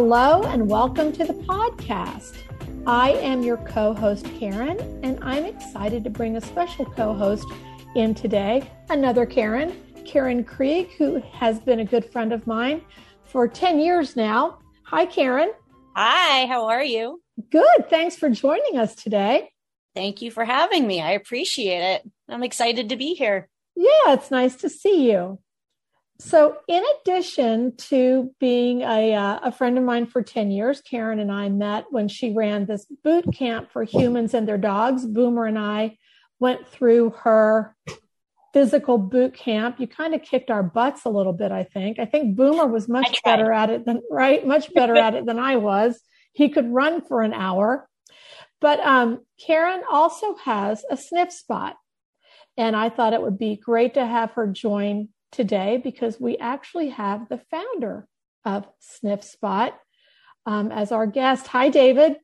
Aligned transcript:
hello, 0.00 0.44
and 0.44 0.70
welcome 0.70 1.10
to 1.10 1.24
the 1.24 1.32
podcast. 1.32 2.36
I 2.86 3.14
am 3.14 3.42
your 3.42 3.56
co 3.56 3.92
host, 3.92 4.24
Karen, 4.38 4.78
and 5.02 5.18
I'm 5.24 5.44
excited 5.44 6.04
to 6.04 6.10
bring 6.10 6.36
a 6.36 6.40
special 6.40 6.84
co 6.84 7.14
host 7.14 7.44
in 7.96 8.14
today, 8.14 8.70
another 8.90 9.26
Karen, 9.26 9.76
Karen 10.06 10.44
Krieg, 10.44 10.92
who 10.98 11.20
has 11.32 11.58
been 11.58 11.80
a 11.80 11.84
good 11.84 12.04
friend 12.04 12.32
of 12.32 12.46
mine 12.46 12.80
for 13.24 13.48
10 13.48 13.80
years 13.80 14.14
now. 14.14 14.60
Hi, 14.84 15.04
Karen. 15.04 15.50
Hi, 15.96 16.46
how 16.46 16.68
are 16.68 16.84
you? 16.84 17.20
Good. 17.50 17.90
Thanks 17.90 18.14
for 18.14 18.30
joining 18.30 18.78
us 18.78 18.94
today. 18.94 19.50
Thank 19.96 20.22
you 20.22 20.30
for 20.30 20.44
having 20.44 20.86
me. 20.86 21.00
I 21.00 21.10
appreciate 21.10 21.82
it. 21.82 22.08
I'm 22.28 22.44
excited 22.44 22.90
to 22.90 22.96
be 22.96 23.14
here. 23.14 23.48
Yeah, 23.74 24.12
it's 24.12 24.30
nice 24.30 24.54
to 24.58 24.68
see 24.68 25.10
you. 25.10 25.40
So, 26.20 26.56
in 26.66 26.82
addition 27.00 27.76
to 27.76 28.34
being 28.40 28.82
a, 28.82 29.14
uh, 29.14 29.38
a 29.44 29.52
friend 29.52 29.78
of 29.78 29.84
mine 29.84 30.06
for 30.06 30.20
10 30.20 30.50
years, 30.50 30.80
Karen 30.80 31.20
and 31.20 31.30
I 31.30 31.48
met 31.48 31.86
when 31.90 32.08
she 32.08 32.34
ran 32.34 32.66
this 32.66 32.86
boot 33.04 33.32
camp 33.32 33.70
for 33.70 33.84
humans 33.84 34.34
and 34.34 34.46
their 34.46 34.58
dogs. 34.58 35.06
Boomer 35.06 35.46
and 35.46 35.58
I 35.58 35.96
went 36.40 36.66
through 36.68 37.10
her 37.20 37.76
physical 38.52 38.98
boot 38.98 39.34
camp. 39.34 39.78
You 39.78 39.86
kind 39.86 40.12
of 40.12 40.22
kicked 40.22 40.50
our 40.50 40.64
butts 40.64 41.04
a 41.04 41.08
little 41.08 41.32
bit, 41.32 41.52
I 41.52 41.62
think. 41.62 42.00
I 42.00 42.04
think 42.04 42.34
Boomer 42.34 42.66
was 42.66 42.88
much 42.88 43.22
better 43.22 43.52
at 43.52 43.70
it 43.70 43.84
than, 43.84 44.02
right? 44.10 44.44
Much 44.44 44.74
better 44.74 44.96
at 44.96 45.14
it 45.14 45.24
than 45.24 45.38
I 45.38 45.56
was. 45.56 46.00
He 46.32 46.48
could 46.48 46.68
run 46.72 47.00
for 47.00 47.22
an 47.22 47.32
hour. 47.32 47.88
But 48.60 48.80
um, 48.80 49.20
Karen 49.46 49.82
also 49.88 50.34
has 50.38 50.84
a 50.90 50.96
sniff 50.96 51.32
spot. 51.32 51.76
And 52.56 52.74
I 52.74 52.88
thought 52.88 53.12
it 53.12 53.22
would 53.22 53.38
be 53.38 53.54
great 53.54 53.94
to 53.94 54.04
have 54.04 54.32
her 54.32 54.48
join 54.48 55.10
today 55.32 55.80
because 55.82 56.20
we 56.20 56.36
actually 56.38 56.90
have 56.90 57.28
the 57.28 57.40
founder 57.50 58.06
of 58.44 58.66
Sniff 58.80 59.22
Spot 59.22 59.78
um, 60.46 60.72
as 60.72 60.92
our 60.92 61.06
guest. 61.06 61.46
Hi, 61.48 61.68
David. 61.68 62.16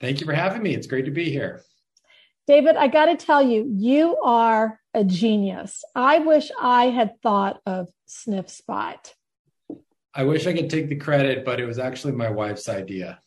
Thank 0.00 0.20
you 0.20 0.26
for 0.26 0.32
having 0.32 0.62
me. 0.62 0.74
It's 0.74 0.86
great 0.86 1.06
to 1.06 1.10
be 1.10 1.30
here. 1.30 1.62
David, 2.46 2.76
I 2.76 2.88
got 2.88 3.06
to 3.06 3.16
tell 3.16 3.42
you, 3.42 3.66
you 3.68 4.16
are 4.22 4.80
a 4.94 5.04
genius. 5.04 5.84
I 5.94 6.20
wish 6.20 6.50
I 6.60 6.86
had 6.86 7.20
thought 7.22 7.60
of 7.66 7.88
Sniff 8.06 8.48
Spot. 8.48 9.12
I 10.14 10.22
wish 10.22 10.46
I 10.46 10.54
could 10.54 10.70
take 10.70 10.88
the 10.88 10.96
credit, 10.96 11.44
but 11.44 11.60
it 11.60 11.66
was 11.66 11.78
actually 11.78 12.12
my 12.12 12.30
wife's 12.30 12.68
idea. 12.68 13.18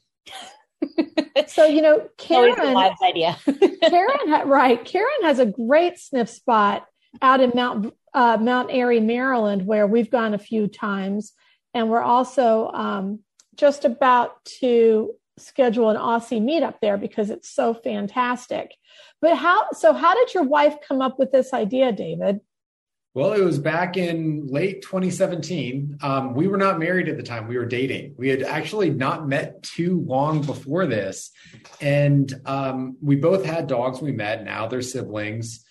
so 1.48 1.66
you 1.66 1.82
know, 1.82 2.10
Karen, 2.18 2.74
wife's 2.74 3.02
idea. 3.02 3.38
Karen, 3.82 4.48
right? 4.48 4.84
Karen 4.84 5.24
has 5.24 5.40
a 5.40 5.46
great 5.46 6.00
sniff 6.00 6.30
spot 6.30 6.88
out 7.22 7.42
in 7.42 7.52
Mount 7.56 7.94
uh, 8.14 8.38
Mount 8.40 8.70
Airy, 8.72 9.00
Maryland, 9.00 9.66
where 9.66 9.86
we've 9.86 10.10
gone 10.10 10.34
a 10.34 10.40
few 10.40 10.68
times, 10.68 11.34
and 11.74 11.90
we're 11.90 12.02
also 12.02 12.72
um, 12.72 13.20
just 13.56 13.86
about 13.86 14.44
to 14.46 15.14
schedule 15.38 15.90
an 15.90 15.98
Aussie 15.98 16.42
meetup 16.42 16.76
there 16.82 16.98
because 16.98 17.30
it's 17.30 17.50
so 17.50 17.74
fantastic. 17.74 18.76
But 19.22 19.38
how? 19.38 19.68
So, 19.74 19.94
how 19.94 20.16
did 20.16 20.34
your 20.34 20.44
wife 20.44 20.76
come 20.88 21.02
up 21.02 21.20
with 21.20 21.32
this 21.32 21.54
idea, 21.54 21.92
David? 21.92 22.42
Well, 23.16 23.34
it 23.34 23.44
was 23.44 23.58
back 23.58 23.98
in 23.98 24.48
late 24.48 24.84
2017. 24.84 25.98
Um, 26.02 26.36
we 26.36 26.48
were 26.48 26.58
not 26.58 26.78
married 26.78 27.10
at 27.10 27.18
the 27.18 27.24
time. 27.24 27.48
We 27.48 27.58
were 27.58 27.66
dating. 27.66 28.14
We 28.18 28.30
had 28.30 28.44
actually 28.44 28.92
not 28.92 29.28
met 29.28 29.64
too 29.64 30.04
long 30.06 30.42
before 30.44 30.86
this. 30.86 31.32
And 31.82 32.32
um, 32.46 32.98
we 33.02 33.16
both 33.16 33.44
had 33.44 33.66
dogs 33.66 34.00
we 34.00 34.12
met. 34.12 34.46
Now 34.46 34.68
they're 34.68 34.84
siblings. 34.84 35.66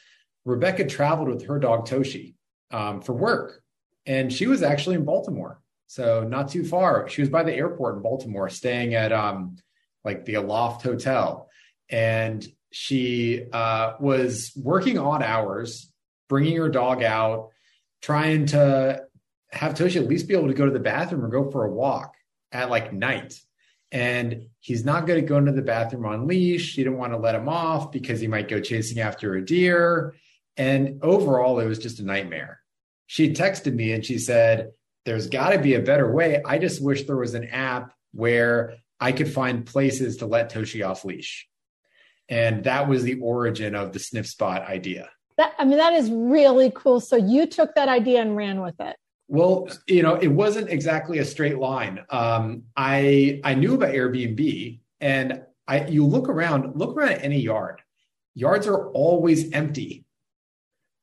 Rebecca 0.49 0.87
traveled 0.87 1.29
with 1.29 1.47
her 1.47 1.59
dog 1.59 1.87
Toshi 1.87 2.35
um, 2.71 3.03
for 3.03 3.13
work, 3.13 3.63
and 4.07 4.33
she 4.33 4.47
was 4.47 4.63
actually 4.63 4.97
in 4.97 5.05
Baltimore, 5.05 5.61
so 5.86 6.25
not 6.25 6.48
too 6.48 6.64
far. 6.64 7.07
She 7.09 7.20
was 7.20 7.29
by 7.29 7.42
the 7.42 7.55
airport 7.55 7.97
in 7.97 8.03
Baltimore, 8.03 8.48
staying 8.48 8.95
at 8.95 9.13
um, 9.13 9.57
like 10.05 10.25
the 10.25 10.35
Aloft 10.35 10.83
Hotel, 10.83 11.51
and 11.91 12.47
she 12.73 13.45
uh, 13.53 13.95
was 14.01 14.53
working 14.57 14.98
odd 14.98 15.23
hours, 15.23 15.92
bringing 16.31 16.57
her 16.57 16.70
dog 16.70 17.03
out, 17.03 17.51
trying 18.01 18.47
to 18.47 19.03
have 19.51 19.75
Toshi 19.75 19.97
at 19.97 20.08
least 20.08 20.29
be 20.29 20.35
able 20.35 20.48
to 20.48 20.55
go 20.55 20.64
to 20.64 20.73
the 20.73 20.81
bathroom 20.81 21.25
or 21.25 21.29
go 21.29 21.51
for 21.51 21.67
a 21.67 21.70
walk 21.70 22.14
at 22.53 22.70
like 22.70 22.92
night. 22.92 23.35
And 23.92 24.48
he's 24.61 24.85
not 24.85 25.07
going 25.07 25.20
to 25.20 25.27
go 25.27 25.37
into 25.39 25.53
the 25.53 25.63
bathroom 25.63 26.05
on 26.07 26.27
leash. 26.27 26.73
She 26.73 26.85
didn't 26.85 26.98
want 26.98 27.13
to 27.13 27.19
let 27.19 27.35
him 27.35 27.48
off 27.48 27.91
because 27.91 28.20
he 28.20 28.27
might 28.27 28.48
go 28.48 28.61
chasing 28.61 29.01
after 29.01 29.35
a 29.35 29.45
deer. 29.45 30.14
And 30.58 31.02
overall, 31.02 31.61
it 31.61 31.67
was 31.67 31.79
just 31.79 32.01
a 32.01 32.05
nightmare. 32.05 32.61
She 33.07 33.33
texted 33.33 33.74
me 33.74 33.92
and 33.92 34.05
she 34.05 34.19
said, 34.19 34.73
There's 35.05 35.29
got 35.29 35.51
to 35.51 35.58
be 35.58 35.74
a 35.74 35.80
better 35.80 36.13
way. 36.13 36.42
I 36.45 36.58
just 36.58 36.83
wish 36.83 37.05
there 37.05 37.17
was 37.17 37.35
an 37.35 37.45
app 37.45 37.95
where 38.13 38.74
I 39.01 39.13
could 39.13 39.33
find 39.33 39.64
places 39.64 40.19
to 40.19 40.27
let 40.27 40.52
Toshi 40.52 40.86
off 40.86 41.05
leash. 41.05 41.48
And 42.29 42.64
that 42.64 42.89
was 42.89 43.05
the 43.05 43.19
origin 43.20 43.74
of 43.74 43.92
the 43.92 43.98
sniff 43.98 44.27
spot 44.27 44.63
idea. 44.63 45.08
That, 45.39 45.55
I 45.58 45.64
mean, 45.64 45.79
that 45.79 45.95
is 45.95 46.11
really 46.11 46.73
cool. 46.75 47.01
So 47.01 47.17
you 47.17 47.46
took 47.46 47.75
that 47.77 47.89
idea 47.89 48.20
and 48.20 48.36
ran 48.36 48.61
with 48.61 48.79
it. 48.80 48.96
Well, 49.29 49.69
you 49.86 50.02
know, 50.02 50.17
it 50.17 50.29
wasn't 50.29 50.70
exactly 50.70 51.19
a 51.19 51.25
straight 51.25 51.58
line. 51.58 52.05
Um, 52.11 52.64
I 52.77 53.40
I 53.45 53.55
knew 53.55 53.75
about 53.75 53.90
Airbnb, 53.92 54.80
and 55.01 55.42
I 55.67 55.86
you 55.86 56.07
look 56.07 56.30
around, 56.30 56.77
look 56.77 56.96
around 56.96 57.13
at 57.13 57.25
any 57.25 57.40
yard. 57.40 57.83
Yards 58.35 58.67
are 58.67 58.89
always 58.92 59.52
empty. 59.52 60.07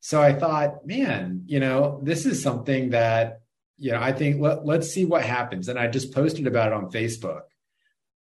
So 0.06 0.22
I 0.22 0.34
thought, 0.34 0.86
man, 0.86 1.42
you 1.46 1.58
know, 1.58 1.98
this 2.00 2.26
is 2.26 2.40
something 2.40 2.90
that, 2.90 3.40
you 3.76 3.90
know, 3.90 4.00
I 4.00 4.12
think 4.12 4.40
let, 4.40 4.64
let's 4.64 4.88
see 4.88 5.04
what 5.04 5.24
happens. 5.24 5.68
And 5.68 5.76
I 5.76 5.88
just 5.88 6.14
posted 6.14 6.46
about 6.46 6.68
it 6.68 6.74
on 6.74 6.92
Facebook 6.92 7.40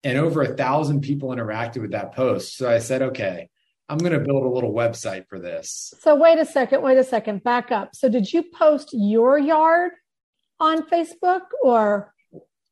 and 0.03 0.17
over 0.17 0.41
a 0.41 0.55
thousand 0.55 1.01
people 1.01 1.29
interacted 1.29 1.83
with 1.83 1.91
that 1.91 2.15
post. 2.15 2.57
So 2.57 2.67
I 2.67 2.79
said, 2.79 3.03
okay, 3.03 3.51
I'm 3.87 3.99
going 3.99 4.13
to 4.13 4.19
build 4.19 4.45
a 4.45 4.49
little 4.49 4.73
website 4.73 5.27
for 5.27 5.37
this. 5.37 5.93
So 5.99 6.15
wait 6.15 6.39
a 6.39 6.45
second, 6.47 6.81
wait 6.81 6.97
a 6.97 7.03
second, 7.03 7.43
back 7.43 7.71
up. 7.71 7.95
So 7.95 8.09
did 8.09 8.33
you 8.33 8.41
post 8.41 8.89
your 8.91 9.37
yard 9.37 9.91
on 10.59 10.87
Facebook 10.87 11.41
or? 11.61 12.11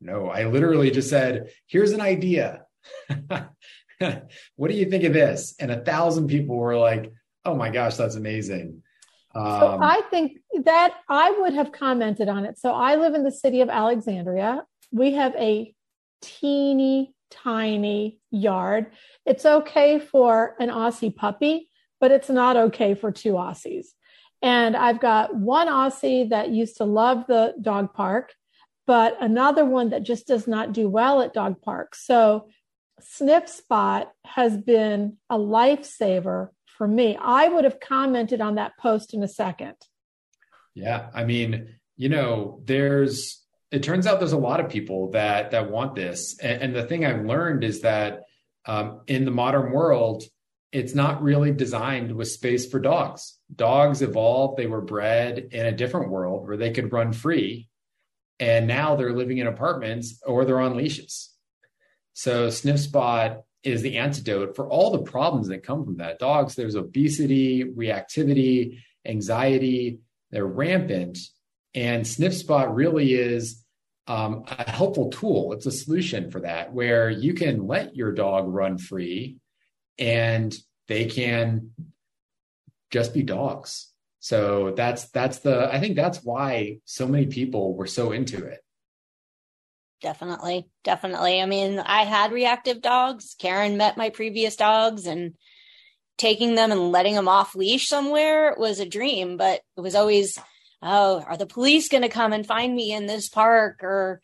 No, 0.02 0.28
I 0.28 0.46
literally 0.46 0.90
just 0.90 1.12
said, 1.12 1.52
here's 1.68 1.92
an 1.92 2.02
idea. 2.02 2.66
what 3.20 4.72
do 4.72 4.74
you 4.74 4.86
think 4.86 5.04
of 5.04 5.14
this? 5.14 5.54
And 5.60 5.70
a 5.70 5.80
thousand 5.80 6.30
people 6.30 6.58
were 6.58 6.78
like, 6.78 7.14
oh 7.46 7.54
my 7.54 7.70
gosh, 7.70 7.96
that's 7.96 8.16
amazing. 8.16 8.82
Um, 9.36 9.60
so 9.60 9.80
I 9.82 10.02
think 10.10 10.40
that 10.64 10.96
I 11.10 11.32
would 11.32 11.54
have 11.54 11.72
commented 11.72 12.30
on 12.30 12.46
it. 12.46 12.58
So 12.58 12.74
I 12.74 12.96
live 12.96 13.16
in 13.16 13.24
the 13.24 13.32
city 13.32 13.62
of 13.62 13.70
Alexandria. 13.70 14.64
We 14.92 15.14
have 15.14 15.36
a 15.36 15.74
teeny 16.22 17.14
tiny 17.32 18.20
yard. 18.32 18.92
It's 19.26 19.46
okay 19.46 20.00
for 20.00 20.56
an 20.60 20.70
Aussie 20.70 21.16
puppy, 21.16 21.70
but 22.00 22.12
it's 22.12 22.30
not 22.30 22.56
okay 22.56 22.94
for 22.94 23.12
two 23.12 23.34
Aussies. 23.34 23.88
And 24.42 24.76
I've 24.76 25.00
got 25.00 25.36
one 25.36 25.68
Aussie 25.68 26.30
that 26.30 26.50
used 26.50 26.78
to 26.78 26.84
love 26.84 27.26
the 27.28 27.56
dog 27.62 27.94
park, 27.94 28.34
but 28.86 29.18
another 29.22 29.66
one 29.66 29.90
that 29.90 30.04
just 30.04 30.28
does 30.28 30.48
not 30.48 30.74
do 30.74 30.90
well 30.90 31.22
at 31.22 31.34
dog 31.34 31.62
parks. 31.62 32.06
So 32.06 32.50
Sniff 33.00 33.48
Spot 33.48 34.12
has 34.26 34.58
been 34.58 35.18
a 35.30 35.38
lifesaver 35.38 36.50
for 36.78 36.88
me. 36.88 37.18
I 37.20 37.48
would 37.48 37.64
have 37.64 37.80
commented 37.80 38.42
on 38.42 38.56
that 38.56 38.78
post 38.80 39.14
in 39.14 39.24
a 39.24 39.28
second. 39.28 39.76
Yeah. 40.76 41.10
I 41.14 41.24
mean, 41.24 41.76
you 41.98 42.10
know, 42.10 42.62
there's, 42.66 43.42
it 43.72 43.84
turns 43.84 44.08
out 44.08 44.20
there's 44.20 44.34
a 44.34 44.38
lot 44.38 44.60
of 44.60 44.70
people 44.70 45.12
that, 45.12 45.52
that 45.52 45.70
want 45.70 45.96
this. 45.96 46.38
And, 46.40 46.62
and 46.62 46.76
the 46.76 46.86
thing 46.86 47.06
I've 47.06 47.26
learned 47.26 47.64
is 47.64 47.82
that 47.82 48.22
um, 48.66 49.02
in 49.08 49.26
the 49.26 49.32
modern 49.32 49.72
world, 49.72 50.24
it's 50.72 50.96
not 50.96 51.22
really 51.22 51.52
designed 51.52 52.12
with 52.16 52.28
space 52.30 52.68
for 52.68 52.80
dogs. 52.80 53.38
Dogs 53.56 54.02
evolved, 54.02 54.58
they 54.58 54.66
were 54.66 54.82
bred 54.82 55.50
in 55.52 55.66
a 55.68 55.72
different 55.72 56.10
world 56.10 56.48
where 56.48 56.58
they 56.58 56.72
could 56.72 56.92
run 56.92 57.14
free. 57.14 57.70
And 58.40 58.68
now 58.68 58.96
they're 58.96 59.14
living 59.14 59.38
in 59.38 59.48
apartments 59.48 60.20
or 60.26 60.46
they're 60.46 60.60
on 60.60 60.76
leashes. 60.76 61.30
So 62.14 62.50
Sniff 62.50 62.80
Spot 62.80 63.44
is 63.64 63.82
the 63.82 63.98
antidote 63.98 64.56
for 64.56 64.68
all 64.68 64.92
the 64.92 65.04
problems 65.04 65.48
that 65.48 65.64
come 65.64 65.86
from 65.86 65.98
that. 65.98 66.20
Dogs, 66.20 66.56
there's 66.56 66.76
obesity, 66.76 67.64
reactivity, 67.64 68.80
anxiety, 69.06 70.00
they're 70.32 70.46
rampant. 70.46 71.18
And 71.74 72.06
Sniff 72.06 72.36
Spot 72.36 72.74
really 72.74 73.14
is 73.14 73.64
um, 74.08 74.44
a 74.48 74.70
helpful 74.70 75.10
tool. 75.10 75.54
It's 75.54 75.66
a 75.66 75.72
solution 75.72 76.30
for 76.30 76.42
that, 76.42 76.74
where 76.74 77.10
you 77.10 77.34
can 77.34 77.68
let 77.68 77.96
your 77.96 78.12
dog 78.12 78.48
run 78.48 78.78
free 78.78 79.38
and 79.98 80.54
they 80.88 81.06
can 81.06 81.72
just 82.92 83.14
be 83.14 83.24
dogs. 83.24 83.90
So 84.20 84.74
that's 84.76 85.10
that's 85.10 85.40
the 85.40 85.74
I 85.74 85.80
think 85.80 85.96
that's 85.96 86.24
why 86.24 86.80
so 86.86 87.08
many 87.08 87.26
people 87.26 87.76
were 87.76 87.88
so 87.88 88.12
into 88.12 88.46
it. 88.46 88.63
Definitely. 90.04 90.68
Definitely. 90.84 91.42
I 91.42 91.46
mean, 91.46 91.80
I 91.80 92.04
had 92.04 92.34
reactive 92.34 92.82
dogs. 92.82 93.36
Karen 93.40 93.78
met 93.78 93.96
my 93.98 94.10
previous 94.10 94.58
dogs 94.58 95.08
and 95.08 95.36
taking 96.18 96.56
them 96.56 96.72
and 96.74 96.92
letting 96.92 97.16
them 97.16 97.30
off 97.30 97.56
leash 97.56 97.88
somewhere 97.88 98.54
was 98.58 98.82
a 98.82 98.86
dream, 98.86 99.38
but 99.38 99.62
it 99.78 99.82
was 99.82 99.96
always, 99.96 100.38
oh, 100.82 101.22
are 101.22 101.38
the 101.38 101.46
police 101.46 101.88
going 101.88 102.04
to 102.04 102.10
come 102.10 102.34
and 102.34 102.46
find 102.46 102.76
me 102.76 102.92
in 102.92 103.06
this 103.08 103.30
park 103.30 103.80
or 103.82 104.22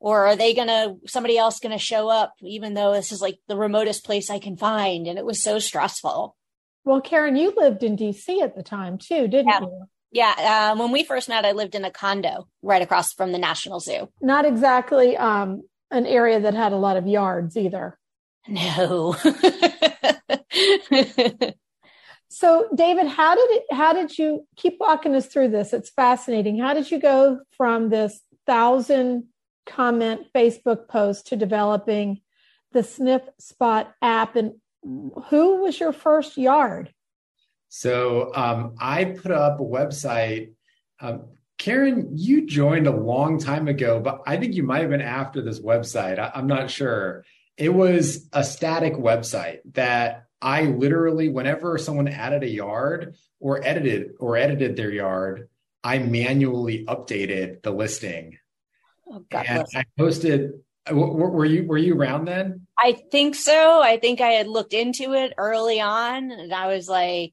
or 0.00 0.26
are 0.26 0.34
they 0.34 0.52
gonna 0.52 0.96
somebody 1.06 1.38
else 1.38 1.60
gonna 1.60 1.78
show 1.78 2.08
up 2.08 2.34
even 2.42 2.74
though 2.74 2.92
this 2.92 3.12
is 3.12 3.22
like 3.22 3.38
the 3.46 3.56
remotest 3.56 4.04
place 4.04 4.30
i 4.30 4.38
can 4.40 4.56
find 4.56 5.06
and 5.06 5.16
it 5.16 5.24
was 5.24 5.40
so 5.40 5.60
stressful 5.60 6.36
well 6.84 7.00
karen 7.00 7.36
you 7.36 7.52
lived 7.56 7.84
in 7.84 7.96
dc 7.96 8.42
at 8.42 8.56
the 8.56 8.64
time 8.64 8.98
too 8.98 9.28
didn't 9.28 9.46
yeah. 9.46 9.60
you 9.60 9.86
yeah 10.12 10.72
uh, 10.72 10.78
when 10.78 10.92
we 10.92 11.04
first 11.04 11.28
met 11.28 11.44
i 11.44 11.52
lived 11.52 11.74
in 11.74 11.84
a 11.84 11.90
condo 11.90 12.46
right 12.62 12.82
across 12.82 13.12
from 13.12 13.32
the 13.32 13.38
national 13.38 13.80
zoo. 13.80 14.08
Not 14.20 14.44
exactly 14.44 15.16
um, 15.16 15.62
an 15.90 16.06
area 16.06 16.40
that 16.40 16.54
had 16.54 16.72
a 16.72 16.76
lot 16.76 16.96
of 16.96 17.06
yards 17.06 17.56
either. 17.56 17.98
No. 18.48 19.16
So 22.34 22.66
david 22.74 23.08
how 23.08 23.34
did 23.34 23.50
it 23.50 23.64
how 23.70 23.92
did 23.92 24.16
you 24.16 24.46
keep 24.56 24.78
walking 24.80 25.14
us 25.14 25.26
through 25.26 25.48
this. 25.48 25.74
It's 25.74 25.90
fascinating. 25.90 26.58
How 26.58 26.72
did 26.72 26.90
you 26.90 26.98
go 26.98 27.40
from 27.58 27.90
this 27.90 28.22
thousand 28.46 29.24
comment 29.66 30.26
Facebook 30.34 30.88
post 30.88 31.28
to 31.28 31.36
developing 31.36 32.20
the 32.72 32.82
Sniff 32.82 33.22
Spot 33.38 33.92
app. 34.00 34.36
And 34.36 34.54
who 35.28 35.62
was 35.62 35.78
your 35.78 35.92
first 35.92 36.36
yard? 36.36 36.92
So 37.74 38.30
um, 38.34 38.74
I 38.78 39.04
put 39.06 39.32
up 39.32 39.58
a 39.58 39.62
website. 39.62 40.52
Um, 41.00 41.28
Karen, 41.56 42.10
you 42.12 42.46
joined 42.46 42.86
a 42.86 42.94
long 42.94 43.38
time 43.38 43.66
ago, 43.66 43.98
but 43.98 44.20
I 44.26 44.36
think 44.36 44.52
you 44.52 44.62
might 44.62 44.82
have 44.82 44.90
been 44.90 45.00
after 45.00 45.40
this 45.40 45.58
website. 45.58 46.18
I, 46.18 46.32
I'm 46.34 46.46
not 46.46 46.70
sure. 46.70 47.24
It 47.56 47.70
was 47.70 48.28
a 48.34 48.44
static 48.44 48.92
website 48.92 49.60
that 49.72 50.26
I 50.42 50.64
literally, 50.64 51.30
whenever 51.30 51.78
someone 51.78 52.08
added 52.08 52.42
a 52.42 52.48
yard 52.48 53.14
or 53.40 53.64
edited 53.64 54.10
or 54.20 54.36
edited 54.36 54.76
their 54.76 54.90
yard, 54.90 55.48
I 55.82 55.98
manually 55.98 56.84
updated 56.84 57.62
the 57.62 57.70
listing 57.70 58.36
Oh, 59.10 59.24
God 59.30 59.46
and 59.48 59.66
I 59.74 59.84
posted. 59.98 60.52
Were 60.90 61.44
you 61.44 61.64
were 61.66 61.78
you 61.78 61.94
around 61.94 62.26
then? 62.26 62.66
I 62.78 62.92
think 63.10 63.34
so. 63.34 63.80
I 63.80 63.98
think 63.98 64.20
I 64.20 64.32
had 64.32 64.46
looked 64.46 64.74
into 64.74 65.14
it 65.14 65.32
early 65.38 65.80
on, 65.80 66.30
and 66.30 66.52
I 66.52 66.66
was 66.74 66.88
like, 66.88 67.32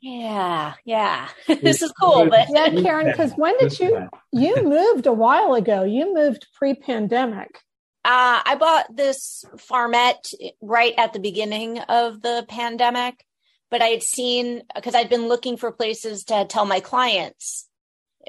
"Yeah, 0.00 0.74
yeah, 0.84 1.28
this 1.46 1.82
is 1.82 1.92
cool." 1.92 2.28
But 2.28 2.48
yeah, 2.50 2.70
Karen, 2.70 3.06
because 3.06 3.32
when 3.32 3.56
did 3.58 3.78
you 3.78 4.08
you 4.32 4.62
moved 4.62 5.06
a 5.06 5.12
while 5.12 5.54
ago? 5.54 5.84
You 5.84 6.14
moved 6.14 6.46
pre-pandemic. 6.54 7.60
Uh, 8.06 8.42
I 8.44 8.56
bought 8.58 8.94
this 8.94 9.44
farmette 9.56 10.34
right 10.60 10.92
at 10.98 11.14
the 11.14 11.20
beginning 11.20 11.78
of 11.78 12.20
the 12.20 12.44
pandemic, 12.48 13.24
but 13.70 13.80
I 13.80 13.86
had 13.86 14.02
seen 14.02 14.62
because 14.74 14.94
I'd 14.94 15.08
been 15.08 15.28
looking 15.28 15.56
for 15.56 15.72
places 15.72 16.24
to 16.24 16.44
tell 16.44 16.66
my 16.66 16.80
clients 16.80 17.66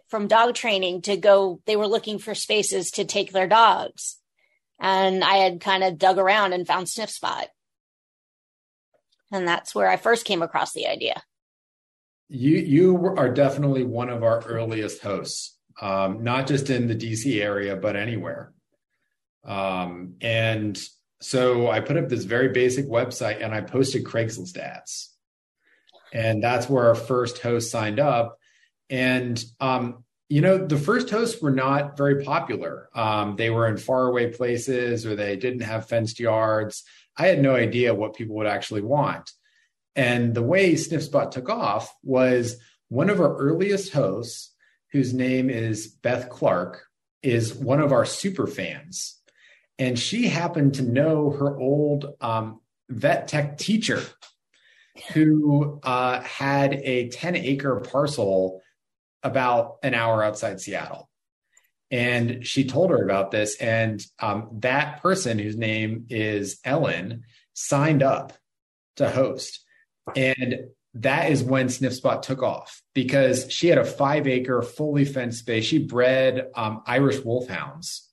from 0.07 0.27
dog 0.27 0.55
training 0.55 1.01
to 1.03 1.17
go, 1.17 1.61
they 1.65 1.75
were 1.75 1.87
looking 1.87 2.19
for 2.19 2.35
spaces 2.35 2.91
to 2.91 3.05
take 3.05 3.31
their 3.31 3.47
dogs. 3.47 4.17
And 4.79 5.23
I 5.23 5.35
had 5.35 5.61
kind 5.61 5.83
of 5.83 5.97
dug 5.97 6.17
around 6.17 6.53
and 6.53 6.67
found 6.67 6.89
Sniff 6.89 7.09
Spot. 7.09 7.47
And 9.31 9.48
that's 9.48 9.74
where 9.74 9.89
I 9.89 9.98
first 9.98 10.25
came 10.25 10.42
across 10.42 10.74
the 10.74 10.88
idea. 10.88 11.24
You 12.30 12.57
you 12.57 13.16
are 13.18 13.30
definitely 13.30 13.83
one 13.83 14.10
of 14.10 14.24
our 14.24 14.44
earliest 14.45 15.01
hosts, 15.01 15.57
um, 15.81 16.24
not 16.24 16.48
just 16.48 16.69
in 16.69 16.88
the 16.88 16.95
DC 16.95 17.42
area, 17.42 17.75
but 17.75 17.95
anywhere. 17.95 18.51
Um, 19.44 20.16
and 20.22 20.80
so 21.22 21.69
I 21.69 21.80
put 21.80 21.98
up 21.98 22.10
this 22.10 22.24
very 22.24 22.50
basic 22.50 22.88
website 22.88 23.44
and 23.44 23.54
I 23.54 23.62
posted 23.62 24.04
Craigslist 24.04 24.57
ads. 24.57 25.13
And 26.13 26.44
that's 26.44 26.69
where 26.69 26.88
our 26.88 26.95
first 26.95 27.39
host 27.39 27.69
signed 27.69 28.00
up. 28.00 28.38
And 28.89 29.44
um, 29.60 30.04
you 30.30 30.42
know, 30.42 30.57
the 30.57 30.78
first 30.78 31.10
hosts 31.10 31.42
were 31.42 31.51
not 31.51 31.98
very 31.98 32.24
popular. 32.24 32.89
Um, 32.95 33.36
they 33.36 33.50
were 33.50 33.68
in 33.68 33.78
faraway 33.78 34.31
places 34.31 35.06
or 35.06 35.16
they 35.16 35.36
didn't 35.36 35.62
have 35.62 35.88
fenced 35.88 36.19
yards. 36.19 36.83
I 37.17 37.27
had 37.27 37.41
no 37.41 37.56
idea 37.56 37.95
what 37.95 38.15
people 38.15 38.35
would 38.38 38.47
actually 38.47 38.81
want. 38.81 39.31
And 39.95 40.33
the 40.33 40.44
way 40.44 40.73
SniffSpot 40.73 41.31
took 41.31 41.50
off 41.50 41.94
was 42.03 42.57
one 42.89 43.09
of 43.09 43.19
our 43.19 43.35
earliest 43.38 43.94
hosts, 43.94 44.53
whose 44.91 45.13
name 45.13 45.50
is 45.50 45.88
Beth 45.88 46.29
Clark, 46.29 46.85
is 47.23 47.53
one 47.53 47.79
of 47.79 47.91
our 47.91 48.06
super 48.06 48.45
fans. 48.45 49.19
And 49.79 49.97
she 49.97 50.27
happened 50.27 50.75
to 50.75 50.83
know 50.83 51.31
her 51.31 51.57
old 51.57 52.13
um, 52.21 52.62
vet 52.89 53.27
tech 53.27 53.57
teacher 53.57 54.01
who 55.13 55.79
uh, 55.83 56.21
had 56.21 56.73
a 56.73 57.09
10 57.09 57.35
acre 57.35 57.79
parcel 57.81 58.61
about 59.23 59.77
an 59.83 59.94
hour 59.94 60.23
outside 60.23 60.61
Seattle. 60.61 61.09
And 61.95 62.45
she 62.45 62.65
told 62.65 62.89
her 62.89 63.01
about 63.01 63.31
this. 63.31 63.56
And 63.56 64.06
um, 64.19 64.50
that 64.59 65.01
person, 65.01 65.39
whose 65.39 65.56
name 65.56 66.07
is 66.09 66.59
Ellen, 66.65 67.24
signed 67.53 68.03
up 68.03 68.33
to 68.97 69.09
host. 69.09 69.63
And 70.13 70.65
that 70.95 71.31
is 71.31 71.42
when 71.42 71.68
SniffSpot 71.68 72.21
took 72.21 72.44
off 72.44 72.81
because 72.94 73.50
she 73.50 73.69
had 73.69 73.77
a 73.77 73.86
five 73.86 74.27
acre, 74.27 74.62
fully 74.62 75.06
fenced 75.06 75.39
space. 75.39 75.63
She 75.63 75.77
bred 75.80 76.47
um, 76.53 76.83
Irish 76.86 77.24
wolfhounds. 77.24 78.12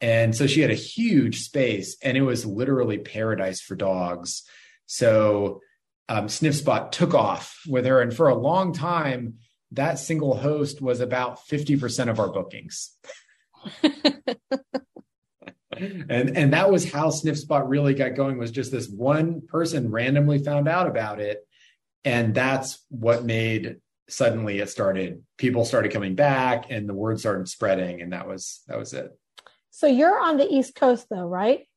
And 0.00 0.36
so 0.36 0.46
she 0.46 0.60
had 0.60 0.70
a 0.70 0.74
huge 0.74 1.40
space 1.40 1.96
and 2.00 2.16
it 2.16 2.22
was 2.22 2.46
literally 2.46 2.98
paradise 2.98 3.60
for 3.60 3.74
dogs. 3.74 4.44
So 4.86 5.60
um, 6.08 6.28
SniffSpot 6.28 6.92
took 6.92 7.14
off 7.14 7.62
with 7.68 7.84
her. 7.84 8.00
And 8.00 8.14
for 8.14 8.28
a 8.28 8.38
long 8.38 8.72
time, 8.72 9.38
that 9.72 9.98
single 9.98 10.36
host 10.36 10.80
was 10.80 11.00
about 11.00 11.46
50% 11.48 12.08
of 12.08 12.18
our 12.18 12.28
bookings. 12.28 12.90
and 15.78 16.36
and 16.36 16.52
that 16.52 16.70
was 16.70 16.90
how 16.90 17.08
SniffSpot 17.08 17.64
really 17.66 17.94
got 17.94 18.14
going 18.14 18.38
was 18.38 18.50
just 18.50 18.72
this 18.72 18.88
one 18.88 19.42
person 19.42 19.90
randomly 19.90 20.38
found 20.38 20.68
out 20.68 20.86
about 20.86 21.20
it 21.20 21.46
and 22.04 22.34
that's 22.34 22.84
what 22.88 23.24
made 23.24 23.76
suddenly 24.08 24.58
it 24.58 24.70
started 24.70 25.22
people 25.36 25.64
started 25.64 25.92
coming 25.92 26.14
back 26.14 26.66
and 26.70 26.88
the 26.88 26.94
word 26.94 27.20
started 27.20 27.48
spreading 27.48 28.00
and 28.00 28.12
that 28.12 28.26
was 28.26 28.62
that 28.66 28.78
was 28.78 28.92
it. 28.92 29.16
So 29.70 29.86
you're 29.86 30.18
on 30.18 30.36
the 30.38 30.48
East 30.48 30.74
Coast 30.74 31.06
though, 31.10 31.26
right? 31.26 31.67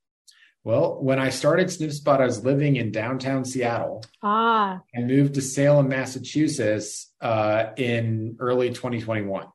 Well, 0.63 1.01
when 1.01 1.17
I 1.17 1.29
started 1.29 1.67
SniffSpot, 1.67 2.21
I 2.21 2.25
was 2.25 2.43
living 2.43 2.75
in 2.75 2.91
downtown 2.91 3.45
Seattle. 3.45 4.03
Ah. 4.21 4.81
I 4.95 4.99
moved 5.01 5.33
to 5.35 5.41
Salem, 5.41 5.89
Massachusetts 5.89 7.11
uh, 7.19 7.67
in 7.77 8.35
early 8.39 8.69
2021. 8.69 9.47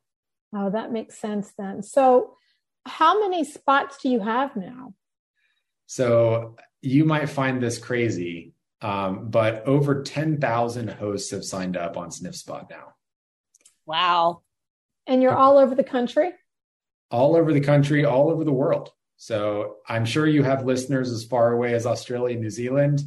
Oh, 0.55 0.71
that 0.71 0.91
makes 0.91 1.17
sense 1.17 1.53
then. 1.57 1.83
So, 1.83 2.35
how 2.85 3.21
many 3.21 3.45
spots 3.45 3.99
do 4.03 4.09
you 4.09 4.21
have 4.21 4.57
now? 4.57 4.95
So, 5.87 6.57
you 6.83 7.05
might 7.05 7.29
find 7.29 7.63
this 7.63 7.79
crazy, 7.79 8.55
um, 8.81 9.31
but 9.31 9.65
over 9.67 10.03
10,000 10.03 10.89
hosts 10.89 11.31
have 11.31 11.45
signed 11.45 11.77
up 11.77 11.97
on 11.97 12.11
SniffSpot 12.11 12.69
now. 12.69 12.95
Wow. 13.87 14.43
And 15.07 15.23
you're 15.23 15.37
all 15.37 15.59
over 15.59 15.77
the 15.77 15.85
country? 15.85 16.33
All 17.13 17.37
over 17.37 17.53
the 17.53 17.61
country, 17.61 18.05
all 18.05 18.29
over 18.31 18.43
the 18.43 18.53
world. 18.53 18.91
So 19.17 19.77
I'm 19.89 20.05
sure 20.05 20.27
you 20.27 20.43
have 20.43 20.65
listeners 20.65 21.11
as 21.11 21.25
far 21.25 21.53
away 21.53 21.75
as 21.75 21.87
Australia 21.87 22.37
New 22.37 22.51
Zealand. 22.51 23.03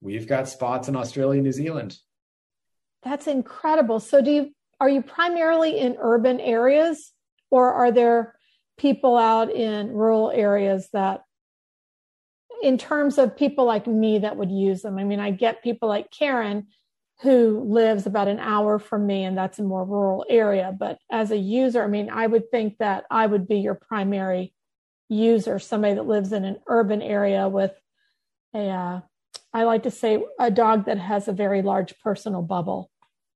We've 0.00 0.26
got 0.26 0.48
spots 0.48 0.88
in 0.88 0.96
Australia 0.96 1.38
and 1.38 1.44
New 1.44 1.52
Zealand. 1.52 1.98
That's 3.02 3.26
incredible. 3.26 4.00
So 4.00 4.20
do 4.20 4.30
you 4.30 4.52
are 4.78 4.90
you 4.90 5.00
primarily 5.00 5.78
in 5.78 5.96
urban 5.98 6.38
areas 6.38 7.12
or 7.50 7.72
are 7.72 7.90
there 7.90 8.34
people 8.76 9.16
out 9.16 9.50
in 9.50 9.88
rural 9.88 10.30
areas 10.30 10.88
that 10.92 11.22
in 12.62 12.76
terms 12.76 13.16
of 13.16 13.36
people 13.36 13.64
like 13.64 13.86
me 13.86 14.18
that 14.18 14.36
would 14.36 14.50
use 14.50 14.82
them? 14.82 14.98
I 14.98 15.04
mean, 15.04 15.20
I 15.20 15.30
get 15.30 15.62
people 15.62 15.88
like 15.88 16.10
Karen 16.10 16.66
who 17.22 17.64
lives 17.66 18.06
about 18.06 18.28
an 18.28 18.38
hour 18.38 18.78
from 18.78 19.06
me 19.06 19.24
and 19.24 19.38
that's 19.38 19.58
a 19.58 19.62
more 19.62 19.84
rural 19.84 20.26
area, 20.28 20.74
but 20.78 20.98
as 21.10 21.30
a 21.30 21.36
user, 21.36 21.82
I 21.82 21.86
mean, 21.86 22.10
I 22.10 22.26
would 22.26 22.50
think 22.50 22.76
that 22.78 23.04
I 23.10 23.26
would 23.26 23.48
be 23.48 23.60
your 23.60 23.74
primary 23.74 24.52
user, 25.08 25.58
somebody 25.58 25.94
that 25.94 26.06
lives 26.06 26.32
in 26.32 26.44
an 26.44 26.58
urban 26.66 27.02
area 27.02 27.48
with 27.48 27.72
a, 28.54 28.68
uh, 28.68 29.00
I 29.52 29.64
like 29.64 29.84
to 29.84 29.90
say, 29.90 30.22
a 30.38 30.50
dog 30.50 30.86
that 30.86 30.98
has 30.98 31.28
a 31.28 31.32
very 31.32 31.62
large 31.62 31.98
personal 32.00 32.42
bubble. 32.42 32.90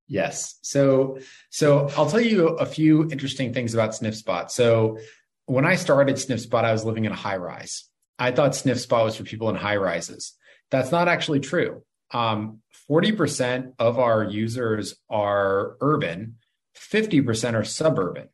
Yes. 0.07 0.59
So, 0.61 1.19
so 1.49 1.89
I'll 1.95 2.09
tell 2.09 2.21
you 2.21 2.49
a 2.49 2.65
few 2.65 3.09
interesting 3.09 3.53
things 3.53 3.73
about 3.73 3.91
SniffSpot. 3.91 4.51
So, 4.51 4.97
when 5.45 5.65
I 5.65 5.75
started 5.75 6.15
SniffSpot, 6.15 6.63
I 6.63 6.71
was 6.71 6.85
living 6.85 7.05
in 7.05 7.11
a 7.11 7.15
high 7.15 7.37
rise. 7.37 7.85
I 8.19 8.31
thought 8.31 8.51
SniffSpot 8.51 9.03
was 9.03 9.15
for 9.15 9.23
people 9.23 9.49
in 9.49 9.55
high 9.55 9.77
rises. 9.77 10.33
That's 10.69 10.91
not 10.91 11.07
actually 11.07 11.39
true. 11.39 11.83
Um, 12.13 12.59
40% 12.89 13.73
of 13.79 13.99
our 13.99 14.23
users 14.23 14.95
are 15.09 15.75
urban, 15.81 16.35
50% 16.77 17.53
are 17.53 17.63
suburban 17.63 18.29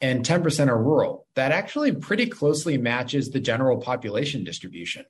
and 0.00 0.24
10% 0.24 0.68
are 0.68 0.82
rural. 0.82 1.26
That 1.34 1.52
actually 1.52 1.92
pretty 1.92 2.26
closely 2.26 2.78
matches 2.78 3.30
the 3.30 3.40
general 3.40 3.78
population 3.78 4.44
distribution. 4.44 5.04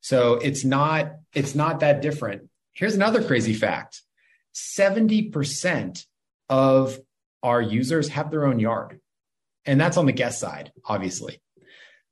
So 0.00 0.34
it's 0.34 0.64
not 0.64 1.12
it's 1.34 1.54
not 1.54 1.80
that 1.80 2.00
different. 2.00 2.48
Here's 2.72 2.94
another 2.94 3.22
crazy 3.22 3.54
fact. 3.54 4.02
70% 4.54 6.04
of 6.48 6.98
our 7.42 7.60
users 7.60 8.08
have 8.08 8.30
their 8.30 8.46
own 8.46 8.58
yard. 8.58 9.00
And 9.64 9.80
that's 9.80 9.96
on 9.96 10.06
the 10.06 10.12
guest 10.12 10.40
side, 10.40 10.72
obviously. 10.84 11.40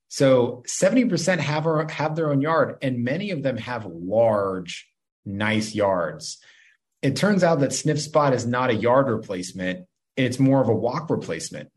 So 0.09 0.63
70% 0.67 1.39
have, 1.39 1.91
have 1.91 2.17
their 2.17 2.31
own 2.31 2.41
yard, 2.41 2.77
and 2.81 3.05
many 3.05 3.31
of 3.31 3.43
them 3.43 3.57
have 3.59 3.85
large, 3.87 4.89
nice 5.25 5.75
yards. 5.75 6.39
It 7.03 7.17
turns 7.17 7.45
out 7.45 7.61
that 7.61 7.73
sniff 7.73 8.01
spot 8.01 8.33
is 8.33 8.47
not 8.47 8.71
a 8.71 8.75
yard 8.75 9.09
replacement, 9.09 9.87
it's 10.17 10.39
more 10.39 10.61
of 10.61 10.69
a 10.69 10.75
walk 10.75 11.11
replacement. 11.11 11.71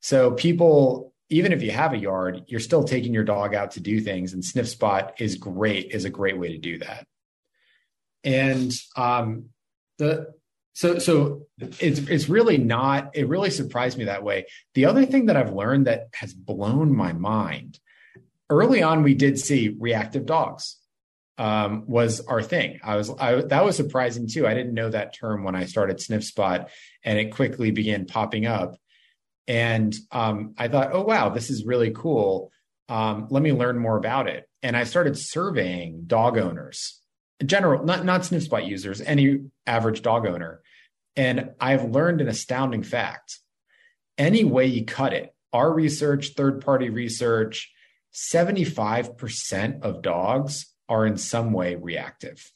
So 0.00 0.32
people, 0.32 1.12
even 1.28 1.52
if 1.52 1.62
you 1.62 1.70
have 1.70 1.92
a 1.92 1.98
yard, 1.98 2.44
you're 2.46 2.60
still 2.60 2.84
taking 2.84 3.12
your 3.12 3.24
dog 3.24 3.54
out 3.54 3.72
to 3.72 3.80
do 3.80 4.00
things, 4.00 4.32
and 4.32 4.44
sniff 4.44 4.68
spot 4.68 5.20
is 5.20 5.36
great, 5.36 5.92
is 5.92 6.04
a 6.04 6.10
great 6.10 6.38
way 6.38 6.48
to 6.52 6.58
do 6.58 6.78
that. 6.78 7.06
And 8.24 8.72
um, 8.96 9.50
the 9.98 10.34
so 10.78 11.00
so 11.00 11.46
it's 11.60 11.98
it's 11.98 12.28
really 12.28 12.56
not 12.56 13.10
it 13.16 13.28
really 13.28 13.50
surprised 13.50 13.98
me 13.98 14.04
that 14.04 14.22
way. 14.22 14.46
The 14.74 14.84
other 14.84 15.04
thing 15.04 15.26
that 15.26 15.36
i've 15.36 15.52
learned 15.52 15.88
that 15.88 16.08
has 16.14 16.32
blown 16.32 16.94
my 16.94 17.12
mind 17.12 17.80
early 18.48 18.80
on 18.80 19.02
we 19.02 19.14
did 19.14 19.40
see 19.40 19.74
reactive 19.76 20.24
dogs 20.24 20.76
um, 21.36 21.84
was 21.86 22.20
our 22.20 22.42
thing. 22.42 22.78
I 22.82 22.94
was 22.94 23.10
I, 23.18 23.42
that 23.42 23.64
was 23.64 23.76
surprising 23.76 24.28
too. 24.28 24.46
I 24.46 24.54
didn't 24.54 24.74
know 24.74 24.88
that 24.88 25.14
term 25.14 25.42
when 25.42 25.56
i 25.56 25.64
started 25.64 26.00
sniff 26.00 26.22
spot 26.22 26.70
and 27.02 27.18
it 27.18 27.34
quickly 27.34 27.72
began 27.72 28.06
popping 28.06 28.46
up 28.46 28.76
and 29.48 29.96
um, 30.12 30.54
i 30.56 30.68
thought 30.68 30.90
oh 30.92 31.02
wow 31.02 31.28
this 31.28 31.50
is 31.50 31.64
really 31.64 31.90
cool 31.90 32.52
um, 32.88 33.26
let 33.30 33.42
me 33.42 33.52
learn 33.52 33.78
more 33.78 33.96
about 33.96 34.28
it 34.28 34.48
and 34.62 34.76
i 34.76 34.84
started 34.84 35.18
surveying 35.18 36.04
dog 36.06 36.38
owners 36.38 37.00
general 37.44 37.84
not 37.84 38.04
not 38.04 38.24
sniff 38.24 38.44
spot 38.44 38.64
users 38.64 39.00
any 39.00 39.40
average 39.66 40.02
dog 40.02 40.26
owner 40.26 40.62
and 41.18 41.50
I've 41.58 41.90
learned 41.90 42.20
an 42.20 42.28
astounding 42.28 42.84
fact. 42.84 43.40
Any 44.16 44.44
way 44.44 44.66
you 44.66 44.84
cut 44.84 45.12
it, 45.12 45.34
our 45.52 45.72
research, 45.72 46.34
third 46.36 46.64
party 46.64 46.90
research, 46.90 47.72
75% 48.14 49.82
of 49.82 50.00
dogs 50.00 50.72
are 50.88 51.04
in 51.04 51.16
some 51.16 51.52
way 51.52 51.74
reactive. 51.74 52.52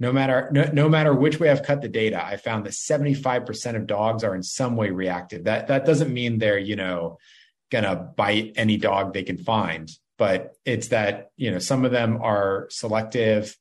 No 0.00 0.12
matter 0.12 0.48
no, 0.50 0.68
no 0.72 0.88
matter 0.88 1.14
which 1.14 1.38
way 1.38 1.50
I've 1.50 1.62
cut 1.62 1.82
the 1.82 1.88
data, 1.88 2.24
I 2.24 2.36
found 2.36 2.64
that 2.64 2.72
75% 2.72 3.76
of 3.76 3.86
dogs 3.86 4.24
are 4.24 4.34
in 4.34 4.42
some 4.42 4.74
way 4.74 4.90
reactive. 4.90 5.44
That 5.44 5.68
that 5.68 5.84
doesn't 5.84 6.12
mean 6.12 6.38
they're, 6.38 6.58
you 6.58 6.74
know, 6.74 7.18
gonna 7.70 7.94
bite 7.94 8.54
any 8.56 8.78
dog 8.78 9.12
they 9.12 9.22
can 9.22 9.36
find, 9.36 9.90
but 10.18 10.54
it's 10.64 10.88
that, 10.88 11.30
you 11.36 11.50
know, 11.50 11.58
some 11.58 11.84
of 11.84 11.92
them 11.92 12.18
are 12.22 12.66
selective. 12.70 13.56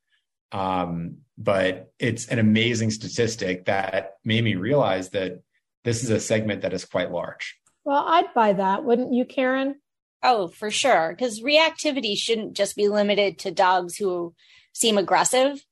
Um, 0.52 1.18
but 1.38 1.92
it's 2.00 2.28
an 2.28 2.40
amazing 2.40 2.92
statistic 2.92 3.66
that 3.66 4.16
made 4.26 4.44
me 4.44 4.56
realize 4.56 5.10
that 5.12 5.42
this 5.84 6.04
is 6.04 6.10
a 6.10 6.20
segment 6.20 6.62
that 6.62 6.74
is 6.74 6.86
quite 6.86 7.12
large. 7.12 7.58
Well, 7.86 8.04
I'd 8.06 8.34
buy 8.34 8.54
that, 8.54 8.84
wouldn't 8.84 9.14
you, 9.14 9.26
Karen? 9.26 9.76
Oh, 10.22 10.50
for 10.50 10.70
sure. 10.70 11.16
Because 11.16 11.42
reactivity 11.42 12.18
shouldn't 12.18 12.54
just 12.54 12.76
be 12.76 12.90
limited 12.90 13.40
to 13.40 13.52
dogs 13.52 13.96
who 13.96 14.34
seem 14.74 14.98
aggressive. 14.98 15.64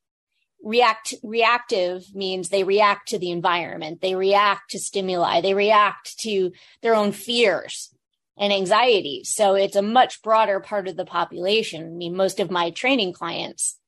React 0.62 1.14
reactive 1.22 2.14
means 2.14 2.48
they 2.48 2.64
react 2.64 3.08
to 3.08 3.18
the 3.18 3.30
environment, 3.30 4.00
they 4.00 4.14
react 4.14 4.70
to 4.72 4.78
stimuli, 4.78 5.40
they 5.40 5.54
react 5.54 6.18
to 6.20 6.52
their 6.82 6.94
own 6.94 7.12
fears 7.12 7.94
and 8.36 8.52
anxieties. 8.52 9.30
So 9.30 9.54
it's 9.54 9.76
a 9.76 9.82
much 9.82 10.22
broader 10.22 10.60
part 10.60 10.88
of 10.88 10.96
the 10.96 11.04
population. 11.04 11.84
I 11.84 11.90
mean, 11.90 12.16
most 12.16 12.40
of 12.40 12.50
my 12.50 12.70
training 12.70 13.12
clients 13.12 13.78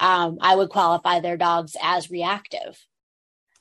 um, 0.00 0.38
I 0.40 0.54
would 0.54 0.68
qualify 0.68 1.20
their 1.20 1.36
dogs 1.36 1.76
as 1.80 2.10
reactive. 2.10 2.78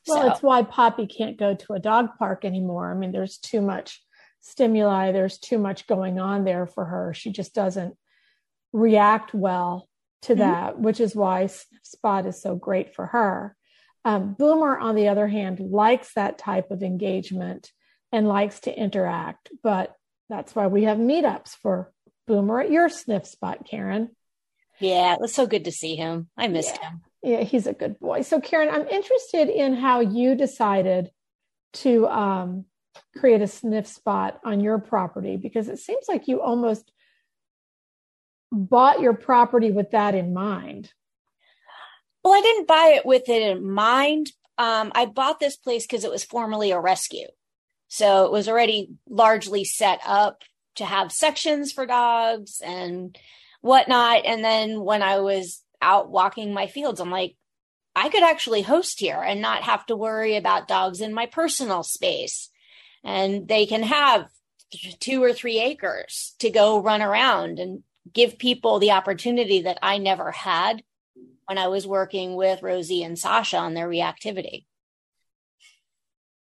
Well, 0.07 0.21
so. 0.21 0.31
it's 0.31 0.43
why 0.43 0.63
Poppy 0.63 1.07
can't 1.07 1.37
go 1.37 1.55
to 1.55 1.73
a 1.73 1.79
dog 1.79 2.09
park 2.19 2.45
anymore. 2.45 2.91
I 2.91 2.95
mean, 2.95 3.11
there's 3.11 3.37
too 3.37 3.61
much 3.61 4.03
stimuli, 4.41 5.11
there's 5.11 5.37
too 5.37 5.57
much 5.57 5.87
going 5.87 6.19
on 6.19 6.43
there 6.43 6.67
for 6.67 6.85
her. 6.85 7.13
She 7.13 7.31
just 7.31 7.55
doesn't 7.55 7.95
react 8.71 9.33
well 9.33 9.87
to 10.23 10.33
mm-hmm. 10.33 10.39
that, 10.39 10.79
which 10.79 10.99
is 10.99 11.15
why 11.15 11.47
Spot 11.83 12.25
is 12.25 12.41
so 12.41 12.55
great 12.55 12.95
for 12.95 13.07
her. 13.07 13.55
Um, 14.03 14.33
Boomer, 14.33 14.77
on 14.77 14.95
the 14.95 15.07
other 15.07 15.27
hand, 15.27 15.59
likes 15.59 16.13
that 16.13 16.37
type 16.37 16.71
of 16.71 16.83
engagement 16.83 17.71
and 18.11 18.27
likes 18.27 18.61
to 18.61 18.77
interact, 18.77 19.49
but 19.63 19.95
that's 20.29 20.55
why 20.55 20.67
we 20.67 20.83
have 20.83 20.97
meetups 20.97 21.55
for 21.61 21.91
Boomer 22.27 22.61
at 22.61 22.71
your 22.71 22.89
sniff 22.89 23.25
spot, 23.25 23.67
Karen. 23.69 24.15
Yeah, 24.79 25.13
it 25.13 25.21
was 25.21 25.33
so 25.33 25.47
good 25.47 25.65
to 25.65 25.71
see 25.71 25.95
him. 25.95 26.29
I 26.37 26.47
missed 26.47 26.77
yeah. 26.81 26.89
him. 26.89 27.01
Yeah, 27.23 27.43
he's 27.43 27.65
a 27.65 27.73
good 27.73 27.99
boy. 27.99 28.21
So, 28.21 28.39
Karen, 28.39 28.69
I'm 28.69 28.87
interested 28.87 29.49
in 29.49 29.75
how 29.75 30.01
you 30.01 30.35
decided 30.35 31.09
to 31.75 32.07
um, 32.07 32.65
create 33.17 33.41
a 33.41 33.47
sniff 33.47 33.87
spot 33.87 34.39
on 34.43 34.59
your 34.59 34.79
property 34.79 35.37
because 35.37 35.67
it 35.67 35.79
seems 35.79 36.05
like 36.07 36.27
you 36.27 36.41
almost 36.41 36.91
bought 38.51 39.01
your 39.01 39.13
property 39.13 39.71
with 39.71 39.91
that 39.91 40.15
in 40.15 40.33
mind. 40.33 40.91
Well, 42.23 42.33
I 42.33 42.41
didn't 42.41 42.67
buy 42.67 42.95
it 42.97 43.05
with 43.05 43.29
it 43.29 43.41
in 43.41 43.69
mind. 43.69 44.31
Um, 44.57 44.91
I 44.95 45.05
bought 45.05 45.39
this 45.39 45.57
place 45.57 45.85
because 45.85 46.03
it 46.03 46.11
was 46.11 46.23
formerly 46.23 46.71
a 46.71 46.79
rescue. 46.79 47.27
So 47.87 48.25
it 48.25 48.31
was 48.31 48.47
already 48.47 48.89
largely 49.07 49.63
set 49.63 49.99
up 50.05 50.41
to 50.75 50.85
have 50.85 51.11
sections 51.11 51.71
for 51.71 51.85
dogs 51.85 52.61
and 52.63 53.17
whatnot. 53.61 54.25
And 54.25 54.43
then 54.43 54.81
when 54.81 55.01
I 55.01 55.19
was 55.19 55.63
out 55.81 56.09
walking 56.09 56.53
my 56.53 56.67
fields, 56.67 56.99
I'm 56.99 57.11
like, 57.11 57.35
I 57.95 58.09
could 58.09 58.23
actually 58.23 58.61
host 58.61 58.99
here 58.99 59.21
and 59.21 59.41
not 59.41 59.63
have 59.63 59.85
to 59.85 59.95
worry 59.95 60.35
about 60.35 60.67
dogs 60.67 60.99
in 60.99 61.13
my 61.13 61.27
personal 61.27 61.83
space. 61.83 62.49
And 63.03 63.47
they 63.47 63.65
can 63.65 63.83
have 63.83 64.27
two 64.99 65.23
or 65.23 65.31
three 65.31 65.59
acres 65.59 66.35
to 66.39 66.49
go 66.49 66.81
run 66.81 67.01
around 67.01 67.59
and 67.59 67.83
give 68.11 68.37
people 68.37 68.79
the 68.79 68.91
opportunity 68.91 69.61
that 69.63 69.79
I 69.81 69.97
never 69.97 70.31
had 70.31 70.83
when 71.47 71.57
I 71.57 71.67
was 71.67 71.87
working 71.87 72.35
with 72.35 72.63
Rosie 72.63 73.03
and 73.03 73.17
Sasha 73.17 73.57
on 73.57 73.73
their 73.73 73.87
reactivity. 73.87 74.65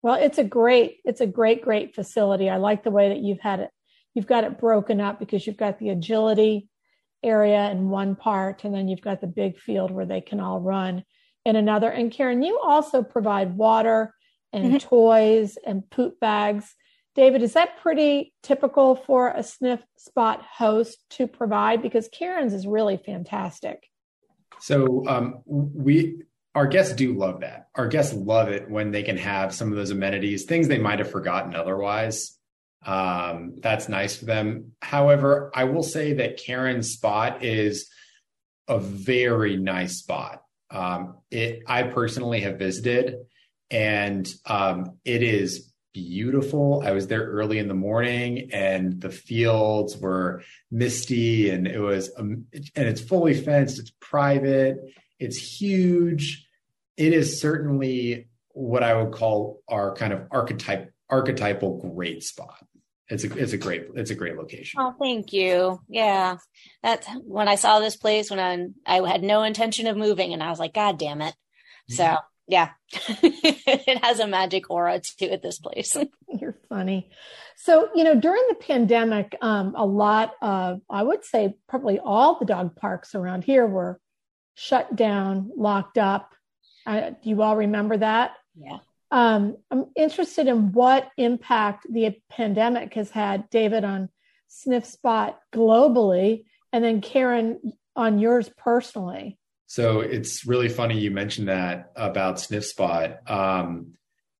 Well, 0.02 0.14
it's 0.14 0.38
a 0.38 0.44
great, 0.44 0.98
it's 1.04 1.20
a 1.20 1.26
great, 1.26 1.62
great 1.62 1.94
facility. 1.94 2.48
I 2.48 2.56
like 2.56 2.84
the 2.84 2.90
way 2.90 3.08
that 3.08 3.18
you've 3.18 3.40
had 3.40 3.60
it. 3.60 3.70
You've 4.14 4.26
got 4.26 4.44
it 4.44 4.58
broken 4.58 5.00
up 5.00 5.18
because 5.18 5.46
you've 5.46 5.56
got 5.56 5.78
the 5.78 5.90
agility 5.90 6.68
area 7.22 7.70
in 7.70 7.90
one 7.90 8.14
part, 8.14 8.64
and 8.64 8.74
then 8.74 8.88
you've 8.88 9.00
got 9.00 9.20
the 9.20 9.26
big 9.26 9.58
field 9.58 9.90
where 9.90 10.06
they 10.06 10.20
can 10.20 10.40
all 10.40 10.60
run 10.60 11.04
in 11.44 11.56
another. 11.56 11.90
And 11.90 12.12
Karen, 12.12 12.42
you 12.42 12.60
also 12.62 13.02
provide 13.02 13.56
water 13.56 14.14
and 14.52 14.66
mm-hmm. 14.66 14.88
toys 14.88 15.58
and 15.66 15.88
poop 15.90 16.20
bags. 16.20 16.74
David, 17.18 17.42
is 17.42 17.54
that 17.54 17.80
pretty 17.82 18.32
typical 18.44 18.94
for 18.94 19.30
a 19.30 19.42
sniff 19.42 19.80
spot 19.96 20.40
host 20.40 20.98
to 21.10 21.26
provide? 21.26 21.82
Because 21.82 22.08
Karen's 22.12 22.54
is 22.54 22.64
really 22.64 22.96
fantastic. 22.96 23.90
So 24.60 25.04
um, 25.08 25.42
we 25.44 26.22
our 26.54 26.68
guests 26.68 26.94
do 26.94 27.18
love 27.18 27.40
that. 27.40 27.70
Our 27.74 27.88
guests 27.88 28.14
love 28.14 28.50
it 28.50 28.70
when 28.70 28.92
they 28.92 29.02
can 29.02 29.16
have 29.16 29.52
some 29.52 29.72
of 29.72 29.76
those 29.76 29.90
amenities, 29.90 30.44
things 30.44 30.68
they 30.68 30.78
might 30.78 31.00
have 31.00 31.10
forgotten 31.10 31.56
otherwise. 31.56 32.38
Um, 32.86 33.56
that's 33.60 33.88
nice 33.88 34.16
for 34.16 34.26
them. 34.26 34.74
However, 34.80 35.50
I 35.52 35.64
will 35.64 35.82
say 35.82 36.12
that 36.14 36.36
Karen's 36.36 36.92
spot 36.92 37.42
is 37.42 37.90
a 38.68 38.78
very 38.78 39.56
nice 39.56 39.98
spot. 39.98 40.44
Um, 40.70 41.16
it 41.32 41.64
I 41.66 41.82
personally 41.82 42.42
have 42.42 42.60
visited, 42.60 43.16
and 43.72 44.28
um, 44.46 44.98
it 45.04 45.24
is 45.24 45.67
beautiful. 45.92 46.82
I 46.84 46.92
was 46.92 47.06
there 47.06 47.24
early 47.24 47.58
in 47.58 47.68
the 47.68 47.74
morning, 47.74 48.50
and 48.52 49.00
the 49.00 49.10
fields 49.10 49.96
were 49.96 50.42
misty, 50.70 51.50
and 51.50 51.66
it 51.66 51.80
was 51.80 52.10
um, 52.16 52.46
and 52.52 52.88
it's 52.88 53.00
fully 53.00 53.34
fenced. 53.34 53.78
It's 53.78 53.92
private. 54.00 54.78
It's 55.18 55.36
huge. 55.36 56.46
It 56.96 57.12
is 57.12 57.40
certainly 57.40 58.28
what 58.48 58.82
I 58.82 59.00
would 59.00 59.12
call 59.12 59.62
our 59.68 59.94
kind 59.94 60.12
of 60.12 60.26
archetype 60.30 60.92
archetypal 61.10 61.78
great 61.78 62.22
spot 62.22 62.68
it's 63.08 63.24
a 63.24 63.36
it's 63.36 63.52
a 63.52 63.58
great 63.58 63.86
it's 63.94 64.10
a 64.10 64.14
great 64.14 64.36
location. 64.36 64.80
Oh, 64.80 64.94
thank 64.98 65.32
you. 65.32 65.80
Yeah, 65.88 66.36
that's 66.82 67.06
when 67.24 67.48
I 67.48 67.54
saw 67.54 67.80
this 67.80 67.96
place 67.96 68.30
when 68.30 68.38
I 68.38 69.00
I 69.00 69.08
had 69.08 69.22
no 69.22 69.42
intention 69.42 69.86
of 69.86 69.96
moving, 69.96 70.32
and 70.32 70.42
I 70.42 70.50
was 70.50 70.58
like, 70.58 70.74
God 70.74 70.98
damn 70.98 71.22
it! 71.22 71.34
So 71.88 72.04
mm-hmm. 72.04 72.16
Yeah, 72.48 72.70
it 72.92 74.04
has 74.04 74.18
a 74.18 74.26
magic 74.26 74.70
aura 74.70 75.00
to 75.18 75.26
it. 75.26 75.42
This 75.42 75.58
place. 75.58 75.96
You're 76.28 76.56
funny. 76.68 77.10
So 77.56 77.88
you 77.94 78.04
know, 78.04 78.14
during 78.14 78.42
the 78.48 78.56
pandemic, 78.56 79.36
um, 79.40 79.74
a 79.76 79.86
lot 79.86 80.32
of 80.42 80.80
I 80.90 81.02
would 81.02 81.24
say 81.24 81.54
probably 81.68 81.98
all 81.98 82.38
the 82.38 82.46
dog 82.46 82.74
parks 82.74 83.14
around 83.14 83.44
here 83.44 83.66
were 83.66 84.00
shut 84.54 84.96
down, 84.96 85.50
locked 85.56 85.98
up. 85.98 86.34
do 86.86 87.14
you 87.22 87.42
all 87.42 87.56
remember 87.56 87.96
that? 87.98 88.32
Yeah 88.56 88.78
um, 89.10 89.56
I'm 89.70 89.86
interested 89.96 90.46
in 90.48 90.72
what 90.72 91.10
impact 91.16 91.86
the 91.90 92.16
pandemic 92.30 92.94
has 92.94 93.10
had, 93.10 93.48
David, 93.50 93.84
on 93.84 94.10
Sniff 94.48 94.84
Spot 94.84 95.38
globally, 95.52 96.44
and 96.72 96.84
then 96.84 97.00
Karen 97.00 97.72
on 97.96 98.18
yours 98.18 98.50
personally. 98.56 99.38
So 99.68 100.00
it's 100.00 100.44
really 100.44 100.68
funny 100.68 100.98
you 100.98 101.10
mentioned 101.10 101.48
that 101.48 101.92
about 101.94 102.40
Sniff 102.40 102.64
Spot. 102.66 103.30
Um, 103.30 103.94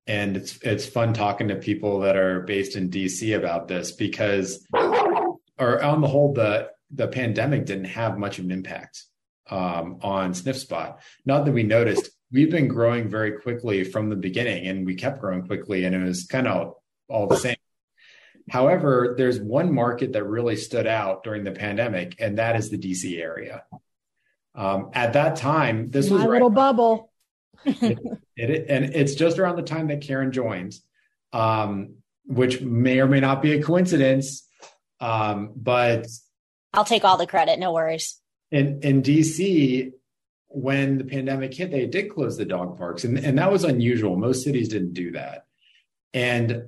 and 0.06 0.38
it's 0.38 0.58
it's 0.62 0.86
fun 0.86 1.12
talking 1.12 1.48
to 1.48 1.56
people 1.56 2.00
that 2.00 2.16
are 2.16 2.40
based 2.40 2.76
in 2.76 2.88
DC 2.88 3.36
about 3.36 3.68
this 3.68 3.92
because 3.92 4.66
or 5.58 5.82
on 5.82 6.00
the 6.00 6.08
whole, 6.08 6.32
the 6.32 6.70
the 6.90 7.08
pandemic 7.08 7.66
didn't 7.66 7.86
have 7.86 8.18
much 8.18 8.38
of 8.38 8.46
an 8.46 8.50
impact 8.50 9.04
um, 9.50 9.98
on 10.02 10.32
SniffSpot. 10.32 10.96
Not 11.26 11.44
that 11.44 11.52
we 11.52 11.62
noticed. 11.62 12.10
We've 12.32 12.50
been 12.50 12.68
growing 12.68 13.08
very 13.08 13.32
quickly 13.32 13.84
from 13.84 14.08
the 14.08 14.16
beginning, 14.16 14.66
and 14.66 14.86
we 14.86 14.94
kept 14.94 15.20
growing 15.20 15.46
quickly, 15.46 15.84
and 15.84 15.94
it 15.94 16.02
was 16.02 16.24
kind 16.24 16.46
of 16.46 16.74
all 17.08 17.26
the 17.26 17.36
same. 17.36 17.56
However, 18.50 19.14
there's 19.16 19.38
one 19.38 19.72
market 19.74 20.12
that 20.12 20.24
really 20.24 20.56
stood 20.56 20.86
out 20.86 21.22
during 21.22 21.44
the 21.44 21.52
pandemic, 21.52 22.16
and 22.18 22.38
that 22.38 22.56
is 22.56 22.70
the 22.70 22.78
DC 22.78 23.20
area. 23.20 23.64
Um, 24.54 24.90
at 24.92 25.12
that 25.12 25.36
time, 25.36 25.90
this 25.90 26.10
My 26.10 26.16
was 26.16 26.24
right 26.24 26.32
little 26.32 26.50
bubble. 26.50 27.12
it, 27.64 27.98
it, 28.36 28.66
and 28.68 28.84
it's 28.94 29.14
just 29.14 29.38
around 29.38 29.56
the 29.56 29.62
time 29.62 29.88
that 29.88 30.00
Karen 30.00 30.32
joins, 30.32 30.82
um, 31.32 31.94
which 32.24 32.60
may 32.60 33.00
or 33.00 33.06
may 33.06 33.20
not 33.20 33.42
be 33.42 33.52
a 33.52 33.62
coincidence. 33.62 34.46
Um, 35.00 35.52
but 35.54 36.06
I'll 36.72 36.84
take 36.84 37.04
all 37.04 37.16
the 37.16 37.26
credit. 37.26 37.58
No 37.58 37.72
worries. 37.72 38.20
in 38.50 38.80
in 38.82 39.02
DC, 39.02 39.92
when 40.48 40.98
the 40.98 41.04
pandemic 41.04 41.54
hit, 41.54 41.70
they 41.70 41.86
did 41.86 42.10
close 42.10 42.36
the 42.36 42.44
dog 42.44 42.78
parks, 42.78 43.04
and 43.04 43.18
and 43.18 43.38
that 43.38 43.52
was 43.52 43.64
unusual. 43.64 44.16
Most 44.16 44.44
cities 44.44 44.68
didn't 44.68 44.94
do 44.94 45.12
that, 45.12 45.44
and 46.12 46.64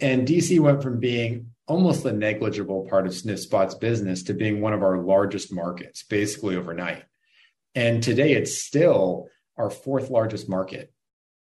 and 0.00 0.28
DC 0.28 0.60
went 0.60 0.82
from 0.82 1.00
being 1.00 1.52
almost 1.66 2.04
a 2.04 2.12
negligible 2.12 2.86
part 2.88 3.06
of 3.06 3.14
Sniff 3.14 3.40
Spot's 3.40 3.74
business 3.74 4.24
to 4.24 4.34
being 4.34 4.60
one 4.60 4.72
of 4.72 4.82
our 4.82 4.98
largest 4.98 5.52
markets, 5.52 6.02
basically 6.02 6.56
overnight. 6.56 7.04
And 7.74 8.02
today, 8.02 8.32
it's 8.32 8.58
still 8.58 9.28
our 9.56 9.70
fourth 9.70 10.10
largest 10.10 10.48
market, 10.48 10.92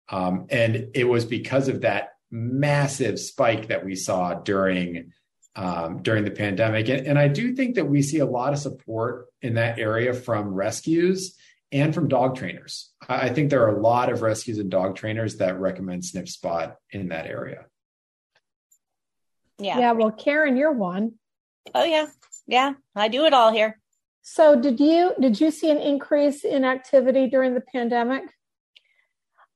um, 0.09 0.47
and 0.51 0.89
it 0.95 1.05
was 1.05 1.25
because 1.25 1.69
of 1.69 1.83
that 1.83 2.11
massive 2.31 3.19
spike 3.19 3.69
that 3.69 3.85
we 3.85 3.95
saw 3.95 4.35
during 4.35 5.13
um, 5.57 6.03
during 6.03 6.25
the 6.25 6.31
pandemic. 6.31 6.89
And, 6.89 7.07
and 7.07 7.19
I 7.19 7.29
do 7.29 7.55
think 7.55 7.77
that 7.77 7.85
we 7.85 8.03
see 8.03 8.19
a 8.19 8.27
lot 8.27 8.53
of 8.53 8.59
support 8.59 9.27
in 9.41 9.55
that 9.55 9.79
area 9.79 10.13
from 10.13 10.53
rescues 10.53 11.37
and 11.71 11.95
from 11.95 12.09
dog 12.09 12.37
trainers. 12.37 12.91
I, 13.09 13.27
I 13.27 13.29
think 13.29 13.51
there 13.51 13.65
are 13.65 13.77
a 13.77 13.81
lot 13.81 14.11
of 14.11 14.23
rescues 14.23 14.59
and 14.59 14.71
dog 14.71 14.97
trainers 14.97 15.37
that 15.37 15.61
recommend 15.61 16.03
SniffSpot 16.03 16.75
in 16.91 17.09
that 17.09 17.27
area. 17.27 17.67
Yeah. 19.59 19.79
Yeah. 19.79 19.93
Well, 19.93 20.11
Karen, 20.11 20.57
you're 20.57 20.73
one. 20.73 21.13
Oh 21.75 21.85
yeah. 21.85 22.07
Yeah. 22.47 22.73
I 22.95 23.09
do 23.09 23.25
it 23.25 23.33
all 23.33 23.53
here. 23.53 23.81
So 24.27 24.59
did 24.59 24.81
you 24.81 25.13
did 25.21 25.39
you 25.39 25.51
see 25.51 25.71
an 25.71 25.79
increase 25.79 26.45
in 26.45 26.65
activity 26.65 27.29
during 27.29 27.53
the 27.53 27.61
pandemic? 27.61 28.25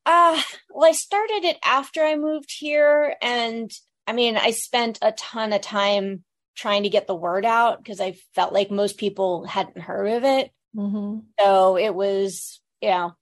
Uh, 0.05 0.41
well, 0.71 0.89
I 0.89 0.93
started 0.93 1.45
it 1.45 1.57
after 1.65 2.03
I 2.03 2.17
moved 2.17 2.51
here. 2.51 3.17
And 3.23 3.71
I 4.07 4.13
mean, 4.13 4.37
I 4.37 4.51
spent 4.51 4.99
a 5.01 5.13
ton 5.13 5.55
of 5.55 5.63
time 5.63 6.23
trying 6.55 6.83
to 6.83 6.91
get 6.91 7.07
the 7.07 7.15
word 7.15 7.47
out 7.47 7.83
because 7.83 8.01
I 8.01 8.17
felt 8.35 8.53
like 8.53 8.71
most 8.71 8.99
people 8.99 9.47
hadn't 9.47 9.81
heard 9.81 10.07
of 10.09 10.25
it. 10.25 10.51
Mm-hmm. 10.77 11.21
So 11.41 11.79
it 11.79 11.95
was, 11.95 12.61
you 12.83 12.91
know, 12.91 13.15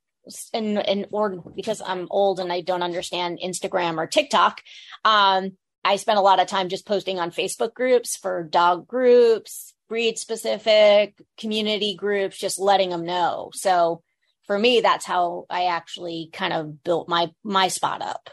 in, 0.52 0.78
in 0.78 1.06
order 1.12 1.38
because 1.54 1.80
I'm 1.80 2.08
old 2.10 2.40
and 2.40 2.52
I 2.52 2.60
don't 2.60 2.82
understand 2.82 3.38
Instagram 3.44 3.98
or 3.98 4.08
TikTok. 4.08 4.62
Um, 5.04 5.52
I 5.84 5.96
spent 5.96 6.18
a 6.18 6.22
lot 6.22 6.40
of 6.40 6.48
time 6.48 6.68
just 6.68 6.86
posting 6.86 7.20
on 7.20 7.30
Facebook 7.30 7.72
groups 7.72 8.16
for 8.16 8.42
dog 8.42 8.88
groups, 8.88 9.74
breed 9.88 10.18
specific 10.18 11.20
community 11.38 11.94
groups, 11.94 12.38
just 12.38 12.58
letting 12.58 12.90
them 12.90 13.04
know. 13.04 13.50
So 13.54 14.02
for 14.46 14.58
me, 14.58 14.80
that's 14.80 15.04
how 15.04 15.46
I 15.50 15.66
actually 15.66 16.30
kind 16.32 16.52
of 16.52 16.82
built 16.84 17.08
my 17.08 17.32
my 17.42 17.68
spot 17.68 18.02
up. 18.02 18.30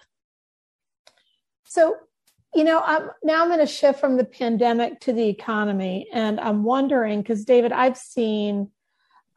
So, 1.64 1.96
you 2.54 2.64
know, 2.64 2.82
I'm 2.84 3.10
now 3.24 3.42
I'm 3.42 3.48
going 3.48 3.60
to 3.60 3.66
shift 3.66 4.00
from 4.00 4.18
the 4.18 4.26
pandemic 4.26 5.00
to 5.02 5.14
the 5.14 5.28
economy, 5.28 6.08
and 6.14 6.40
I'm 6.40 6.64
wondering 6.64 7.22
because 7.22 7.46
David, 7.46 7.72
I've 7.72 7.98
seen, 7.98 8.70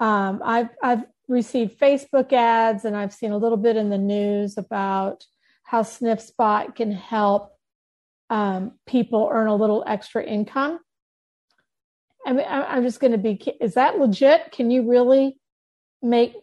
um, 0.00 0.42
I've 0.44 0.68
I've 0.83 1.05
received 1.29 1.79
Facebook 1.79 2.33
ads, 2.33 2.85
and 2.85 2.96
I've 2.96 3.14
seen 3.14 3.33
a 3.33 3.38
little 3.38 3.57
bit 3.57 3.76
in 3.76 3.88
the 3.88 3.98
news 3.98 4.59
about 4.59 5.24
how 5.62 5.83
Sniff 5.83 6.20
Spot 6.20 6.76
can 6.76 6.92
help 6.92 7.52
um, 8.29 8.72
people 8.87 9.29
earn 9.33 9.48
a 9.48 9.57
little 9.57 9.83
extra 9.87 10.22
income. 10.22 10.79
I 12.26 12.32
mean, 12.32 12.46
I'm 12.48 12.82
just 12.82 12.98
going 12.98 13.12
to 13.12 13.18
be, 13.18 13.34
is 13.60 13.74
that 13.74 13.98
legit? 13.98 14.50
Can 14.50 14.70
you 14.70 14.90
really 14.90 15.38
make 16.02 16.34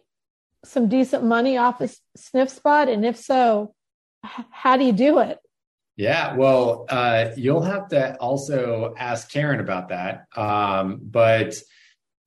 some 0.64 0.88
decent 0.88 1.22
money 1.22 1.58
off 1.58 1.82
of 1.82 1.94
SniffSpot? 2.16 2.90
And 2.90 3.04
if 3.04 3.18
so, 3.18 3.74
how 4.22 4.78
do 4.78 4.84
you 4.84 4.92
do 4.92 5.18
it? 5.18 5.38
Yeah, 5.96 6.34
well, 6.34 6.86
uh, 6.88 7.28
you'll 7.36 7.62
have 7.62 7.88
to 7.88 8.16
also 8.16 8.94
ask 8.96 9.30
Karen 9.30 9.60
about 9.60 9.90
that. 9.90 10.24
Um, 10.34 11.00
but 11.02 11.54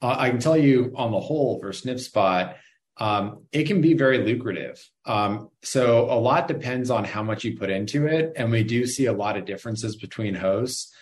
uh, 0.02 0.16
I 0.18 0.30
can 0.30 0.40
tell 0.40 0.56
you 0.56 0.94
on 0.96 1.12
the 1.12 1.20
whole 1.20 1.60
for 1.60 1.72
SniffSpot, 1.72 2.54
um, 2.98 3.44
it 3.52 3.66
can 3.66 3.82
be 3.82 3.96
very 3.96 4.20
lucrative. 4.20 4.88
Um, 5.06 5.50
so 5.64 6.06
a 6.12 6.20
lot 6.20 6.48
depends 6.48 6.90
on 6.92 7.04
how 7.04 7.24
much 7.24 7.44
you 7.44 7.58
put 7.58 7.72
into 7.72 8.06
it. 8.06 8.34
And 8.36 8.52
we 8.52 8.64
do 8.64 8.86
see 8.86 9.08
a 9.08 9.14
lot 9.14 9.36
of 9.36 9.46
differences 9.46 9.96
between 9.96 10.36
hosts. 10.36 10.94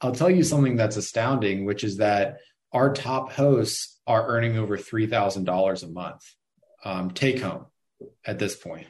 I'll 0.00 0.12
tell 0.12 0.30
you 0.30 0.42
something 0.42 0.76
that's 0.76 0.96
astounding, 0.96 1.64
which 1.64 1.84
is 1.84 1.98
that 1.98 2.38
our 2.72 2.92
top 2.92 3.32
hosts 3.32 4.00
are 4.06 4.26
earning 4.28 4.58
over 4.58 4.76
$3,000 4.76 5.82
a 5.82 5.86
month 5.88 6.22
um, 6.84 7.10
take 7.10 7.40
home 7.40 7.66
at 8.24 8.38
this 8.38 8.56
point. 8.56 8.86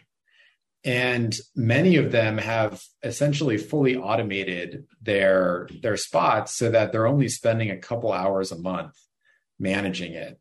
And 0.84 1.34
many 1.56 1.96
of 1.96 2.12
them 2.12 2.36
have 2.36 2.82
essentially 3.02 3.56
fully 3.56 3.96
automated 3.96 4.84
their 5.00 5.66
their 5.80 5.96
spots 5.96 6.52
so 6.54 6.70
that 6.70 6.92
they're 6.92 7.06
only 7.06 7.28
spending 7.28 7.70
a 7.70 7.78
couple 7.78 8.12
hours 8.12 8.52
a 8.52 8.58
month 8.58 8.94
managing 9.58 10.12
it. 10.12 10.38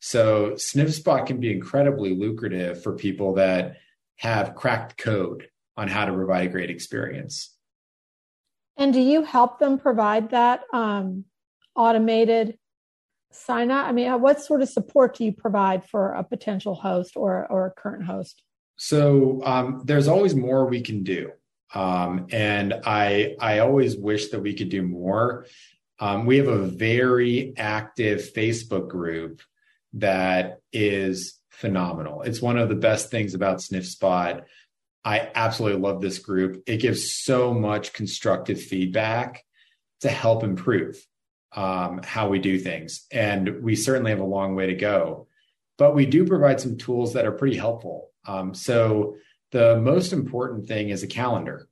So 0.00 0.52
SniffSpot 0.52 1.26
can 1.26 1.40
be 1.40 1.50
incredibly 1.50 2.14
lucrative 2.14 2.82
for 2.82 2.96
people 2.96 3.34
that 3.34 3.78
have 4.16 4.54
cracked 4.54 4.98
code 4.98 5.48
on 5.76 5.88
how 5.88 6.04
to 6.04 6.12
provide 6.12 6.46
a 6.46 6.50
great 6.50 6.70
experience. 6.70 7.56
And 8.78 8.92
do 8.92 9.00
you 9.00 9.24
help 9.24 9.58
them 9.58 9.78
provide 9.78 10.30
that 10.30 10.62
um, 10.72 11.24
automated 11.74 12.56
sign 13.32 13.70
up? 13.72 13.86
I 13.86 13.92
mean, 13.92 14.20
what 14.20 14.40
sort 14.40 14.62
of 14.62 14.68
support 14.68 15.16
do 15.16 15.24
you 15.24 15.32
provide 15.32 15.84
for 15.84 16.12
a 16.12 16.22
potential 16.22 16.76
host 16.76 17.16
or, 17.16 17.46
or 17.50 17.66
a 17.66 17.70
current 17.72 18.04
host? 18.04 18.42
So 18.76 19.42
um, 19.44 19.82
there's 19.84 20.06
always 20.06 20.36
more 20.36 20.66
we 20.66 20.80
can 20.80 21.02
do. 21.02 21.32
Um, 21.74 22.28
and 22.30 22.72
I, 22.86 23.34
I 23.40 23.58
always 23.58 23.96
wish 23.96 24.28
that 24.28 24.40
we 24.40 24.54
could 24.54 24.68
do 24.68 24.82
more. 24.82 25.46
Um, 25.98 26.24
we 26.24 26.36
have 26.36 26.46
a 26.46 26.62
very 26.62 27.54
active 27.56 28.32
Facebook 28.34 28.88
group 28.88 29.42
that 29.94 30.60
is 30.72 31.38
phenomenal. 31.50 32.22
It's 32.22 32.40
one 32.40 32.56
of 32.56 32.68
the 32.68 32.76
best 32.76 33.10
things 33.10 33.34
about 33.34 33.58
SniffSpot. 33.58 34.42
I 35.08 35.30
absolutely 35.34 35.80
love 35.80 36.02
this 36.02 36.18
group. 36.18 36.62
It 36.66 36.82
gives 36.82 37.14
so 37.14 37.54
much 37.54 37.94
constructive 37.94 38.60
feedback 38.60 39.42
to 40.02 40.10
help 40.10 40.44
improve 40.44 41.02
um, 41.56 42.02
how 42.04 42.28
we 42.28 42.38
do 42.38 42.58
things. 42.58 43.06
And 43.10 43.62
we 43.62 43.74
certainly 43.74 44.10
have 44.10 44.20
a 44.20 44.24
long 44.24 44.54
way 44.54 44.66
to 44.66 44.74
go. 44.74 45.26
But 45.78 45.94
we 45.94 46.04
do 46.04 46.26
provide 46.26 46.60
some 46.60 46.76
tools 46.76 47.14
that 47.14 47.24
are 47.24 47.32
pretty 47.32 47.56
helpful. 47.56 48.10
Um, 48.26 48.52
so 48.52 49.16
the 49.50 49.80
most 49.80 50.12
important 50.12 50.68
thing 50.68 50.90
is 50.90 51.02
a 51.02 51.06
calendar 51.06 51.70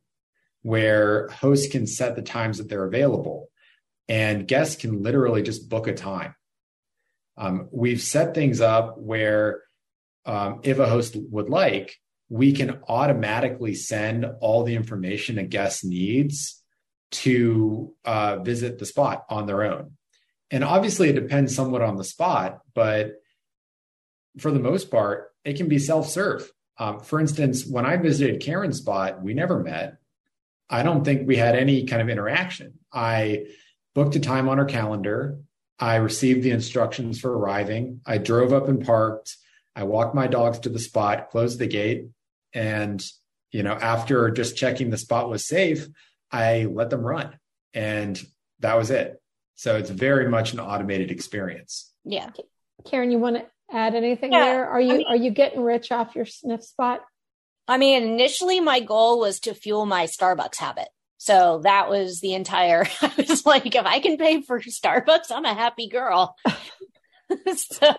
where 0.62 1.28
hosts 1.28 1.70
can 1.70 1.86
set 1.86 2.16
the 2.16 2.22
times 2.22 2.56
that 2.56 2.70
they're 2.70 2.86
available 2.86 3.50
and 4.08 4.48
guests 4.48 4.76
can 4.76 5.02
literally 5.02 5.42
just 5.42 5.68
book 5.68 5.88
a 5.88 5.92
time. 5.92 6.34
Um, 7.36 7.68
we've 7.70 8.00
set 8.00 8.34
things 8.34 8.62
up 8.62 8.96
where 8.96 9.62
um, 10.24 10.60
if 10.62 10.78
a 10.78 10.88
host 10.88 11.16
would 11.30 11.50
like, 11.50 11.98
we 12.28 12.52
can 12.52 12.80
automatically 12.88 13.74
send 13.74 14.26
all 14.40 14.64
the 14.64 14.74
information 14.74 15.38
a 15.38 15.44
guest 15.44 15.84
needs 15.84 16.62
to 17.12 17.94
uh, 18.04 18.38
visit 18.38 18.78
the 18.78 18.86
spot 18.86 19.24
on 19.30 19.46
their 19.46 19.62
own. 19.62 19.92
And 20.50 20.64
obviously, 20.64 21.08
it 21.08 21.14
depends 21.14 21.54
somewhat 21.54 21.82
on 21.82 21.96
the 21.96 22.04
spot, 22.04 22.60
but 22.74 23.14
for 24.38 24.50
the 24.50 24.60
most 24.60 24.90
part, 24.90 25.32
it 25.44 25.56
can 25.56 25.68
be 25.68 25.78
self 25.78 26.08
serve. 26.08 26.50
Um, 26.78 27.00
for 27.00 27.20
instance, 27.20 27.66
when 27.66 27.86
I 27.86 27.96
visited 27.96 28.42
Karen's 28.42 28.78
spot, 28.78 29.22
we 29.22 29.34
never 29.34 29.62
met. 29.62 29.96
I 30.68 30.82
don't 30.82 31.04
think 31.04 31.26
we 31.26 31.36
had 31.36 31.56
any 31.56 31.86
kind 31.86 32.02
of 32.02 32.08
interaction. 32.08 32.74
I 32.92 33.46
booked 33.94 34.16
a 34.16 34.20
time 34.20 34.48
on 34.48 34.58
her 34.58 34.64
calendar. 34.64 35.38
I 35.78 35.96
received 35.96 36.42
the 36.42 36.50
instructions 36.50 37.20
for 37.20 37.36
arriving. 37.36 38.00
I 38.04 38.18
drove 38.18 38.52
up 38.52 38.68
and 38.68 38.84
parked. 38.84 39.36
I 39.74 39.84
walked 39.84 40.14
my 40.14 40.26
dogs 40.26 40.58
to 40.60 40.68
the 40.68 40.78
spot, 40.78 41.30
closed 41.30 41.58
the 41.58 41.66
gate, 41.66 42.08
and 42.56 43.04
you 43.52 43.62
know, 43.62 43.72
after 43.74 44.30
just 44.30 44.56
checking 44.56 44.90
the 44.90 44.98
spot 44.98 45.30
was 45.30 45.46
safe, 45.46 45.86
I 46.32 46.64
let 46.64 46.90
them 46.90 47.02
run, 47.02 47.38
and 47.72 48.20
that 48.60 48.76
was 48.76 48.90
it. 48.90 49.20
So 49.54 49.76
it's 49.76 49.90
very 49.90 50.28
much 50.28 50.52
an 50.52 50.60
automated 50.60 51.10
experience. 51.10 51.92
Yeah. 52.04 52.30
Karen, 52.84 53.10
you 53.10 53.18
want 53.18 53.36
to 53.36 53.46
add 53.74 53.94
anything 53.94 54.32
Yeah, 54.32 54.44
there? 54.44 54.68
Are 54.68 54.80
you 54.80 54.94
I 54.94 54.96
mean- 54.98 55.06
are 55.08 55.16
you 55.16 55.30
getting 55.30 55.60
rich 55.62 55.90
off 55.92 56.14
your 56.16 56.26
sniff 56.26 56.62
spot? 56.64 57.00
I 57.68 57.78
mean, 57.78 58.02
initially 58.02 58.60
my 58.60 58.80
goal 58.80 59.18
was 59.18 59.40
to 59.40 59.54
fuel 59.54 59.86
my 59.86 60.06
Starbucks 60.06 60.56
habit. 60.56 60.88
So 61.18 61.60
that 61.64 61.88
was 61.88 62.20
the 62.20 62.34
entire, 62.34 62.86
I 63.02 63.12
was 63.28 63.44
like, 63.46 63.74
if 63.74 63.86
I 63.86 63.98
can 64.00 64.18
pay 64.18 64.42
for 64.42 64.60
Starbucks, 64.60 65.30
I'm 65.32 65.44
a 65.46 65.54
happy 65.54 65.88
girl. 65.88 66.36
so 67.56 67.92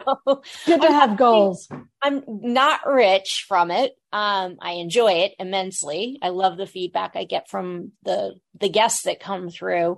good 0.66 0.82
to 0.82 0.88
have 0.88 1.18
goals. 1.18 1.68
I'm 2.02 2.24
not 2.28 2.88
rich 2.88 3.46
from 3.48 3.72
it. 3.72 3.94
Um, 4.14 4.58
I 4.62 4.74
enjoy 4.74 5.12
it 5.14 5.34
immensely. 5.40 6.18
I 6.22 6.30
love 6.30 6.58
the 6.58 6.66
feedback 6.66 7.16
I 7.16 7.26
get 7.26 7.50
from 7.50 7.92
the 8.04 8.36
the 8.60 8.70
guests 8.70 9.04
that 9.04 9.20
come 9.20 9.50
through. 9.50 9.98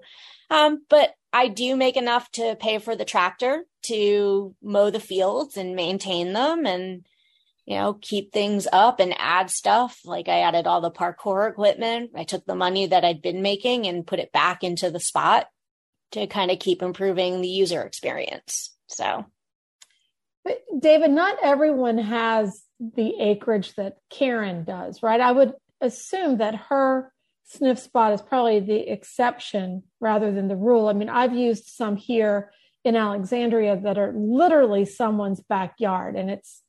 Um, 0.49 0.83
but 0.89 1.11
I 1.31 1.47
do 1.47 1.75
make 1.75 1.95
enough 1.95 2.31
to 2.31 2.57
pay 2.59 2.79
for 2.79 2.95
the 2.95 3.05
tractor 3.05 3.65
to 3.83 4.55
mow 4.63 4.89
the 4.89 4.99
fields 4.99 5.57
and 5.57 5.75
maintain 5.75 6.33
them 6.33 6.65
and 6.65 7.05
you 7.65 7.75
know 7.75 7.93
keep 8.01 8.33
things 8.33 8.67
up 8.73 8.99
and 8.99 9.13
add 9.17 9.49
stuff 9.49 10.01
like 10.03 10.27
i 10.27 10.39
added 10.39 10.65
all 10.65 10.81
the 10.81 10.91
parkour 10.91 11.49
equipment 11.49 12.09
i 12.15 12.23
took 12.23 12.43
the 12.45 12.55
money 12.55 12.87
that 12.87 13.05
i'd 13.05 13.21
been 13.21 13.41
making 13.41 13.87
and 13.87 14.07
put 14.07 14.19
it 14.19 14.31
back 14.31 14.63
into 14.63 14.89
the 14.89 14.99
spot 14.99 15.47
to 16.11 16.25
kind 16.25 16.49
of 16.49 16.59
keep 16.59 16.81
improving 16.81 17.39
the 17.39 17.47
user 17.47 17.83
experience 17.83 18.75
so. 18.89 19.25
But 20.43 20.61
david 20.77 21.11
not 21.11 21.37
everyone 21.43 21.97
has 21.97 22.61
the 22.79 23.19
acreage 23.19 23.75
that 23.75 23.97
karen 24.09 24.63
does 24.63 25.03
right? 25.03 25.21
I 25.21 25.31
would 25.31 25.53
assume 25.81 26.37
that 26.37 26.55
her 26.55 27.11
sniff 27.45 27.79
spot 27.79 28.13
is 28.13 28.21
probably 28.21 28.59
the 28.59 28.91
exception 28.91 29.83
rather 29.99 30.31
than 30.31 30.47
the 30.47 30.55
rule. 30.55 30.87
I 30.87 30.93
mean 30.93 31.09
i've 31.09 31.33
used 31.33 31.65
some 31.67 31.95
here 31.95 32.51
in 32.83 32.95
alexandria 32.95 33.77
that 33.83 33.97
are 33.97 34.13
literally 34.15 34.85
someone's 34.85 35.41
backyard 35.41 36.15
and 36.15 36.29
it's 36.29 36.61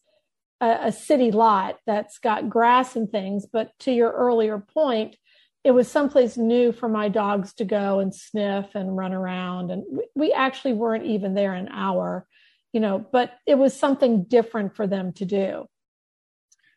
a, 0.60 0.78
a 0.84 0.92
city 0.92 1.30
lot 1.30 1.78
that's 1.86 2.18
got 2.18 2.50
grass 2.50 2.96
and 2.96 3.10
things. 3.10 3.46
But 3.50 3.72
to 3.80 3.92
your 3.92 4.12
earlier 4.12 4.58
point 4.58 5.16
it 5.62 5.72
was 5.72 5.88
someplace 5.88 6.36
new 6.36 6.72
for 6.72 6.88
my 6.88 7.08
dogs 7.08 7.52
to 7.54 7.64
go 7.64 8.00
and 8.00 8.14
sniff 8.14 8.74
and 8.74 8.96
run 8.96 9.12
around. 9.12 9.70
And 9.70 9.84
we 10.14 10.32
actually 10.32 10.72
weren't 10.72 11.04
even 11.04 11.34
there 11.34 11.54
an 11.54 11.68
hour 11.68 12.26
you 12.72 12.80
know 12.80 13.04
but 13.12 13.32
it 13.46 13.56
was 13.56 13.78
something 13.78 14.24
different 14.24 14.74
for 14.74 14.86
them 14.86 15.12
to 15.14 15.24
do. 15.24 15.66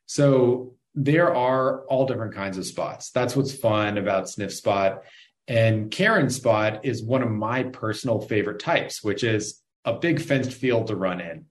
So 0.05 0.75
there 0.95 1.33
are 1.33 1.85
all 1.85 2.05
different 2.05 2.35
kinds 2.35 2.57
of 2.57 2.65
spots. 2.65 3.09
That's 3.11 3.35
what's 3.35 3.55
fun 3.55 3.97
about 3.97 4.29
sniff 4.29 4.53
spot. 4.53 5.03
And 5.47 5.89
karen 5.91 6.29
spot 6.29 6.85
is 6.85 7.03
one 7.03 7.23
of 7.23 7.29
my 7.29 7.63
personal 7.63 8.21
favorite 8.21 8.59
types 8.59 9.03
which 9.03 9.23
is 9.23 9.61
a 9.85 9.93
big 9.93 10.21
fenced 10.21 10.53
field 10.53 10.87
to 10.87 10.95
run 10.95 11.19
in. 11.19 11.45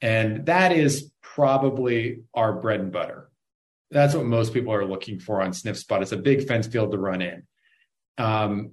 And 0.00 0.46
that 0.46 0.72
is 0.72 1.12
probably 1.20 2.22
our 2.34 2.54
bread 2.54 2.80
and 2.80 2.92
butter 2.92 3.30
that's 3.92 4.14
what 4.14 4.24
most 4.24 4.52
people 4.52 4.72
are 4.72 4.84
looking 4.84 5.18
for 5.18 5.42
on 5.42 5.52
sniff 5.52 5.78
spot 5.78 6.02
it's 6.02 6.12
a 6.12 6.16
big 6.16 6.46
fence 6.46 6.66
field 6.66 6.90
to 6.90 6.98
run 6.98 7.22
in 7.22 7.42
um, 8.18 8.72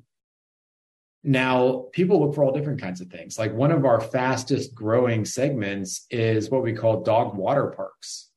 now, 1.24 1.88
people 1.92 2.22
look 2.22 2.36
for 2.36 2.44
all 2.44 2.54
different 2.54 2.82
kinds 2.82 3.02
of 3.02 3.10
things. 3.10 3.38
Like 3.38 3.54
one 3.54 3.72
of 3.72 3.86
our 3.86 4.00
fastest 4.00 4.74
growing 4.74 5.26
segments 5.26 6.06
is 6.10 6.50
what 6.50 6.64
we 6.64 6.74
call 6.74 7.04
dog 7.04 7.36
water 7.36 7.68
parks, 7.68 8.30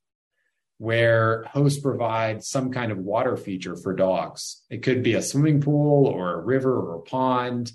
where 0.78 1.44
hosts 1.44 1.80
provide 1.80 2.42
some 2.42 2.72
kind 2.72 2.90
of 2.90 2.98
water 2.98 3.36
feature 3.36 3.76
for 3.76 3.94
dogs. 3.94 4.62
It 4.68 4.82
could 4.82 5.02
be 5.04 5.14
a 5.14 5.22
swimming 5.22 5.60
pool 5.60 6.06
or 6.06 6.34
a 6.34 6.40
river 6.40 6.76
or 6.76 6.96
a 6.96 7.02
pond, 7.02 7.70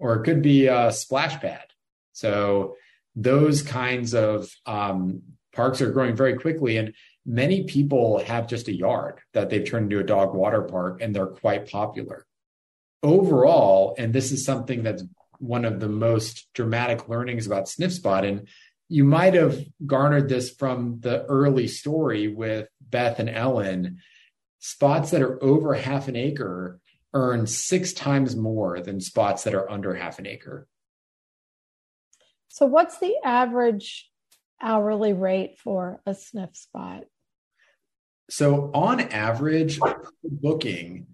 or 0.00 0.16
it 0.16 0.24
could 0.24 0.42
be 0.42 0.66
a 0.66 0.90
splash 0.90 1.40
pad. 1.40 1.66
So 2.12 2.74
those 3.14 3.62
kinds 3.62 4.12
of 4.12 4.50
um, 4.66 5.22
parks 5.52 5.80
are 5.80 5.92
growing 5.92 6.16
very 6.16 6.36
quickly. 6.36 6.78
And 6.78 6.94
many 7.26 7.64
people 7.64 8.18
have 8.20 8.48
just 8.48 8.68
a 8.68 8.74
yard 8.74 9.20
that 9.34 9.50
they've 9.50 9.68
turned 9.68 9.92
into 9.92 10.02
a 10.02 10.06
dog 10.06 10.34
water 10.34 10.62
park, 10.62 11.00
and 11.02 11.14
they're 11.14 11.26
quite 11.26 11.70
popular 11.70 12.26
overall, 13.02 13.94
and 13.98 14.12
this 14.12 14.32
is 14.32 14.44
something 14.44 14.82
that's 14.82 15.04
one 15.38 15.64
of 15.64 15.80
the 15.80 15.88
most 15.88 16.48
dramatic 16.54 17.08
learnings 17.08 17.46
about 17.46 17.68
sniff 17.68 17.92
spot, 17.92 18.24
and 18.24 18.48
you 18.88 19.04
might 19.04 19.34
have 19.34 19.58
garnered 19.84 20.28
this 20.28 20.50
from 20.50 20.98
the 21.00 21.24
early 21.26 21.68
story 21.68 22.28
with 22.28 22.68
Beth 22.80 23.18
and 23.18 23.28
Ellen. 23.28 23.98
Spots 24.60 25.10
that 25.10 25.22
are 25.22 25.42
over 25.42 25.74
half 25.74 26.08
an 26.08 26.16
acre 26.16 26.80
earn 27.14 27.46
six 27.46 27.92
times 27.92 28.34
more 28.34 28.80
than 28.80 29.00
spots 29.00 29.44
that 29.44 29.54
are 29.54 29.70
under 29.70 29.94
half 29.94 30.18
an 30.18 30.26
acre. 30.26 30.66
So, 32.48 32.66
what's 32.66 32.98
the 32.98 33.14
average 33.24 34.10
hourly 34.60 35.12
rate 35.12 35.58
for 35.58 36.00
a 36.06 36.14
sniff 36.14 36.56
spot? 36.56 37.04
So, 38.30 38.70
on 38.74 39.00
average, 39.00 39.80
booking, 40.22 41.06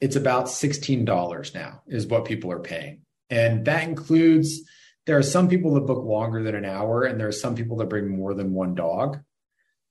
it's 0.00 0.16
about 0.16 0.46
$16 0.46 1.54
now 1.54 1.82
is 1.86 2.06
what 2.06 2.24
people 2.24 2.52
are 2.52 2.60
paying. 2.60 3.02
And 3.28 3.64
that 3.64 3.84
includes 3.84 4.62
there 5.06 5.18
are 5.18 5.22
some 5.22 5.48
people 5.48 5.74
that 5.74 5.86
book 5.86 6.04
longer 6.04 6.42
than 6.42 6.54
an 6.54 6.64
hour, 6.64 7.04
and 7.04 7.18
there 7.18 7.28
are 7.28 7.32
some 7.32 7.54
people 7.54 7.76
that 7.78 7.88
bring 7.88 8.08
more 8.08 8.34
than 8.34 8.52
one 8.52 8.74
dog. 8.74 9.20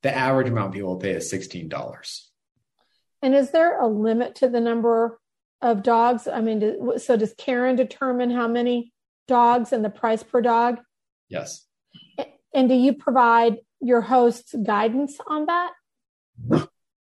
The 0.02 0.16
average 0.16 0.48
amount 0.48 0.74
people 0.74 0.96
pay 0.96 1.12
is 1.12 1.32
$16. 1.32 2.22
And 3.22 3.36
is 3.36 3.52
there 3.52 3.80
a 3.80 3.88
limit 3.88 4.36
to 4.36 4.48
the 4.48 4.62
number 4.62 5.20
of 5.62 5.84
dogs? 5.84 6.28
I 6.28 6.40
mean, 6.40 6.98
so 7.00 7.18
does 7.18 7.34
Karen 7.38 7.76
determine 7.76 8.30
how 8.30 8.48
many 8.48 8.94
dogs 9.28 9.74
and 9.74 9.84
the 9.84 9.90
price 9.90 10.24
per 10.24 10.42
dog? 10.42 10.80
Yes. 11.28 11.66
And 12.54 12.68
do 12.68 12.76
you 12.76 12.94
provide 12.94 13.58
your 13.80 14.02
hosts 14.02 14.54
guidance 14.66 15.18
on 15.28 15.46
that? 15.46 15.72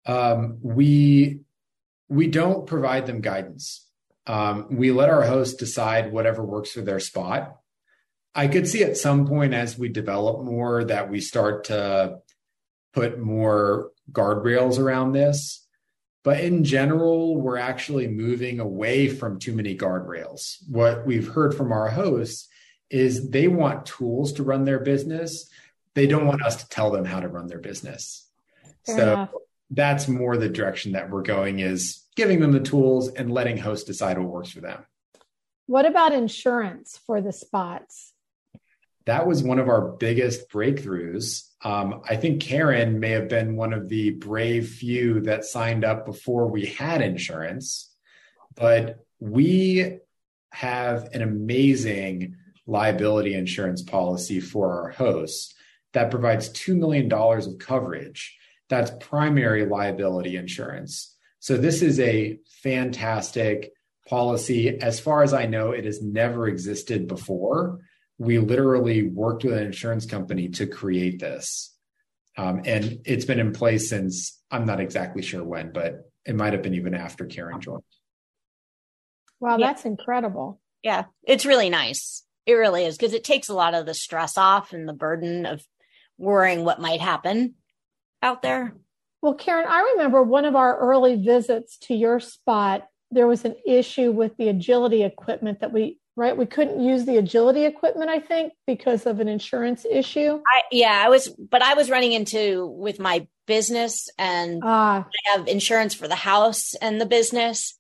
Um, 0.06 0.58
we 0.62 1.42
we 2.10 2.28
don't 2.28 2.66
provide 2.66 3.06
them 3.06 3.22
guidance. 3.22 3.88
Um, 4.28 4.68
we 4.70 4.92
let 4.92 5.10
our 5.10 5.24
hosts 5.24 5.56
decide 5.56 6.12
whatever 6.12 6.44
works 6.44 6.72
for 6.72 6.82
their 6.82 7.00
spot. 7.00 7.58
I 8.36 8.48
could 8.48 8.68
see 8.68 8.84
at 8.84 8.98
some 8.98 9.28
point 9.28 9.54
as 9.54 9.78
we 9.78 9.90
develop 9.90 10.44
more 10.44 10.84
that 10.86 11.10
we 11.10 11.22
start 11.22 11.66
to 11.66 12.20
put 12.94 13.20
more 13.20 13.92
guardrails 14.12 14.78
around 14.80 15.14
this. 15.14 15.66
But 16.24 16.42
in 16.42 16.64
general, 16.64 17.42
we're 17.42 17.58
actually 17.58 18.08
moving 18.08 18.60
away 18.60 19.08
from 19.08 19.40
too 19.40 19.54
many 19.54 19.76
guardrails. 19.76 20.58
What 20.70 21.06
we've 21.06 21.28
heard 21.28 21.56
from 21.56 21.72
our 21.72 21.90
hosts 21.90 22.48
is 22.92 23.30
they 23.30 23.48
want 23.48 23.86
tools 23.86 24.34
to 24.34 24.44
run 24.44 24.66
their 24.66 24.80
business. 24.80 25.50
They 25.96 26.08
don't 26.08 26.28
want 26.28 26.44
us 26.44 26.58
to 26.58 26.70
tell 26.70 26.92
them 26.92 27.06
how 27.06 27.22
to 27.22 27.28
run 27.28 27.48
their 27.48 27.60
business. 27.60 28.28
Fair 28.86 28.96
so 28.98 29.14
enough. 29.14 29.30
that's 29.72 30.08
more 30.08 30.38
the 30.38 30.50
direction 30.50 30.92
that 30.92 31.10
we're 31.10 31.22
going 31.22 31.60
is 31.60 32.04
giving 32.16 32.42
them 32.42 32.52
the 32.52 32.60
tools 32.60 33.10
and 33.10 33.32
letting 33.32 33.58
hosts 33.58 33.86
decide 33.86 34.18
what 34.18 34.28
works 34.28 34.52
for 34.52 34.62
them. 34.62 34.86
What 35.68 35.86
about 35.86 36.12
insurance 36.12 37.00
for 37.06 37.22
the 37.22 37.32
spots? 37.32 38.14
That 39.06 39.26
was 39.26 39.42
one 39.42 39.58
of 39.58 39.70
our 39.70 39.82
biggest 39.82 40.50
breakthroughs. 40.50 41.48
Um, 41.64 42.02
I 42.08 42.18
think 42.18 42.42
Karen 42.42 43.00
may 43.00 43.12
have 43.12 43.30
been 43.30 43.56
one 43.56 43.74
of 43.74 43.88
the 43.88 44.12
brave 44.12 44.70
few 44.70 45.22
that 45.22 45.46
signed 45.46 45.86
up 45.86 46.06
before 46.06 46.48
we 46.48 46.66
had 46.66 47.02
insurance, 47.02 47.90
but 48.56 49.06
we 49.20 50.00
have 50.52 51.10
an 51.14 51.22
amazing 51.22 52.36
liability 52.72 53.34
insurance 53.34 53.82
policy 53.82 54.40
for 54.40 54.82
our 54.82 54.90
hosts 54.90 55.54
that 55.94 56.10
provides 56.10 56.50
$2 56.50 56.78
million 56.78 57.12
of 57.12 57.60
coverage. 57.60 58.38
That's 58.70 58.92
primary 59.06 59.66
liability 59.66 60.38
insurance. 60.38 61.16
So 61.40 61.58
this 61.58 61.82
is 61.82 62.00
a 62.00 62.40
fantastic 62.64 63.72
policy. 64.08 64.70
As 64.80 65.00
far 65.00 65.24
as 65.24 65.34
I 65.34 65.48
know, 65.48 65.72
it 65.72 65.84
has 65.84 66.02
never 66.02 66.48
existed 66.48 67.08
before. 67.08 67.80
We 68.18 68.40
literally 68.40 69.08
worked 69.08 69.44
with 69.44 69.54
an 69.54 69.66
insurance 69.66 70.06
company 70.06 70.50
to 70.50 70.66
create 70.66 71.20
this. 71.20 71.76
Um, 72.38 72.62
and 72.66 73.02
it's 73.06 73.26
been 73.26 73.40
in 73.40 73.52
place 73.52 73.90
since 73.90 74.40
I'm 74.50 74.66
not 74.66 74.80
exactly 74.80 75.22
sure 75.22 75.44
when, 75.44 75.74
but 75.74 76.10
it 76.26 76.36
might 76.36 76.54
have 76.54 76.62
been 76.62 76.76
even 76.76 76.94
after 76.94 77.26
Karen 77.26 77.60
joined. 77.60 77.84
Wow, 79.42 79.58
yeah. 79.58 79.68
that's 79.68 79.86
incredible. 79.86 80.62
Yeah, 80.84 81.06
it's 81.24 81.46
really 81.46 81.70
nice. 81.70 82.24
It 82.52 82.56
really 82.56 82.86
is 82.86 82.98
because 82.98 83.14
it 83.14 83.24
takes 83.24 83.50
a 83.50 83.54
lot 83.54 83.74
of 83.74 83.86
the 83.86 83.94
stress 83.94 84.38
off 84.38 84.74
and 84.74 84.88
the 84.88 84.94
burden 84.94 85.46
of 85.46 85.66
worrying 86.18 86.66
what 86.66 86.82
might 86.82 87.02
happen 87.02 87.56
out 88.22 88.42
there. 88.42 88.76
Well, 89.22 89.36
Karen, 89.36 89.68
I 89.68 89.92
remember 89.94 90.22
one 90.22 90.46
of 90.46 90.56
our 90.56 90.78
early 90.78 91.16
visits 91.16 91.78
to 91.84 91.94
your 91.94 92.20
spot, 92.20 92.88
there 93.12 93.28
was 93.28 93.46
an 93.46 93.56
issue 93.66 94.12
with 94.12 94.36
the 94.38 94.50
agility 94.50 95.04
equipment 95.04 95.60
that 95.60 95.72
we 95.72 95.98
right 96.16 96.36
we 96.36 96.46
couldn't 96.46 96.82
use 96.82 97.06
the 97.06 97.18
agility 97.18 97.64
equipment 97.64 98.10
i 98.10 98.20
think 98.20 98.52
because 98.68 99.06
of 99.06 99.22
an 99.22 99.30
insurance 99.30 99.86
issue. 99.90 100.42
I, 100.46 100.62
yeah 100.70 101.02
i 101.06 101.08
was 101.08 101.30
but 101.30 101.62
i 101.62 101.74
was 101.74 101.90
running 101.90 102.12
into 102.12 102.68
with 102.68 103.00
my 103.00 103.28
business 103.48 104.10
and 104.18 104.62
uh, 104.62 104.68
i 104.68 105.06
have 105.34 105.48
insurance 105.48 105.94
for 105.94 106.10
the 106.10 106.16
house 106.16 106.74
and 106.82 107.00
the 107.00 107.06
business 107.06 107.78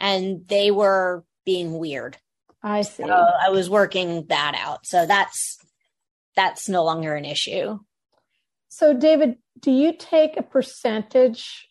and 0.00 0.46
they 0.48 0.72
were 0.72 1.24
being 1.44 1.78
weird 1.78 2.16
i 2.62 2.82
see 2.82 3.04
so 3.04 3.26
i 3.40 3.50
was 3.50 3.70
working 3.70 4.26
that 4.28 4.54
out 4.58 4.86
so 4.86 5.06
that's 5.06 5.58
that's 6.36 6.68
no 6.68 6.84
longer 6.84 7.14
an 7.14 7.24
issue 7.24 7.78
so 8.68 8.94
david 8.94 9.36
do 9.60 9.70
you 9.70 9.92
take 9.96 10.36
a 10.36 10.42
percentage 10.42 11.68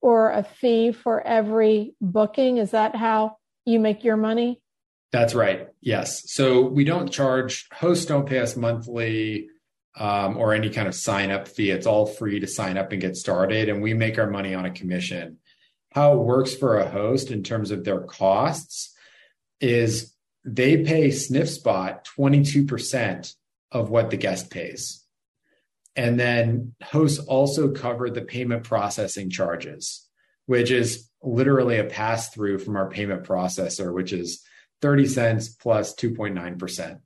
or 0.00 0.30
a 0.30 0.42
fee 0.42 0.92
for 0.92 1.26
every 1.26 1.94
booking? 2.00 2.58
Is 2.58 2.70
that 2.70 2.94
how 2.94 3.36
you 3.64 3.80
make 3.80 4.04
your 4.04 4.16
money? 4.16 4.60
That's 5.12 5.34
right. 5.34 5.68
Yes. 5.80 6.22
So 6.32 6.62
we 6.62 6.84
don't 6.84 7.10
charge 7.10 7.66
hosts 7.72 8.06
don't 8.06 8.28
pay 8.28 8.38
us 8.38 8.56
monthly 8.56 9.48
um, 9.96 10.36
or 10.36 10.52
any 10.52 10.70
kind 10.70 10.86
of 10.86 10.94
sign 10.94 11.30
up 11.30 11.48
fee. 11.48 11.70
It's 11.70 11.86
all 11.86 12.06
free 12.06 12.40
to 12.40 12.46
sign 12.46 12.76
up 12.76 12.92
and 12.92 13.00
get 13.00 13.16
started, 13.16 13.68
and 13.68 13.82
we 13.82 13.94
make 13.94 14.18
our 14.18 14.30
money 14.30 14.54
on 14.54 14.64
a 14.64 14.70
commission. 14.70 15.38
How 15.92 16.12
it 16.12 16.18
works 16.18 16.54
for 16.54 16.78
a 16.78 16.88
host 16.88 17.30
in 17.30 17.42
terms 17.42 17.70
of 17.70 17.84
their 17.84 18.00
costs 18.00 18.94
is 19.60 20.14
they 20.54 20.82
pay 20.84 21.08
SniffSpot 21.08 22.04
22% 22.16 23.34
of 23.70 23.90
what 23.90 24.10
the 24.10 24.16
guest 24.16 24.50
pays. 24.50 25.04
And 25.94 26.18
then 26.18 26.74
hosts 26.82 27.18
also 27.18 27.72
cover 27.72 28.08
the 28.08 28.22
payment 28.22 28.64
processing 28.64 29.30
charges, 29.30 30.06
which 30.46 30.70
is 30.70 31.10
literally 31.22 31.78
a 31.78 31.84
pass 31.84 32.30
through 32.30 32.58
from 32.58 32.76
our 32.76 32.88
payment 32.88 33.24
processor, 33.24 33.92
which 33.92 34.12
is 34.12 34.42
30 34.80 35.06
cents 35.06 35.48
plus 35.48 35.94
2.9%. 35.94 37.00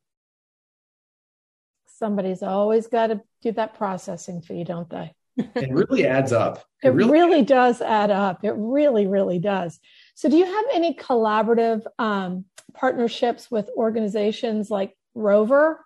Somebody's 1.87 2.43
always 2.43 2.87
got 2.87 3.09
to 3.09 3.23
do 3.43 3.53
that 3.53 3.75
processing 3.75 4.43
fee, 4.43 4.65
don't 4.65 4.91
they? 4.91 5.15
It 5.37 5.71
really 5.71 6.07
adds 6.07 6.33
up. 6.33 6.65
It, 6.83 6.89
it 6.89 6.91
really, 6.91 7.11
really 7.13 7.43
does 7.43 7.81
add 7.81 8.11
up. 8.11 8.45
It 8.45 8.55
really, 8.57 9.07
really 9.07 9.39
does. 9.39 9.79
So, 10.15 10.29
do 10.29 10.37
you 10.37 10.45
have 10.45 10.65
any 10.73 10.95
collaborative 10.95 11.85
um, 11.99 12.45
partnerships 12.75 13.51
with 13.51 13.71
organizations 13.77 14.71
like 14.71 14.97
Rover? 15.15 15.85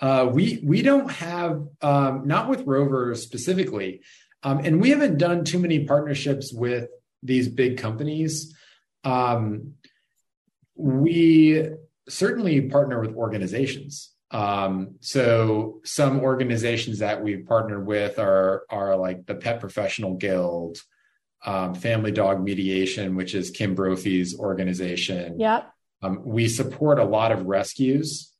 Uh, 0.00 0.28
we 0.32 0.60
we 0.62 0.82
don't 0.82 1.10
have 1.10 1.66
um, 1.80 2.26
not 2.26 2.48
with 2.48 2.66
Rover 2.66 3.14
specifically, 3.14 4.02
um, 4.42 4.58
and 4.58 4.80
we 4.80 4.90
haven't 4.90 5.18
done 5.18 5.44
too 5.44 5.58
many 5.58 5.84
partnerships 5.84 6.52
with 6.52 6.88
these 7.22 7.48
big 7.48 7.78
companies. 7.78 8.54
Um, 9.04 9.74
we 10.74 11.70
certainly 12.08 12.60
partner 12.62 13.00
with 13.00 13.14
organizations. 13.14 14.12
Um, 14.30 14.96
so 15.00 15.80
some 15.84 16.20
organizations 16.20 16.98
that 16.98 17.22
we've 17.22 17.46
partnered 17.46 17.86
with 17.86 18.18
are 18.18 18.64
are 18.70 18.96
like 18.96 19.26
the 19.26 19.36
Pet 19.36 19.60
Professional 19.60 20.14
Guild, 20.14 20.78
um, 21.44 21.74
Family 21.74 22.12
Dog 22.12 22.42
Mediation, 22.42 23.14
which 23.14 23.34
is 23.34 23.50
Kim 23.50 23.74
Brophy's 23.74 24.38
organization. 24.38 25.38
Yep. 25.38 25.70
Um, 26.02 26.22
we 26.24 26.48
support 26.48 26.98
a 26.98 27.04
lot 27.04 27.32
of 27.32 27.46
rescues 27.46 28.32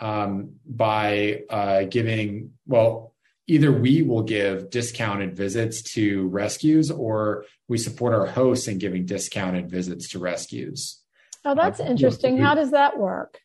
um, 0.00 0.54
by 0.66 1.42
uh, 1.50 1.82
giving, 1.84 2.52
well, 2.66 3.14
either 3.46 3.72
we 3.72 4.02
will 4.02 4.22
give 4.22 4.70
discounted 4.70 5.36
visits 5.36 5.82
to 5.82 6.28
rescues 6.28 6.90
or 6.90 7.44
we 7.68 7.78
support 7.78 8.14
our 8.14 8.26
hosts 8.26 8.68
in 8.68 8.78
giving 8.78 9.06
discounted 9.06 9.70
visits 9.70 10.10
to 10.10 10.18
rescues. 10.18 11.02
Oh, 11.44 11.54
that's 11.54 11.80
uh, 11.80 11.84
interesting. 11.84 12.38
How 12.38 12.54
does 12.54 12.70
that 12.70 12.98
work? 12.98 13.40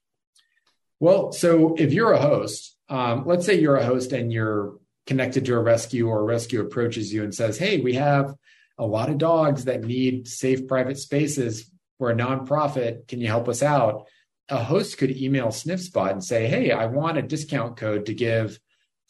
Well, 1.00 1.32
so 1.32 1.76
if 1.76 1.94
you're 1.94 2.14
a 2.14 2.22
host, 2.22 2.76
um, 2.90 3.26
let's 3.26 3.46
say 3.46 3.60
you're 3.60 3.78
a 3.78 3.86
host 3.86 4.12
and 4.12 4.32
you're 4.32 4.78
connected 5.06 5.46
to 5.46 5.56
a 5.56 5.60
rescue 5.60 6.08
or 6.08 6.22
a 6.22 6.24
rescue 6.24 6.62
approaches 6.62 7.14
you 7.14 7.24
and 7.24 7.34
says, 7.34 7.58
Hey, 7.58 7.80
we 7.80 7.94
have 7.94 8.34
a 8.78 8.86
lot 8.86 9.10
of 9.10 9.18
dogs 9.18 9.66
that 9.66 9.84
need 9.84 10.28
safe 10.28 10.68
private 10.68 10.98
spaces. 10.98 11.70
We're 12.00 12.12
a 12.12 12.16
nonprofit. 12.16 13.08
Can 13.08 13.22
you 13.22 13.28
help 13.28 13.48
us 13.48 13.64
out? 13.64 14.08
A 14.50 14.64
host 14.64 14.98
could 14.98 15.16
email 15.16 15.48
SniffSpot 15.48 16.12
and 16.12 16.24
say, 16.24 16.48
Hey, 16.48 16.72
I 16.72 16.86
want 16.86 17.18
a 17.18 17.22
discount 17.22 17.78
code 17.78 18.08
to 18.08 18.14
give 18.14 18.60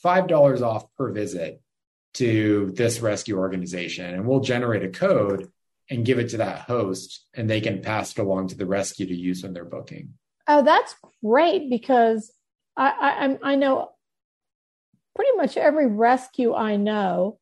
$5 0.04 0.62
off 0.62 0.86
per 0.95 1.12
visit 1.12 1.62
to 2.15 2.71
this 2.74 3.00
rescue 3.00 3.38
organization. 3.38 4.13
And 4.13 4.26
we'll 4.26 4.39
generate 4.39 4.84
a 4.84 4.89
code 4.89 5.52
and 5.89 6.06
give 6.06 6.19
it 6.19 6.30
to 6.30 6.38
that 6.38 6.62
host, 6.62 7.26
and 7.34 7.50
they 7.50 7.62
can 7.62 7.82
pass 7.82 8.12
it 8.12 8.19
along 8.19 8.48
to 8.48 8.56
the 8.56 8.65
rescue 8.65 9.06
to 9.06 9.15
use 9.15 9.43
when 9.43 9.54
they're 9.54 9.65
booking. 9.65 10.13
Oh, 10.47 10.63
that's 10.63 10.95
great 11.23 11.69
because 11.69 12.31
I, 12.77 13.38
I, 13.43 13.51
I 13.51 13.55
know 13.55 13.91
pretty 15.15 15.31
much 15.38 15.58
every 15.58 15.88
rescue 15.88 16.53
I 16.53 16.75
know 16.75 17.39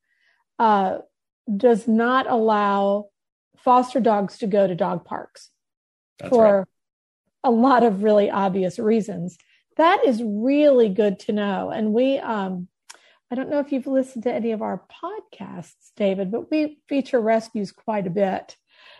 uh, 0.60 1.00
does 1.56 1.88
not 1.88 2.30
allow 2.30 3.10
foster 3.58 4.00
dogs 4.00 4.38
to 4.38 4.48
go 4.48 4.68
to 4.68 4.76
dog 4.76 5.06
parks 5.06 5.50
That's 6.20 6.30
for 6.30 6.60
right. 6.60 6.68
a 7.44 7.52
lot 7.52 7.84
of 7.84 8.04
really 8.04 8.30
obvious 8.30 8.80
reasons. 8.80 9.38
That 9.78 10.06
is 10.06 10.22
really 10.24 10.90
good 10.90 11.20
to 11.22 11.32
know. 11.34 11.72
And 11.72 11.94
we, 11.94 12.20
um, 12.20 12.68
I 13.32 13.36
don't 13.36 13.50
know 13.50 13.60
if 13.60 13.72
you've 13.72 13.88
listened 13.88 14.24
to 14.26 14.34
any 14.34 14.52
of 14.52 14.62
our 14.62 14.84
podcasts, 15.04 15.92
David, 15.98 16.32
but 16.32 16.52
we 16.52 16.80
feature 16.88 17.20
rescues 17.20 17.72
quite 17.72 18.06
a 18.06 18.12
bit. 18.12 18.56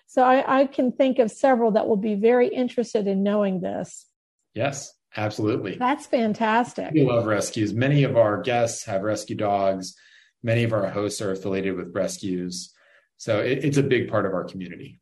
So 0.08 0.24
I, 0.24 0.62
I 0.62 0.66
can 0.68 0.92
think 0.92 1.20
of 1.20 1.32
several 1.32 1.72
that 1.72 1.88
will 1.88 1.98
be 1.98 2.16
very 2.16 2.48
interested 2.48 3.08
in 3.08 3.24
knowing 3.24 3.62
this. 3.62 4.06
Yes, 4.54 4.94
absolutely. 5.16 5.78
That's 5.78 6.06
fantastic. 6.06 6.92
We 6.94 7.04
love 7.04 7.26
rescues. 7.26 7.74
Many 7.74 8.04
of 8.04 8.16
our 8.16 8.42
guests 8.42 8.86
have 8.86 9.02
rescue 9.02 9.36
dogs. 9.36 9.96
Many 10.44 10.64
of 10.64 10.74
our 10.74 10.90
hosts 10.90 11.22
are 11.22 11.32
affiliated 11.32 11.76
with 11.76 11.96
rescues. 11.96 12.74
So 13.18 13.40
it, 13.40 13.64
it's 13.64 13.78
a 13.78 13.84
big 13.84 14.10
part 14.10 14.26
of 14.26 14.34
our 14.34 14.44
community. 14.44 15.00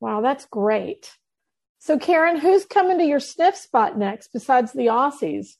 Wow, 0.00 0.20
that's 0.22 0.46
great. 0.46 1.12
So, 1.80 1.98
Karen, 1.98 2.38
who's 2.38 2.64
coming 2.64 2.98
to 2.98 3.04
your 3.04 3.20
sniff 3.20 3.56
spot 3.56 3.96
next 3.96 4.32
besides 4.32 4.72
the 4.72 4.86
Aussies? 4.86 5.56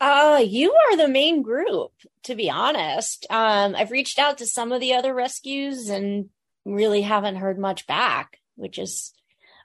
Uh, 0.00 0.42
you 0.44 0.72
are 0.72 0.96
the 0.96 1.08
main 1.08 1.42
group, 1.42 1.92
to 2.24 2.34
be 2.34 2.50
honest. 2.50 3.26
Um, 3.30 3.74
I've 3.74 3.90
reached 3.90 4.18
out 4.18 4.38
to 4.38 4.46
some 4.46 4.72
of 4.72 4.80
the 4.80 4.94
other 4.94 5.14
rescues 5.14 5.88
and 5.88 6.30
really 6.64 7.02
haven't 7.02 7.36
heard 7.36 7.58
much 7.58 7.86
back, 7.86 8.38
which 8.56 8.78
is 8.78 9.12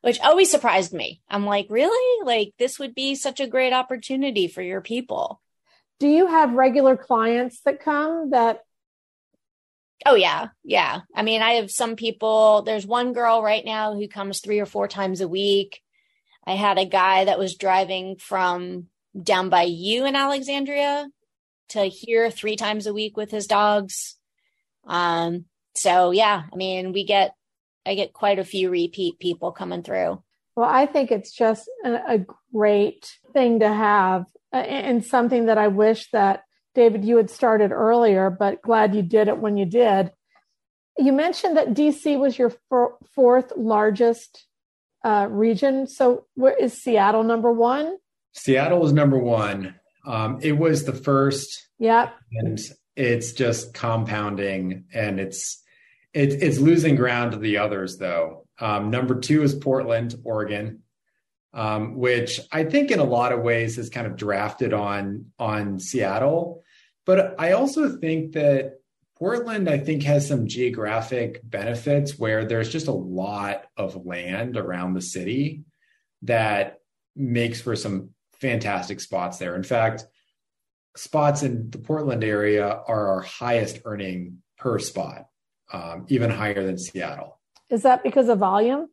which 0.01 0.19
always 0.21 0.49
surprised 0.49 0.93
me. 0.93 1.21
I'm 1.29 1.45
like, 1.45 1.67
really? 1.69 2.25
Like 2.25 2.53
this 2.57 2.79
would 2.79 2.95
be 2.95 3.15
such 3.15 3.39
a 3.39 3.47
great 3.47 3.73
opportunity 3.73 4.47
for 4.47 4.61
your 4.61 4.81
people. 4.81 5.41
Do 5.99 6.07
you 6.07 6.27
have 6.27 6.53
regular 6.53 6.95
clients 6.95 7.59
that 7.61 7.83
come 7.83 8.29
that 8.29 8.63
Oh 10.05 10.15
yeah. 10.15 10.47
Yeah. 10.63 11.01
I 11.13 11.23
mean, 11.23 11.41
I 11.41 11.53
have 11.53 11.69
some 11.69 11.95
people, 11.95 12.61
there's 12.61 12.87
one 12.87 13.11
girl 13.13 13.43
right 13.43 13.65
now 13.65 13.93
who 13.93 14.07
comes 14.07 14.39
3 14.39 14.59
or 14.59 14.65
4 14.65 14.87
times 14.87 15.19
a 15.21 15.27
week. 15.27 15.81
I 16.47 16.53
had 16.53 16.77
a 16.77 16.85
guy 16.85 17.25
that 17.25 17.37
was 17.37 17.57
driving 17.57 18.15
from 18.15 18.87
down 19.21 19.49
by 19.49 19.63
you 19.63 20.05
in 20.05 20.15
Alexandria 20.15 21.09
to 21.69 21.83
here 21.83 22.31
3 22.31 22.55
times 22.55 22.87
a 22.87 22.93
week 22.93 23.17
with 23.17 23.29
his 23.29 23.47
dogs. 23.47 24.15
Um 24.85 25.45
so 25.75 26.11
yeah, 26.11 26.43
I 26.51 26.55
mean, 26.55 26.93
we 26.93 27.05
get 27.05 27.33
I 27.85 27.95
get 27.95 28.13
quite 28.13 28.39
a 28.39 28.43
few 28.43 28.69
repeat 28.69 29.19
people 29.19 29.51
coming 29.51 29.83
through. 29.83 30.21
Well, 30.55 30.69
I 30.69 30.85
think 30.85 31.11
it's 31.11 31.31
just 31.31 31.69
a, 31.85 32.15
a 32.15 32.25
great 32.53 33.17
thing 33.33 33.59
to 33.59 33.67
have 33.67 34.25
uh, 34.51 34.57
and 34.57 35.05
something 35.05 35.45
that 35.45 35.57
I 35.57 35.67
wish 35.67 36.09
that 36.11 36.43
David, 36.75 37.03
you 37.03 37.17
had 37.17 37.29
started 37.29 37.71
earlier, 37.71 38.29
but 38.29 38.61
glad 38.61 38.95
you 38.95 39.01
did 39.01 39.27
it 39.27 39.37
when 39.37 39.57
you 39.57 39.65
did. 39.65 40.11
You 40.97 41.13
mentioned 41.13 41.57
that 41.57 41.73
DC 41.73 42.19
was 42.19 42.37
your 42.37 42.53
f- 42.71 42.91
fourth 43.13 43.53
largest 43.55 44.45
uh, 45.03 45.27
region. 45.29 45.87
So, 45.87 46.25
where 46.35 46.55
is 46.55 46.73
Seattle 46.73 47.23
number 47.23 47.51
one? 47.51 47.97
Seattle 48.33 48.85
is 48.85 48.93
number 48.93 49.17
one. 49.17 49.75
Um, 50.05 50.39
it 50.41 50.57
was 50.57 50.85
the 50.85 50.93
first. 50.93 51.69
Yeah. 51.77 52.09
And 52.31 52.59
it's 52.95 53.31
just 53.33 53.73
compounding 53.73 54.85
and 54.93 55.19
it's 55.19 55.63
it, 56.13 56.41
it's 56.41 56.57
losing 56.57 56.95
ground 56.95 57.33
to 57.33 57.37
the 57.37 57.57
others, 57.57 57.97
though. 57.97 58.47
Um, 58.59 58.89
number 58.89 59.19
two 59.19 59.43
is 59.43 59.53
Portland, 59.53 60.15
Oregon, 60.23 60.81
um, 61.53 61.95
which 61.95 62.39
I 62.51 62.63
think 62.63 62.91
in 62.91 62.99
a 62.99 63.03
lot 63.03 63.31
of 63.31 63.41
ways 63.41 63.77
is 63.77 63.89
kind 63.89 64.07
of 64.07 64.15
drafted 64.15 64.73
on 64.73 65.27
on 65.37 65.79
Seattle. 65.79 66.63
But 67.05 67.39
I 67.39 67.53
also 67.53 67.97
think 67.97 68.33
that 68.33 68.79
Portland, 69.17 69.69
I 69.69 69.77
think, 69.77 70.03
has 70.03 70.27
some 70.27 70.47
geographic 70.47 71.41
benefits 71.43 72.17
where 72.17 72.45
there's 72.45 72.69
just 72.69 72.87
a 72.87 72.93
lot 72.93 73.65
of 73.75 74.05
land 74.05 74.57
around 74.57 74.93
the 74.93 75.01
city 75.01 75.63
that 76.21 76.79
makes 77.15 77.61
for 77.61 77.75
some 77.75 78.11
fantastic 78.33 79.01
spots 79.01 79.37
there. 79.37 79.55
In 79.55 79.63
fact, 79.63 80.05
spots 80.95 81.43
in 81.43 81.69
the 81.69 81.77
Portland 81.77 82.23
area 82.23 82.65
are 82.65 83.07
our 83.09 83.21
highest 83.21 83.79
earning 83.85 84.39
per 84.57 84.79
spot 84.79 85.27
um, 85.71 86.05
even 86.09 86.29
higher 86.29 86.63
than 86.63 86.77
Seattle. 86.77 87.39
Is 87.69 87.83
that 87.83 88.03
because 88.03 88.29
of 88.29 88.39
volume? 88.39 88.89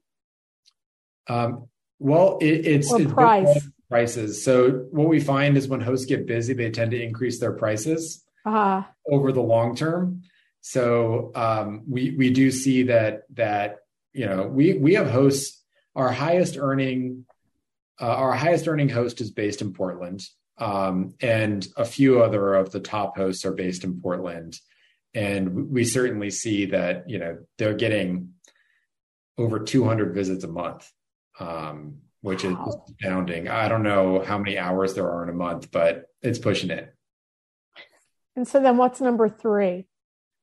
Um, 1.29 1.69
well, 1.99 2.39
it, 2.41 2.67
it's, 2.67 2.93
or 2.93 3.01
it's 3.01 3.13
price. 3.13 3.69
prices. 3.89 4.45
So 4.45 4.87
what 4.91 5.09
we 5.09 5.21
find 5.21 5.57
is 5.57 5.67
when 5.67 5.81
hosts 5.81 6.07
get 6.07 6.27
busy, 6.27 6.53
they 6.53 6.71
tend 6.71 6.91
to 6.91 7.03
increase 7.03 7.41
their 7.41 7.53
prices 7.53 8.23
uh-huh. 8.45 8.83
over 9.11 9.33
the 9.33 9.43
long 9.43 9.75
term. 9.75 10.23
So 10.61 11.31
um, 11.35 11.85
we 11.89 12.11
we 12.11 12.31
do 12.31 12.51
see 12.51 12.85
that 12.85 13.23
that 13.35 13.79
you 14.13 14.27
know 14.27 14.47
we 14.47 14.75
we 14.75 14.95
have 14.95 15.09
hosts. 15.09 15.63
Our 15.95 16.13
highest 16.13 16.59
earning 16.59 17.25
uh, 18.01 18.15
our 18.15 18.33
highest 18.33 18.69
earning 18.69 18.89
host 18.89 19.21
is 19.21 19.31
based 19.31 19.63
in 19.63 19.73
Portland, 19.73 20.23
um, 20.59 21.15
and 21.21 21.67
a 21.77 21.85
few 21.85 22.23
other 22.23 22.55
of 22.55 22.71
the 22.71 22.81
top 22.81 23.17
hosts 23.17 23.45
are 23.45 23.53
based 23.53 23.85
in 23.85 24.01
Portland. 24.01 24.59
And 25.15 25.71
we 25.71 25.85
certainly 25.85 26.31
see 26.31 26.67
that 26.67 27.09
you 27.09 27.19
know 27.19 27.39
they're 27.59 27.75
getting 27.75 28.35
over 29.39 29.61
200 29.61 30.15
visits 30.15 30.45
a 30.45 30.49
month 30.49 30.91
um, 31.39 31.99
which 32.23 32.45
wow. 32.45 32.67
is 32.67 32.77
astounding. 32.91 33.49
I 33.49 33.69
don't 33.69 33.83
know 33.83 34.23
how 34.23 34.39
many 34.39 34.59
hours 34.59 34.95
there 34.95 35.11
are 35.11 35.23
in 35.23 35.29
a 35.29 35.35
month 35.35 35.71
but 35.71 36.07
it's 36.23 36.39
pushing 36.39 36.71
it. 36.71 36.95
And 38.35 38.47
so 38.47 38.61
then 38.61 38.77
what's 38.77 39.01
number 39.01 39.29
three? 39.29 39.87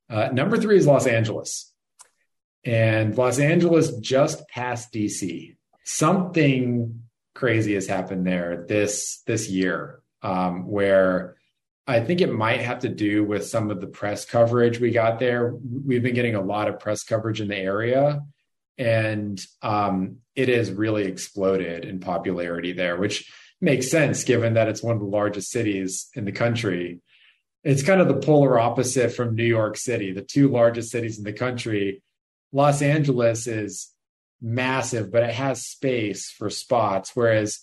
Uh, 0.09 0.29
number 0.31 0.57
three 0.57 0.77
is 0.77 0.87
los 0.87 1.07
angeles. 1.07 1.71
And 2.63 3.17
los 3.17 3.39
angeles 3.39 3.97
just 3.97 4.47
passed 4.47 4.93
dc 4.93 5.55
something 5.83 7.03
crazy 7.35 7.73
has 7.73 7.87
happened 7.87 8.25
there 8.25 8.65
this 8.67 9.21
this 9.27 9.49
year 9.49 10.01
um, 10.23 10.65
where 10.67 11.35
I 11.85 11.99
think 11.99 12.21
it 12.21 12.31
might 12.31 12.61
have 12.61 12.79
to 12.79 12.89
do 12.89 13.23
with 13.25 13.45
some 13.45 13.69
of 13.69 13.81
the 13.81 13.87
press 13.87 14.23
coverage 14.25 14.79
we 14.79 14.91
got 14.91 15.19
there. 15.19 15.53
We've 15.53 16.01
been 16.01 16.15
getting 16.15 16.35
a 16.35 16.41
lot 16.41 16.69
of 16.69 16.79
press 16.79 17.03
coverage 17.03 17.41
in 17.41 17.49
the 17.49 17.57
area, 17.57 18.23
and 18.77 19.39
um, 19.61 20.17
it 20.35 20.47
has 20.47 20.71
really 20.71 21.03
exploded 21.03 21.83
in 21.83 21.99
popularity 21.99 22.71
there, 22.71 22.97
which 22.97 23.31
makes 23.59 23.91
sense 23.91 24.23
given 24.23 24.53
that 24.53 24.69
it's 24.69 24.81
one 24.81 24.95
of 24.95 25.01
the 25.01 25.07
largest 25.07 25.51
cities 25.51 26.09
in 26.15 26.25
the 26.25 26.31
country. 26.31 27.01
It's 27.63 27.83
kind 27.83 28.01
of 28.01 28.07
the 28.07 28.15
polar 28.15 28.59
opposite 28.59 29.13
from 29.13 29.35
New 29.35 29.45
York 29.45 29.77
City, 29.77 30.11
the 30.11 30.21
two 30.21 30.49
largest 30.49 30.89
cities 30.89 31.17
in 31.17 31.23
the 31.23 31.33
country. 31.33 32.01
Los 32.51 32.81
Angeles 32.81 33.47
is 33.47 33.89
massive, 34.41 35.11
but 35.11 35.23
it 35.23 35.33
has 35.33 35.65
space 35.65 36.29
for 36.29 36.49
spots, 36.49 37.11
whereas 37.13 37.61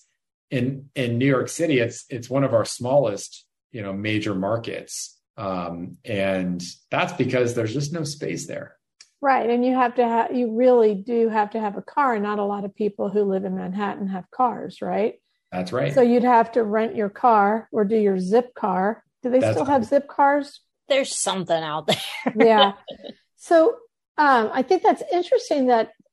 in 0.51 0.91
in 0.95 1.19
New 1.19 1.27
York 1.27 1.49
City, 1.49 1.79
it's 1.79 2.05
it's 2.09 2.31
one 2.31 2.45
of 2.45 2.55
our 2.55 2.65
smallest 2.65 3.47
you 3.73 3.83
know 3.83 3.93
major 3.93 4.35
markets. 4.35 5.19
Um, 5.37 5.97
and 6.05 6.63
that's 6.91 7.15
because 7.15 7.55
there's 7.55 7.73
just 7.73 7.93
no 7.93 8.05
space 8.05 8.47
there. 8.47 8.77
Right. 9.23 9.49
And 9.49 9.65
you 9.65 9.75
have 9.75 9.95
to 9.95 10.07
have 10.07 10.35
you 10.35 10.55
really 10.55 10.95
do 10.95 11.29
have 11.29 11.51
to 11.51 11.61
have 11.61 11.77
a 11.77 11.83
car. 11.83 12.19
Not 12.19 12.39
a 12.39 12.45
lot 12.45 12.65
of 12.65 12.75
people 12.75 13.09
who 13.09 13.25
live 13.25 13.45
in 13.45 13.57
manhattan 13.57 14.09
have 14.09 14.31
cars 14.31 14.83
right? 14.83 15.21
That's 15.53 15.73
right. 15.73 15.95
So 15.95 16.03
you'd 16.03 16.25
have 16.25 16.53
to 16.53 16.63
rent 16.63 16.95
your 16.95 17.09
car 17.09 17.69
or 17.73 17.85
do 17.85 17.97
your 17.97 18.17
Zipcar 18.17 19.01
do 19.23 19.31
they 19.31 19.41
that's 19.41 19.57
still 19.57 19.67
have 19.67 19.83
Zipcars 19.83 20.59
there's 20.89 21.17
something 21.17 21.63
out 21.63 21.87
there. 21.87 22.35
Yeah. 22.37 22.73
So 23.43 23.79
um, 24.19 24.51
i 24.53 24.61
think 24.61 24.83
that's 24.83 25.03
interesting 25.11 25.69
that 25.69 25.87
th- 25.87 26.10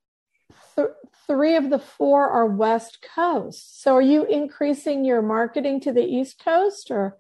three 1.28 1.56
of 1.56 1.70
the 1.70 1.80
four 1.80 2.30
are 2.30 2.48
west 2.48 3.06
coast 3.16 3.82
so 3.82 3.96
are 3.96 4.02
you 4.02 4.26
increasing 4.26 5.06
your 5.06 5.22
marketing 5.22 5.80
to 5.82 5.92
the 5.92 6.04
east 6.04 6.44
coast 6.44 6.90
or 6.90 7.18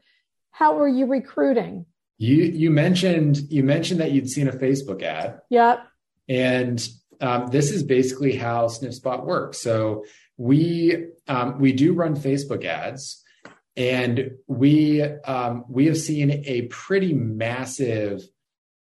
how 0.58 0.80
are 0.80 0.88
you 0.88 1.06
recruiting? 1.06 1.86
You 2.17 2.38
you 2.38 2.72
mentioned 2.72 3.38
you 3.50 3.62
mentioned 3.62 4.00
that 4.00 4.12
you'd 4.12 4.28
seen 4.28 4.48
a 4.48 4.52
Facebook 4.52 5.04
ad. 5.04 5.39
Yep. 5.52 5.86
And 6.28 6.88
um, 7.22 7.48
this 7.48 7.72
is 7.72 7.84
basically 7.84 8.36
how 8.36 8.65
SniffSpot 8.65 9.24
works. 9.24 9.62
So 9.62 10.04
we 10.36 11.10
um, 11.28 11.60
we 11.60 11.74
do 11.74 11.93
run 11.93 12.15
Facebook 12.15 12.65
ads, 12.65 13.24
and 13.76 14.32
we 14.48 15.04
um, 15.04 15.65
we 15.70 15.86
have 15.86 15.98
seen 15.98 16.32
a 16.32 16.63
pretty 16.63 17.13
massive 17.13 18.24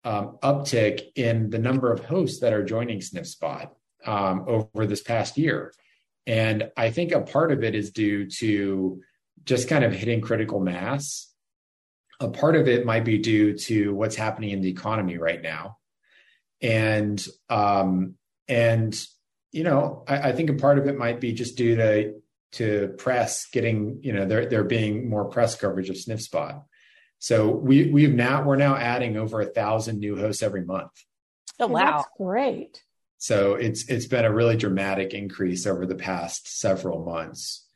um, 0.04 0.38
uptick 0.42 1.02
in 1.16 1.50
the 1.50 1.58
number 1.58 1.92
of 1.92 2.02
hosts 2.02 2.40
that 2.40 2.54
are 2.54 2.64
joining 2.64 3.00
SniffSpot 3.00 3.68
um, 4.08 4.44
over 4.48 4.86
this 4.86 5.02
past 5.02 5.36
year. 5.36 5.72
And 6.26 6.70
I 6.76 6.90
think 6.90 7.12
a 7.12 7.20
part 7.20 7.52
of 7.52 7.62
it 7.62 7.74
is 7.74 7.90
due 7.90 8.30
to 8.38 9.02
just 9.44 9.68
kind 9.68 9.84
of 9.84 9.92
hitting 9.92 10.22
critical 10.22 10.60
mass. 10.60 11.30
A 12.18 12.28
part 12.28 12.56
of 12.56 12.68
it 12.68 12.86
might 12.86 13.04
be 13.04 13.18
due 13.18 13.56
to 13.58 13.94
what's 13.94 14.16
happening 14.16 14.50
in 14.50 14.62
the 14.62 14.70
economy 14.70 15.18
right 15.18 15.40
now. 15.40 15.76
And 16.60 17.24
um 17.48 18.14
and 18.48 18.98
you 19.52 19.62
know 19.62 20.04
I, 20.08 20.30
I, 20.30 20.32
think 20.32 20.50
a 20.50 20.54
part 20.54 20.78
of 20.78 20.88
it 20.88 20.98
might 20.98 21.20
be 21.20 21.32
just 21.32 21.56
due 21.56 21.76
to 21.76 22.14
to 22.52 22.94
press 22.98 23.46
getting 23.50 24.00
you 24.02 24.12
know 24.12 24.24
there 24.24 24.46
there 24.46 24.64
being 24.64 25.08
more 25.08 25.26
press 25.26 25.54
coverage 25.54 25.90
of 25.90 25.96
SniffSpot. 25.96 26.64
So 27.20 27.50
we 27.50 27.90
we've 27.92 28.14
now 28.14 28.42
we're 28.42 28.56
now 28.56 28.74
adding 28.74 29.16
over 29.16 29.40
a 29.40 29.46
thousand 29.46 30.00
new 30.00 30.16
hosts 30.16 30.42
every 30.42 30.64
month. 30.64 30.90
Oh 31.60 31.68
wow. 31.68 31.98
That's 31.98 32.08
great 32.16 32.82
so 33.18 33.54
it's 33.54 33.88
it's 33.88 34.06
been 34.06 34.24
a 34.24 34.32
really 34.32 34.56
dramatic 34.56 35.12
increase 35.12 35.66
over 35.66 35.84
the 35.86 35.94
past 35.94 36.60
several 36.60 37.04
months 37.04 37.68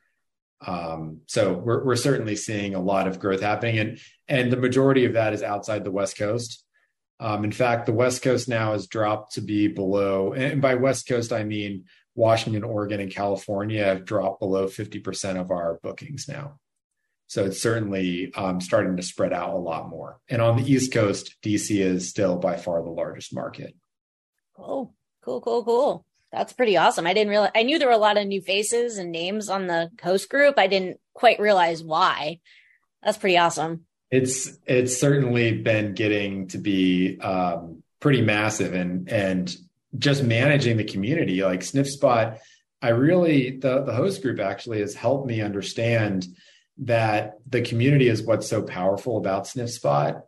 um, 0.67 1.21
so 1.27 1.53
we're, 1.53 1.85
we're 1.85 1.97
certainly 1.97 2.37
seeing 2.37 2.75
a 2.75 2.81
lot 2.81 3.09
of 3.09 3.19
growth 3.19 3.41
happening, 3.41 3.79
and 3.79 3.99
and 4.29 4.53
the 4.53 4.57
majority 4.57 5.05
of 5.05 5.15
that 5.15 5.33
is 5.33 5.43
outside 5.43 5.85
the 5.85 5.91
West 5.91 6.17
Coast. 6.17 6.65
Um, 7.21 7.45
in 7.45 7.53
fact, 7.53 7.87
the 7.87 7.93
West 7.93 8.23
Coast 8.23 8.49
now 8.49 8.73
has 8.73 8.87
dropped 8.87 9.35
to 9.35 9.41
be 9.41 9.69
below, 9.69 10.33
and 10.33 10.63
by 10.63 10.77
West 10.77 11.09
Coast 11.09 11.33
I 11.33 11.45
mean 11.45 11.85
Washington, 12.15 12.65
Oregon, 12.65 13.01
and 13.01 13.11
California 13.11 13.85
have 13.85 14.05
dropped 14.05 14.41
below 14.41 14.69
fifty 14.69 15.01
percent 15.01 15.39
of 15.39 15.51
our 15.51 15.81
bookings 15.83 16.29
now. 16.29 16.59
So 17.27 17.47
it's 17.47 17.63
certainly 17.63 18.33
um, 18.35 18.61
starting 18.61 18.97
to 18.99 19.03
spread 19.03 19.33
out 19.33 19.55
a 19.55 19.59
lot 19.59 19.89
more. 19.89 20.21
And 20.29 20.43
on 20.43 20.57
the 20.57 20.71
East 20.71 20.93
Coast, 20.93 21.35
DC 21.43 21.81
is 21.81 22.11
still 22.11 22.37
by 22.37 22.57
far 22.57 22.83
the 22.83 22.91
largest 22.91 23.35
market. 23.35 23.75
Oh, 24.59 24.93
cool, 25.23 25.41
cool, 25.41 25.65
cool. 25.65 26.05
That's 26.31 26.53
pretty 26.53 26.77
awesome. 26.77 27.07
I 27.07 27.15
didn't 27.15 27.31
realize 27.31 27.51
I 27.55 27.63
knew 27.63 27.79
there 27.79 27.89
were 27.89 27.95
a 27.95 27.99
lot 27.99 28.17
of 28.17 28.27
new 28.27 28.41
faces 28.41 28.99
and 28.99 29.13
names 29.13 29.49
on 29.49 29.67
the 29.67 29.91
host 30.03 30.31
group. 30.31 30.59
I 30.59 30.67
didn't 30.67 30.99
quite 31.13 31.41
realize 31.41 31.83
why. 31.83 32.41
That's 33.03 33.19
pretty 33.19 33.37
awesome. 33.37 33.85
It's 34.11 34.59
it's 34.67 34.99
certainly 34.99 35.53
been 35.53 35.95
getting 35.95 36.49
to 36.49 36.59
be 36.59 37.19
um, 37.21 37.83
pretty 38.01 38.23
massive 38.23 38.75
and 38.75 39.11
and 39.11 39.55
just 39.99 40.23
managing 40.23 40.77
the 40.77 40.85
community 40.85 41.43
like 41.43 41.61
SniffSpot. 41.61 42.39
I 42.81 42.89
really 42.89 43.59
the 43.59 43.83
the 43.83 43.95
host 43.95 44.23
group 44.23 44.41
actually 44.41 44.81
has 44.81 44.95
helped 44.95 45.27
me 45.27 45.41
understand 45.41 46.27
that 46.79 47.35
the 47.49 47.63
community 47.63 48.09
is 48.09 48.23
what's 48.23 48.49
so 48.49 48.63
powerful 48.63 49.19
about 49.19 49.45
SniffSpot, 49.45 50.23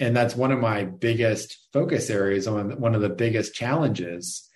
and 0.00 0.16
that's 0.16 0.34
one 0.34 0.50
of 0.50 0.58
my 0.58 0.84
biggest 0.84 1.58
focus 1.72 2.08
areas 2.08 2.48
on 2.48 2.80
one 2.80 2.94
of 2.94 3.02
the 3.02 3.10
biggest 3.10 3.54
challenges 3.54 4.48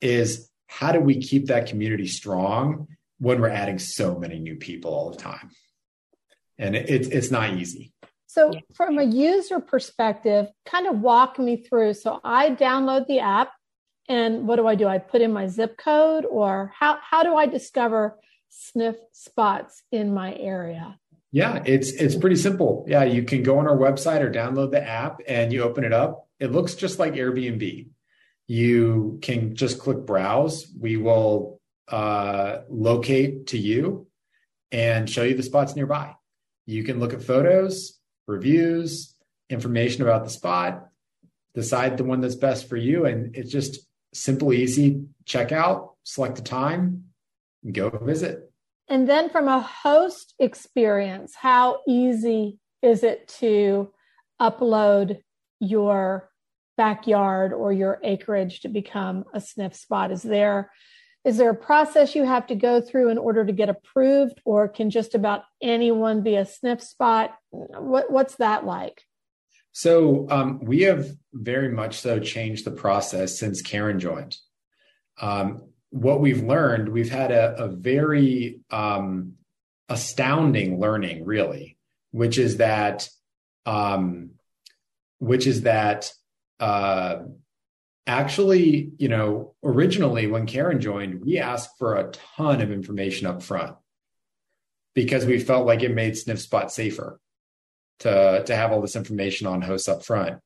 is 0.00 0.48
how 0.68 0.92
do 0.92 1.00
we 1.00 1.20
keep 1.20 1.46
that 1.46 1.66
community 1.66 2.06
strong 2.06 2.86
when 3.18 3.40
we're 3.40 3.48
adding 3.48 3.78
so 3.78 4.16
many 4.16 4.38
new 4.38 4.56
people 4.56 4.94
all 4.94 5.10
the 5.10 5.18
time? 5.18 5.50
And 6.58 6.76
it, 6.76 6.88
it's 6.88 7.08
it's 7.08 7.30
not 7.32 7.54
easy. 7.54 7.92
So, 8.26 8.52
from 8.74 8.98
a 8.98 9.02
user 9.02 9.60
perspective, 9.60 10.48
kind 10.64 10.86
of 10.86 11.00
walk 11.00 11.38
me 11.38 11.56
through. 11.56 11.94
So, 11.94 12.20
I 12.22 12.50
download 12.50 13.06
the 13.08 13.18
app, 13.18 13.52
and 14.08 14.46
what 14.46 14.56
do 14.56 14.66
I 14.66 14.76
do? 14.76 14.86
I 14.86 14.98
put 14.98 15.20
in 15.20 15.32
my 15.32 15.48
zip 15.48 15.76
code, 15.76 16.24
or 16.24 16.72
how 16.78 16.98
how 17.02 17.24
do 17.24 17.34
I 17.34 17.46
discover 17.46 18.16
sniff 18.48 18.96
spots 19.12 19.82
in 19.90 20.14
my 20.14 20.34
area? 20.36 20.98
Yeah, 21.34 21.62
it's 21.66 21.90
it's 21.90 22.14
pretty 22.14 22.36
simple. 22.36 22.84
Yeah, 22.86 23.02
you 23.02 23.24
can 23.24 23.42
go 23.42 23.58
on 23.58 23.66
our 23.66 23.76
website 23.76 24.20
or 24.20 24.30
download 24.30 24.70
the 24.70 24.82
app, 24.86 25.20
and 25.26 25.52
you 25.52 25.62
open 25.62 25.82
it 25.82 25.92
up. 25.92 26.28
It 26.38 26.52
looks 26.52 26.74
just 26.74 26.98
like 26.98 27.14
Airbnb 27.14 27.88
you 28.46 29.18
can 29.22 29.54
just 29.54 29.78
click 29.78 30.04
browse. 30.04 30.66
We 30.78 30.96
will 30.96 31.60
uh, 31.88 32.58
locate 32.68 33.48
to 33.48 33.58
you 33.58 34.06
and 34.70 35.08
show 35.08 35.22
you 35.22 35.34
the 35.34 35.42
spots 35.42 35.76
nearby. 35.76 36.14
You 36.66 36.84
can 36.84 37.00
look 37.00 37.14
at 37.14 37.22
photos, 37.22 37.98
reviews, 38.26 39.14
information 39.48 40.02
about 40.02 40.24
the 40.24 40.30
spot, 40.30 40.88
decide 41.54 41.96
the 41.96 42.04
one 42.04 42.20
that's 42.20 42.34
best 42.34 42.68
for 42.68 42.76
you. 42.76 43.06
And 43.06 43.36
it's 43.36 43.50
just 43.50 43.86
simple, 44.12 44.52
easy 44.52 45.04
check 45.24 45.52
out, 45.52 45.94
select 46.04 46.36
the 46.36 46.42
time, 46.42 47.04
go 47.70 47.90
visit. 47.90 48.50
And 48.88 49.08
then 49.08 49.30
from 49.30 49.48
a 49.48 49.60
host 49.60 50.34
experience, 50.38 51.34
how 51.34 51.80
easy 51.88 52.58
is 52.82 53.02
it 53.02 53.28
to 53.40 53.92
upload 54.40 55.20
your 55.60 56.30
backyard 56.76 57.52
or 57.52 57.72
your 57.72 57.98
acreage 58.02 58.60
to 58.60 58.68
become 58.68 59.24
a 59.32 59.40
sniff 59.40 59.74
spot? 59.74 60.10
Is 60.10 60.22
there 60.22 60.70
is 61.24 61.38
there 61.38 61.50
a 61.50 61.56
process 61.56 62.14
you 62.14 62.24
have 62.24 62.46
to 62.48 62.54
go 62.54 62.82
through 62.82 63.08
in 63.08 63.16
order 63.16 63.46
to 63.46 63.52
get 63.52 63.70
approved, 63.70 64.42
or 64.44 64.68
can 64.68 64.90
just 64.90 65.14
about 65.14 65.44
anyone 65.62 66.22
be 66.22 66.36
a 66.36 66.44
sniff 66.44 66.82
spot? 66.82 67.34
What, 67.50 68.10
what's 68.10 68.36
that 68.36 68.66
like? 68.66 69.02
So 69.72 70.28
um, 70.30 70.60
we 70.62 70.82
have 70.82 71.08
very 71.32 71.70
much 71.70 71.98
so 71.98 72.20
changed 72.20 72.66
the 72.66 72.70
process 72.72 73.38
since 73.38 73.62
Karen 73.62 73.98
joined. 73.98 74.36
Um, 75.18 75.62
what 75.94 76.20
we've 76.20 76.42
learned, 76.42 76.88
we've 76.88 77.10
had 77.10 77.30
a, 77.30 77.54
a 77.56 77.68
very 77.68 78.58
um, 78.68 79.34
astounding 79.88 80.80
learning, 80.80 81.24
really, 81.24 81.76
which 82.10 82.36
is 82.36 82.56
that, 82.56 83.08
um, 83.64 84.30
which 85.20 85.46
is 85.46 85.62
that 85.62 86.12
uh, 86.58 87.18
actually, 88.08 88.90
you 88.98 89.06
know, 89.06 89.54
originally 89.62 90.26
when 90.26 90.46
Karen 90.46 90.80
joined, 90.80 91.24
we 91.24 91.38
asked 91.38 91.78
for 91.78 91.94
a 91.94 92.10
ton 92.10 92.60
of 92.60 92.72
information 92.72 93.28
up 93.28 93.40
front 93.40 93.76
because 94.96 95.24
we 95.24 95.38
felt 95.38 95.64
like 95.64 95.84
it 95.84 95.94
made 95.94 96.14
SniffSpot 96.14 96.72
safer 96.72 97.20
to 98.00 98.42
to 98.44 98.56
have 98.56 98.72
all 98.72 98.80
this 98.80 98.96
information 98.96 99.46
on 99.46 99.62
hosts 99.62 99.88
up 99.88 100.04
front. 100.04 100.40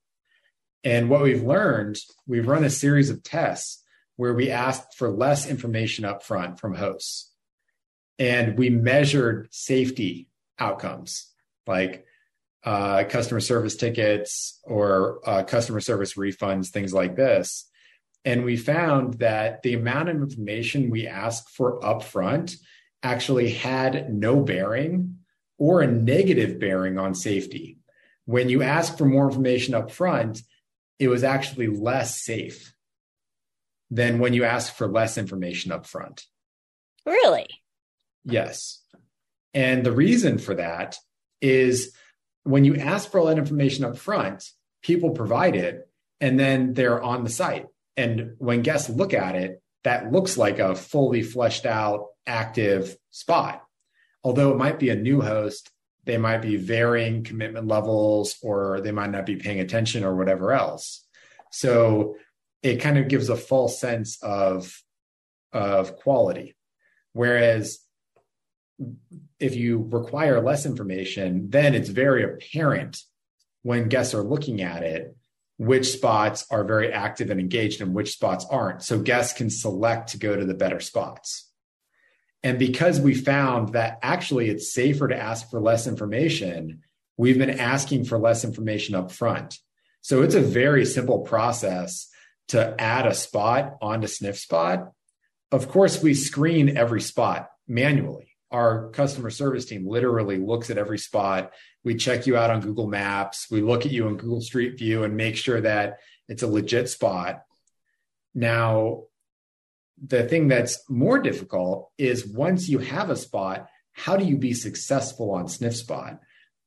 And 0.83 1.09
what 1.09 1.23
we've 1.23 1.41
learned, 1.41 1.97
we've 2.27 2.47
run 2.47 2.63
a 2.63 2.69
series 2.69 3.09
of 3.09 3.23
tests 3.23 3.83
where 4.19 4.33
we 4.33 4.51
asked 4.51 4.95
for 4.95 5.09
less 5.09 5.49
information 5.49 6.03
up 6.03 6.21
front 6.21 6.59
from 6.59 6.75
hosts. 6.75 7.31
And 8.19 8.57
we 8.57 8.69
measured 8.69 9.47
safety 9.49 10.27
outcomes 10.59 11.31
like 11.65 12.05
uh, 12.65 13.05
customer 13.05 13.39
service 13.39 13.77
tickets 13.77 14.59
or 14.65 15.21
uh, 15.25 15.43
customer 15.43 15.79
service 15.79 16.15
refunds, 16.15 16.67
things 16.67 16.93
like 16.93 17.15
this. 17.15 17.69
And 18.25 18.43
we 18.43 18.57
found 18.57 19.19
that 19.19 19.63
the 19.63 19.73
amount 19.73 20.09
of 20.09 20.17
information 20.17 20.89
we 20.89 21.07
asked 21.07 21.51
for 21.51 21.79
upfront 21.79 22.57
actually 23.01 23.51
had 23.51 24.13
no 24.13 24.41
bearing 24.41 25.19
or 25.57 25.79
a 25.79 25.87
negative 25.87 26.59
bearing 26.59 26.97
on 26.99 27.15
safety. 27.15 27.77
When 28.25 28.49
you 28.49 28.63
ask 28.63 28.97
for 28.97 29.05
more 29.05 29.29
information 29.29 29.75
upfront, 29.75 30.43
it 30.99 31.07
was 31.07 31.23
actually 31.23 31.67
less 31.67 32.21
safe 32.21 32.73
than 33.91 34.19
when 34.19 34.33
you 34.33 34.43
ask 34.43 34.73
for 34.73 34.87
less 34.87 35.17
information 35.17 35.71
upfront. 35.71 36.23
Really? 37.05 37.47
Yes. 38.23 38.81
And 39.53 39.85
the 39.85 39.91
reason 39.91 40.37
for 40.37 40.55
that 40.55 40.97
is 41.41 41.95
when 42.43 42.65
you 42.65 42.75
ask 42.75 43.09
for 43.09 43.19
all 43.19 43.25
that 43.27 43.37
information 43.37 43.85
up 43.85 43.97
front, 43.97 44.49
people 44.81 45.11
provide 45.11 45.55
it 45.55 45.89
and 46.21 46.39
then 46.39 46.73
they're 46.73 47.01
on 47.01 47.23
the 47.23 47.29
site. 47.29 47.67
And 47.97 48.35
when 48.37 48.61
guests 48.61 48.89
look 48.89 49.13
at 49.13 49.35
it, 49.35 49.61
that 49.83 50.11
looks 50.11 50.37
like 50.37 50.59
a 50.59 50.75
fully 50.75 51.21
fleshed 51.21 51.65
out, 51.65 52.07
active 52.27 52.95
spot. 53.11 53.63
Although 54.23 54.51
it 54.51 54.57
might 54.57 54.79
be 54.79 54.89
a 54.89 54.95
new 54.95 55.21
host, 55.21 55.71
they 56.05 56.17
might 56.17 56.41
be 56.41 56.57
varying 56.57 57.23
commitment 57.23 57.67
levels 57.67 58.35
or 58.41 58.81
they 58.81 58.91
might 58.91 59.11
not 59.11 59.25
be 59.25 59.35
paying 59.35 59.59
attention 59.59 60.03
or 60.03 60.15
whatever 60.15 60.53
else. 60.53 61.05
So 61.51 62.15
it 62.61 62.77
kind 62.77 62.97
of 62.97 63.07
gives 63.07 63.29
a 63.29 63.35
false 63.35 63.79
sense 63.79 64.21
of, 64.21 64.81
of 65.53 65.95
quality. 65.97 66.55
Whereas 67.13 67.79
if 69.39 69.55
you 69.55 69.87
require 69.91 70.41
less 70.41 70.65
information, 70.65 71.49
then 71.49 71.75
it's 71.75 71.89
very 71.89 72.23
apparent 72.23 72.97
when 73.63 73.89
guests 73.89 74.13
are 74.13 74.23
looking 74.23 74.61
at 74.61 74.83
it 74.83 75.15
which 75.59 75.91
spots 75.91 76.45
are 76.49 76.63
very 76.63 76.91
active 76.93 77.29
and 77.29 77.37
engaged 77.37 77.81
and 77.81 77.93
which 77.93 78.13
spots 78.13 78.45
aren't. 78.49 78.81
So 78.81 78.97
guests 78.97 79.37
can 79.37 79.49
select 79.49 80.11
to 80.11 80.17
go 80.17 80.33
to 80.33 80.45
the 80.45 80.53
better 80.53 80.79
spots. 80.79 81.51
And 82.41 82.57
because 82.57 83.01
we 83.01 83.13
found 83.13 83.73
that 83.73 83.99
actually 84.01 84.49
it's 84.49 84.73
safer 84.73 85.09
to 85.09 85.17
ask 85.17 85.49
for 85.49 85.59
less 85.59 85.85
information, 85.85 86.83
we've 87.17 87.37
been 87.37 87.59
asking 87.59 88.05
for 88.05 88.17
less 88.17 88.45
information 88.45 88.95
up 88.95 89.11
front. 89.11 89.57
So 89.99 90.21
it's 90.21 90.33
a 90.33 90.39
very 90.39 90.85
simple 90.85 91.19
process 91.19 92.07
to 92.49 92.79
add 92.79 93.07
a 93.07 93.13
spot 93.13 93.77
onto 93.81 94.07
SniffSpot. 94.07 94.91
Of 95.51 95.69
course, 95.69 96.01
we 96.01 96.13
screen 96.13 96.77
every 96.77 97.01
spot 97.01 97.49
manually 97.67 98.29
our 98.51 98.89
customer 98.89 99.29
service 99.29 99.65
team 99.65 99.87
literally 99.87 100.37
looks 100.37 100.69
at 100.69 100.77
every 100.77 100.97
spot. 100.97 101.53
We 101.83 101.95
check 101.95 102.25
you 102.25 102.35
out 102.35 102.49
on 102.49 102.61
Google 102.61 102.87
Maps. 102.87 103.47
We 103.51 103.61
look 103.61 103.85
at 103.85 103.91
you 103.91 104.07
in 104.07 104.17
Google 104.17 104.41
Street 104.41 104.77
View 104.77 105.03
and 105.03 105.15
make 105.15 105.35
sure 105.35 105.61
that 105.61 105.97
it's 106.27 106.43
a 106.43 106.47
legit 106.47 106.89
spot. 106.89 107.43
Now, 108.33 109.03
the 110.03 110.23
thing 110.23 110.47
that's 110.47 110.89
more 110.89 111.19
difficult 111.19 111.91
is 111.97 112.25
once 112.25 112.69
you 112.69 112.79
have 112.79 113.09
a 113.09 113.15
spot, 113.15 113.67
how 113.91 114.15
do 114.15 114.25
you 114.25 114.37
be 114.37 114.53
successful 114.53 115.31
on 115.31 115.45
SniffSpot? 115.45 116.19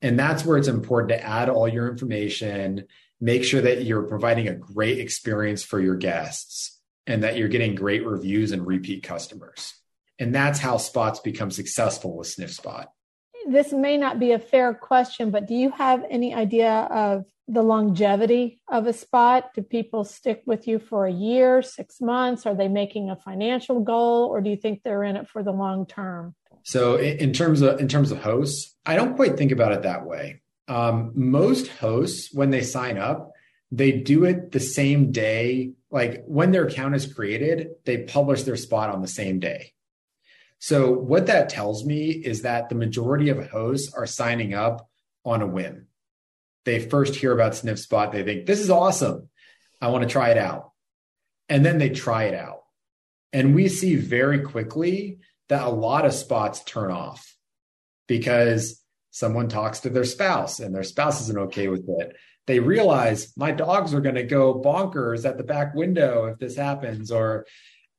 And 0.02 0.18
that's 0.18 0.44
where 0.44 0.58
it's 0.58 0.68
important 0.68 1.10
to 1.10 1.24
add 1.24 1.48
all 1.48 1.66
your 1.66 1.88
information, 1.88 2.86
make 3.22 3.44
sure 3.44 3.60
that 3.60 3.84
you're 3.84 4.02
providing 4.02 4.48
a 4.48 4.54
great 4.54 4.98
experience 4.98 5.62
for 5.62 5.80
your 5.80 5.94
guests 5.94 6.80
and 7.06 7.22
that 7.22 7.36
you're 7.36 7.48
getting 7.48 7.76
great 7.76 8.04
reviews 8.04 8.50
and 8.50 8.66
repeat 8.66 9.04
customers. 9.04 9.74
And 10.18 10.34
that's 10.34 10.58
how 10.58 10.76
spots 10.76 11.20
become 11.20 11.52
successful 11.52 12.16
with 12.16 12.26
SniffSpot. 12.26 12.86
This 13.48 13.72
may 13.72 13.96
not 13.96 14.18
be 14.18 14.32
a 14.32 14.40
fair 14.40 14.74
question, 14.74 15.30
but 15.30 15.46
do 15.46 15.54
you 15.54 15.70
have 15.70 16.04
any 16.10 16.34
idea 16.34 16.72
of 16.72 17.24
the 17.46 17.62
longevity 17.62 18.60
of 18.68 18.88
a 18.88 18.92
spot? 18.92 19.54
Do 19.54 19.62
people 19.62 20.04
stick 20.04 20.42
with 20.44 20.66
you 20.66 20.80
for 20.80 21.06
a 21.06 21.12
year, 21.12 21.62
six 21.62 22.00
months? 22.00 22.44
Are 22.44 22.54
they 22.54 22.68
making 22.68 23.10
a 23.10 23.16
financial 23.16 23.80
goal, 23.80 24.26
or 24.26 24.40
do 24.40 24.50
you 24.50 24.56
think 24.56 24.82
they're 24.82 25.04
in 25.04 25.16
it 25.16 25.28
for 25.28 25.42
the 25.42 25.52
long 25.52 25.86
term? 25.86 26.34
So, 26.64 26.96
in 26.96 27.32
terms 27.32 27.60
of 27.62 27.80
in 27.80 27.88
terms 27.88 28.12
of 28.12 28.18
hosts, 28.18 28.76
I 28.86 28.94
don't 28.94 29.16
quite 29.16 29.36
think 29.36 29.50
about 29.50 29.72
it 29.72 29.82
that 29.82 30.06
way. 30.06 30.41
Um, 30.68 31.12
most 31.14 31.68
hosts, 31.68 32.32
when 32.32 32.50
they 32.50 32.62
sign 32.62 32.98
up, 32.98 33.32
they 33.70 33.92
do 33.92 34.24
it 34.24 34.52
the 34.52 34.60
same 34.60 35.12
day. 35.12 35.72
Like 35.90 36.24
when 36.26 36.52
their 36.52 36.66
account 36.66 36.94
is 36.94 37.12
created, 37.12 37.68
they 37.84 38.04
publish 38.04 38.42
their 38.42 38.56
spot 38.56 38.90
on 38.90 39.02
the 39.02 39.08
same 39.08 39.40
day. 39.40 39.72
So 40.58 40.92
what 40.92 41.26
that 41.26 41.48
tells 41.48 41.84
me 41.84 42.10
is 42.10 42.42
that 42.42 42.68
the 42.68 42.76
majority 42.76 43.30
of 43.30 43.50
hosts 43.50 43.92
are 43.94 44.06
signing 44.06 44.54
up 44.54 44.88
on 45.24 45.42
a 45.42 45.46
whim. 45.46 45.88
They 46.64 46.78
first 46.78 47.16
hear 47.16 47.32
about 47.32 47.52
SniffSpot, 47.52 48.12
they 48.12 48.22
think 48.22 48.46
this 48.46 48.60
is 48.60 48.70
awesome. 48.70 49.28
I 49.80 49.88
want 49.88 50.04
to 50.04 50.08
try 50.08 50.30
it 50.30 50.38
out. 50.38 50.70
And 51.48 51.64
then 51.64 51.78
they 51.78 51.90
try 51.90 52.24
it 52.24 52.34
out. 52.34 52.60
And 53.32 53.54
we 53.54 53.68
see 53.68 53.96
very 53.96 54.40
quickly 54.40 55.18
that 55.48 55.66
a 55.66 55.70
lot 55.70 56.06
of 56.06 56.12
spots 56.12 56.62
turn 56.62 56.90
off 56.90 57.36
because 58.06 58.81
someone 59.12 59.48
talks 59.48 59.80
to 59.80 59.90
their 59.90 60.04
spouse 60.04 60.58
and 60.58 60.74
their 60.74 60.82
spouse 60.82 61.20
isn't 61.20 61.38
okay 61.38 61.68
with 61.68 61.88
it. 62.00 62.16
They 62.46 62.58
realize 62.58 63.32
my 63.36 63.52
dogs 63.52 63.94
are 63.94 64.00
going 64.00 64.16
to 64.16 64.24
go 64.24 64.60
bonkers 64.60 65.24
at 65.24 65.38
the 65.38 65.44
back 65.44 65.74
window 65.74 66.24
if 66.24 66.38
this 66.38 66.56
happens, 66.56 67.12
or 67.12 67.46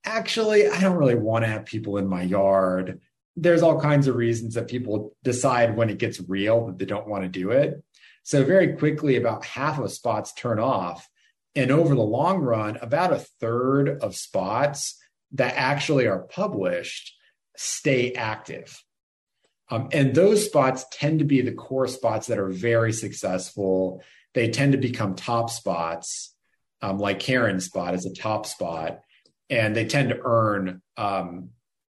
actually, 0.03 0.68
I 0.68 0.82
don't 0.82 0.97
really 0.97 1.16
want 1.16 1.45
to 1.45 1.51
have 1.51 1.66
people 1.66 1.97
in 1.97 2.07
my 2.07 2.24
yard. 2.24 2.99
There's 3.38 3.61
all 3.61 3.80
kinds 3.80 4.07
of 4.07 4.16
reasons 4.16 4.55
that 4.55 4.68
people 4.68 5.16
decide 5.24 5.78
when 5.78 5.89
it 5.89 5.99
gets 5.99 6.20
real 6.28 6.66
that 6.66 6.78
they 6.78 6.86
don't 6.86 7.07
want 7.07 7.24
to 7.24 7.30
do 7.30 7.51
it. 7.51 7.82
So, 8.24 8.43
very 8.43 8.76
quickly, 8.76 9.16
about 9.16 9.45
half 9.45 9.80
of 9.80 9.91
spots 9.91 10.34
turn 10.34 10.59
off. 10.59 11.07
And 11.55 11.70
over 11.70 11.93
the 11.93 12.01
long 12.01 12.39
run, 12.39 12.78
about 12.82 13.14
a 13.14 13.26
third 13.39 14.01
of 14.01 14.16
spots 14.16 14.99
that 15.34 15.53
actually 15.55 16.07
are 16.07 16.24
published 16.24 17.14
stay 17.55 18.14
active. 18.14 18.84
Um, 19.74 19.89
and 19.91 20.13
those 20.13 20.45
spots 20.45 20.86
tend 20.91 21.17
to 21.17 21.26
be 21.26 21.41
the 21.41 21.51
core 21.51 21.88
spots 21.88 22.28
that 22.28 22.38
are 22.38 22.49
very 22.49 22.93
successful. 22.93 24.03
They 24.36 24.51
tend 24.51 24.74
to 24.74 24.78
become 24.78 25.15
top 25.15 25.49
spots, 25.49 26.36
um, 26.84 26.99
like 26.99 27.19
Karen's 27.19 27.65
spot 27.65 27.95
is 27.95 28.05
a 28.05 28.13
top 28.13 28.45
spot 28.45 28.99
and 29.49 29.76
they 29.76 29.86
tend 29.86 30.09
to 30.09 30.19
earn 30.24 30.82
um, 30.95 31.49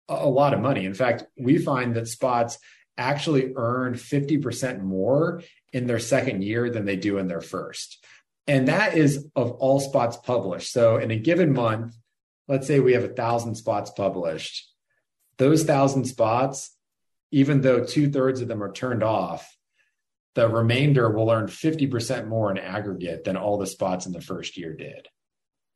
a 0.07 0.29
lot 0.29 0.53
of 0.53 0.59
money. 0.59 0.85
In 0.85 0.93
fact, 0.93 1.23
we 1.39 1.57
find 1.57 1.95
that 1.95 2.07
spots 2.07 2.59
actually 2.99 3.53
earn 3.55 3.95
50% 3.95 4.81
more 4.81 5.41
in 5.73 5.87
their 5.87 5.97
second 5.99 6.43
year 6.43 6.69
than 6.69 6.85
they 6.85 6.97
do 6.97 7.17
in 7.17 7.27
their 7.27 7.41
first. 7.41 8.05
And 8.45 8.67
that 8.67 8.95
is 8.95 9.27
of 9.35 9.53
all 9.53 9.79
spots 9.79 10.17
published. 10.17 10.71
So 10.71 10.97
in 10.97 11.09
a 11.09 11.15
given 11.15 11.51
month, 11.51 11.95
let's 12.47 12.67
say 12.67 12.79
we 12.79 12.93
have 12.93 13.03
a 13.03 13.15
thousand 13.15 13.55
spots 13.55 13.89
published. 13.89 14.67
Those 15.37 15.63
thousand 15.63 16.05
spots, 16.05 16.77
even 17.31 17.61
though 17.61 17.83
two 17.83 18.11
thirds 18.11 18.41
of 18.41 18.47
them 18.47 18.61
are 18.61 18.71
turned 18.71 19.03
off, 19.03 19.57
the 20.35 20.47
remainder 20.47 21.09
will 21.09 21.29
earn 21.29 21.47
50% 21.47 22.27
more 22.27 22.51
in 22.51 22.57
aggregate 22.57 23.23
than 23.23 23.37
all 23.37 23.57
the 23.57 23.67
spots 23.67 24.05
in 24.05 24.11
the 24.11 24.21
first 24.21 24.57
year 24.57 24.73
did 24.73 25.07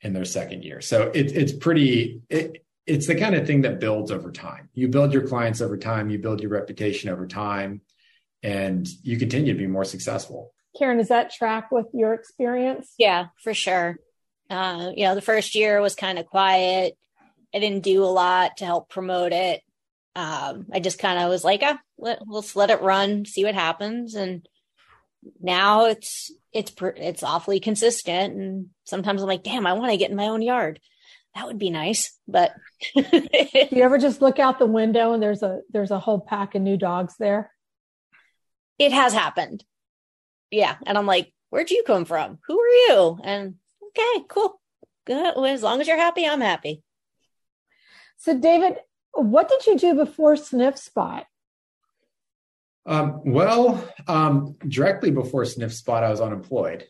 in 0.02 0.14
their 0.14 0.26
second 0.26 0.64
year. 0.64 0.82
So 0.82 1.12
it, 1.14 1.36
it's 1.36 1.52
pretty, 1.52 2.22
it, 2.30 2.66
it's 2.86 3.08
the 3.08 3.16
kind 3.16 3.36
of 3.36 3.48
thing 3.48 3.62
that 3.62 3.80
builds 3.80 4.12
over 4.12 4.32
time. 4.32 4.70
You 4.74 4.88
build 4.88 5.14
your 5.14 5.28
clients 5.28 5.62
over 5.62 5.78
time, 5.78 6.10
you 6.10 6.20
build 6.20 6.42
your 6.42 6.52
reputation 6.52 7.10
over 7.10 7.28
time, 7.28 7.82
and 8.44 8.88
you 9.02 9.18
continue 9.18 9.54
to 9.54 9.60
be 9.60 9.68
more 9.68 9.86
successful. 9.86 10.54
Karen, 10.78 10.98
does 10.98 11.08
that 11.08 11.32
track 11.32 11.72
with 11.72 11.88
your 11.94 12.14
experience? 12.14 12.94
Yeah, 12.98 13.28
for 13.42 13.54
sure. 13.54 13.98
Uh, 14.50 14.92
you 14.96 15.06
know, 15.06 15.16
the 15.16 15.22
first 15.22 15.56
year 15.56 15.82
was 15.82 15.96
kind 15.96 16.20
of 16.20 16.28
quiet. 16.28 16.98
I 17.54 17.60
didn't 17.60 17.84
do 17.84 18.04
a 18.04 18.06
lot 18.06 18.58
to 18.58 18.66
help 18.66 18.90
promote 18.90 19.32
it. 19.32 19.62
Um, 20.16 20.68
I 20.72 20.80
just 20.80 20.98
kind 20.98 21.20
of 21.20 21.30
was 21.30 21.44
like, 21.44 21.62
ah, 21.64 21.78
let, 21.98 22.20
let's 22.28 22.56
let 22.56 22.70
it 22.70 22.82
run, 22.82 23.26
see 23.26 23.44
what 23.44 23.54
happens. 23.54 24.16
And 24.16 24.48
now 25.42 25.86
it's 25.86 26.32
it's 26.54 26.74
it's 26.80 27.24
awfully 27.24 27.60
consistent. 27.60 28.36
And 28.36 28.68
sometimes 28.84 29.22
i'm 29.22 29.28
like 29.28 29.44
damn 29.44 29.68
i 29.68 29.74
want 29.74 29.92
to 29.92 29.98
get 29.98 30.10
in 30.10 30.16
my 30.16 30.28
own 30.28 30.42
yard. 30.42 30.80
That 31.34 31.48
would 31.48 31.60
be 31.60 31.70
nice 31.70 32.18
but 32.28 32.54
you 32.96 33.82
ever 33.84 33.98
just 33.98 34.22
look 34.22 34.40
out 34.40 34.58
the 34.58 34.66
window 34.66 35.14
and 35.14 35.22
there's 35.22 35.44
a 35.44 35.60
there's 35.72 35.92
a 35.92 36.00
whole 36.00 36.20
pack 36.20 36.56
of 36.56 36.62
new 36.62 36.78
dogs 36.78 37.16
there? 37.20 37.52
It 38.80 38.92
has 38.92 39.14
happened. 39.14 39.64
Yeah 40.52 40.76
and 40.86 40.98
i'm 40.98 41.06
like 41.06 41.34
where'd 41.50 41.72
you 41.72 41.84
come 41.86 42.06
from? 42.06 42.40
Who 42.48 42.60
are 42.60 42.68
you? 42.68 43.20
And 43.24 43.56
okay 43.88 44.26
cool. 44.30 44.62
Good 45.06 45.38
as 45.46 45.64
long 45.64 45.82
as 45.82 45.88
you're 45.88 45.98
happy 45.98 46.26
i'm 46.26 46.42
happy. 46.42 46.84
So 48.18 48.38
david 48.38 48.78
what 49.16 49.50
did 49.50 49.66
you 49.66 49.78
do 49.78 49.96
before 49.96 50.36
SniffSpot 50.36 51.26
um, 52.86 53.22
well, 53.26 53.88
um, 54.08 54.56
directly 54.68 55.12
before 55.12 55.44
SniffSpot, 55.44 56.04
I 56.04 56.10
was 56.10 56.22
unemployed. 56.22 56.86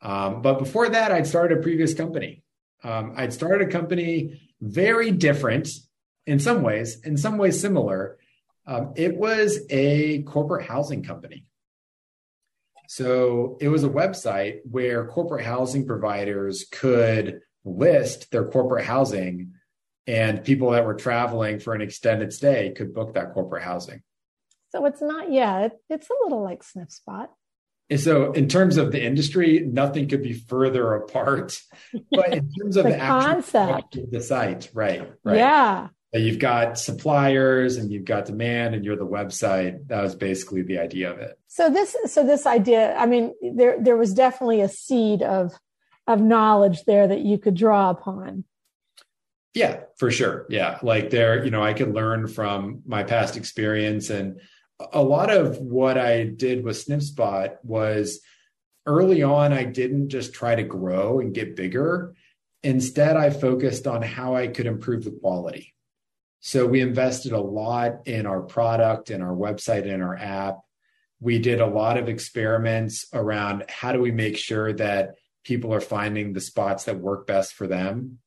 Um, 0.00 0.42
but 0.42 0.58
before 0.58 0.88
that, 0.88 1.10
I'd 1.10 1.26
started 1.26 1.58
a 1.58 1.62
previous 1.62 1.94
company. 1.94 2.44
Um, 2.82 3.14
I'd 3.16 3.32
started 3.32 3.68
a 3.68 3.70
company 3.70 4.40
very 4.60 5.10
different 5.10 5.68
in 6.26 6.38
some 6.38 6.62
ways, 6.62 7.00
in 7.00 7.16
some 7.16 7.38
ways 7.38 7.60
similar. 7.60 8.18
Um, 8.66 8.92
it 8.96 9.16
was 9.16 9.60
a 9.70 10.22
corporate 10.22 10.66
housing 10.66 11.02
company. 11.02 11.46
So 12.86 13.56
it 13.60 13.68
was 13.68 13.82
a 13.82 13.88
website 13.88 14.58
where 14.70 15.06
corporate 15.06 15.44
housing 15.44 15.86
providers 15.86 16.66
could 16.70 17.40
list 17.64 18.30
their 18.30 18.44
corporate 18.44 18.84
housing, 18.84 19.54
and 20.06 20.44
people 20.44 20.70
that 20.70 20.84
were 20.84 20.94
traveling 20.94 21.58
for 21.58 21.74
an 21.74 21.80
extended 21.80 22.32
stay 22.32 22.72
could 22.76 22.94
book 22.94 23.14
that 23.14 23.32
corporate 23.32 23.62
housing. 23.62 24.02
So 24.70 24.84
it's 24.86 25.00
not, 25.00 25.30
yeah, 25.30 25.66
it, 25.66 25.72
it's 25.88 26.08
a 26.10 26.14
little 26.24 26.42
like 26.42 26.62
SniffSpot. 26.62 27.28
And 27.90 28.00
so, 28.00 28.32
in 28.32 28.48
terms 28.48 28.78
of 28.78 28.92
the 28.92 29.04
industry, 29.04 29.60
nothing 29.60 30.08
could 30.08 30.22
be 30.22 30.32
further 30.32 30.94
apart. 30.94 31.60
But 32.10 32.32
in 32.32 32.50
terms 32.50 32.76
of 32.76 32.84
the, 32.84 32.90
the, 32.90 32.96
concept, 32.96 33.96
of 33.96 34.10
the 34.10 34.20
site, 34.20 34.70
right, 34.72 35.12
right, 35.22 35.36
yeah, 35.36 35.88
you've 36.12 36.38
got 36.38 36.78
suppliers 36.78 37.76
and 37.76 37.92
you've 37.92 38.04
got 38.04 38.24
demand, 38.24 38.74
and 38.74 38.84
you're 38.84 38.96
the 38.96 39.06
website. 39.06 39.86
That 39.88 40.02
was 40.02 40.14
basically 40.14 40.62
the 40.62 40.78
idea 40.78 41.12
of 41.12 41.18
it. 41.18 41.38
So 41.48 41.70
this, 41.70 41.94
so 42.06 42.24
this 42.24 42.46
idea, 42.46 42.96
I 42.96 43.06
mean, 43.06 43.34
there 43.54 43.76
there 43.80 43.96
was 43.96 44.14
definitely 44.14 44.62
a 44.62 44.68
seed 44.68 45.22
of 45.22 45.52
of 46.06 46.20
knowledge 46.20 46.84
there 46.84 47.06
that 47.06 47.20
you 47.20 47.38
could 47.38 47.54
draw 47.54 47.90
upon. 47.90 48.44
Yeah, 49.54 49.82
for 49.96 50.10
sure. 50.10 50.46
Yeah, 50.50 50.78
like 50.82 51.10
there, 51.10 51.44
you 51.44 51.50
know, 51.50 51.62
I 51.62 51.74
could 51.74 51.94
learn 51.94 52.26
from 52.26 52.82
my 52.86 53.04
past 53.04 53.36
experience 53.36 54.10
and 54.10 54.40
a 54.92 55.02
lot 55.02 55.30
of 55.30 55.58
what 55.58 55.96
I 55.96 56.24
did 56.24 56.64
with 56.64 56.84
SniffSpot 56.84 57.56
was 57.62 58.20
early 58.86 59.22
on, 59.22 59.52
I 59.52 59.64
didn't 59.64 60.08
just 60.08 60.34
try 60.34 60.56
to 60.56 60.64
grow 60.64 61.20
and 61.20 61.34
get 61.34 61.56
bigger. 61.56 62.14
Instead, 62.62 63.16
I 63.16 63.30
focused 63.30 63.86
on 63.86 64.02
how 64.02 64.34
I 64.34 64.48
could 64.48 64.66
improve 64.66 65.04
the 65.04 65.12
quality. 65.12 65.74
So 66.40 66.66
we 66.66 66.80
invested 66.80 67.32
a 67.32 67.40
lot 67.40 68.06
in 68.06 68.26
our 68.26 68.42
product 68.42 69.10
and 69.10 69.22
our 69.22 69.34
website 69.34 69.90
and 69.90 70.02
our 70.02 70.16
app. 70.16 70.58
We 71.20 71.38
did 71.38 71.60
a 71.60 71.66
lot 71.66 71.96
of 71.96 72.08
experiments 72.08 73.06
around 73.14 73.64
how 73.68 73.92
do 73.92 74.00
we 74.00 74.10
make 74.10 74.36
sure 74.36 74.72
that 74.74 75.14
people 75.44 75.72
are 75.72 75.80
finding 75.80 76.32
the 76.32 76.40
spots 76.40 76.84
that 76.84 76.98
work 76.98 77.26
best 77.26 77.54
for 77.54 77.66
them 77.66 78.18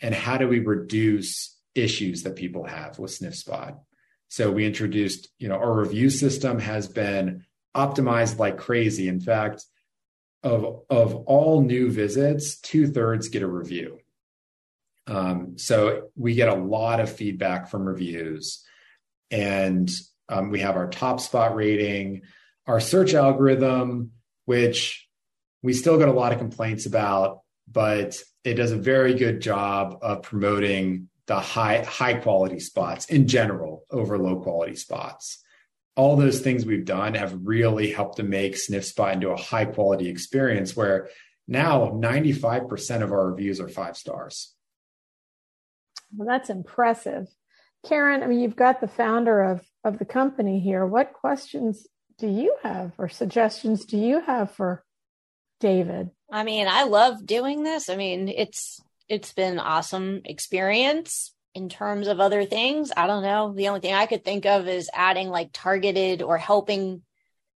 and 0.00 0.14
how 0.14 0.36
do 0.36 0.48
we 0.48 0.60
reduce 0.60 1.56
issues 1.74 2.22
that 2.22 2.36
people 2.36 2.64
have 2.64 2.98
with 2.98 3.10
SniffSpot. 3.10 3.76
So 4.28 4.50
we 4.50 4.66
introduced, 4.66 5.28
you 5.38 5.48
know, 5.48 5.56
our 5.56 5.72
review 5.72 6.10
system 6.10 6.58
has 6.58 6.88
been 6.88 7.44
optimized 7.74 8.38
like 8.38 8.58
crazy. 8.58 9.08
In 9.08 9.20
fact, 9.20 9.64
of 10.42 10.82
of 10.90 11.14
all 11.14 11.62
new 11.62 11.90
visits, 11.90 12.60
two 12.60 12.86
thirds 12.86 13.28
get 13.28 13.42
a 13.42 13.46
review. 13.48 13.98
Um, 15.06 15.54
so 15.58 16.08
we 16.16 16.34
get 16.34 16.48
a 16.48 16.54
lot 16.54 17.00
of 17.00 17.14
feedback 17.14 17.68
from 17.68 17.84
reviews, 17.84 18.64
and 19.30 19.90
um, 20.28 20.50
we 20.50 20.60
have 20.60 20.76
our 20.76 20.88
top 20.88 21.20
spot 21.20 21.54
rating, 21.54 22.22
our 22.66 22.80
search 22.80 23.14
algorithm, 23.14 24.12
which 24.44 25.08
we 25.62 25.72
still 25.72 25.98
get 25.98 26.08
a 26.08 26.12
lot 26.12 26.32
of 26.32 26.38
complaints 26.38 26.86
about, 26.86 27.40
but 27.70 28.16
it 28.44 28.54
does 28.54 28.72
a 28.72 28.76
very 28.76 29.14
good 29.14 29.40
job 29.40 29.98
of 30.02 30.22
promoting 30.22 31.08
the 31.26 31.40
high 31.40 31.82
high 31.82 32.14
quality 32.14 32.60
spots 32.60 33.06
in 33.06 33.26
general 33.26 33.84
over 33.90 34.18
low 34.18 34.40
quality 34.40 34.76
spots. 34.76 35.42
All 35.96 36.16
those 36.16 36.40
things 36.40 36.66
we've 36.66 36.84
done 36.84 37.14
have 37.14 37.38
really 37.44 37.90
helped 37.90 38.16
to 38.16 38.22
make 38.22 38.56
SniffSpot 38.56 39.14
into 39.14 39.30
a 39.30 39.36
high 39.36 39.64
quality 39.64 40.08
experience 40.08 40.76
where 40.76 41.08
now 41.46 41.90
95% 41.90 43.02
of 43.02 43.12
our 43.12 43.30
reviews 43.30 43.60
are 43.60 43.68
five 43.68 43.96
stars. 43.96 44.54
Well, 46.14 46.26
that's 46.26 46.50
impressive. 46.50 47.28
Karen, 47.86 48.22
I 48.22 48.26
mean, 48.26 48.40
you've 48.40 48.56
got 48.56 48.80
the 48.80 48.88
founder 48.88 49.42
of, 49.42 49.60
of 49.84 49.98
the 49.98 50.04
company 50.04 50.58
here. 50.58 50.84
What 50.86 51.12
questions 51.12 51.86
do 52.18 52.28
you 52.28 52.56
have 52.62 52.92
or 52.98 53.08
suggestions 53.08 53.84
do 53.84 53.98
you 53.98 54.20
have 54.20 54.50
for 54.50 54.84
David? 55.60 56.10
I 56.34 56.42
mean, 56.42 56.66
I 56.66 56.82
love 56.82 57.24
doing 57.24 57.62
this. 57.62 57.88
I 57.88 57.94
mean, 57.94 58.28
it's 58.28 58.80
it's 59.08 59.32
been 59.32 59.60
awesome 59.60 60.22
experience 60.24 61.32
in 61.54 61.68
terms 61.68 62.08
of 62.08 62.18
other 62.18 62.44
things. 62.44 62.90
I 62.96 63.06
don't 63.06 63.22
know. 63.22 63.54
The 63.54 63.68
only 63.68 63.78
thing 63.78 63.94
I 63.94 64.06
could 64.06 64.24
think 64.24 64.44
of 64.44 64.66
is 64.66 64.90
adding 64.92 65.28
like 65.28 65.50
targeted 65.52 66.22
or 66.22 66.36
helping 66.36 67.02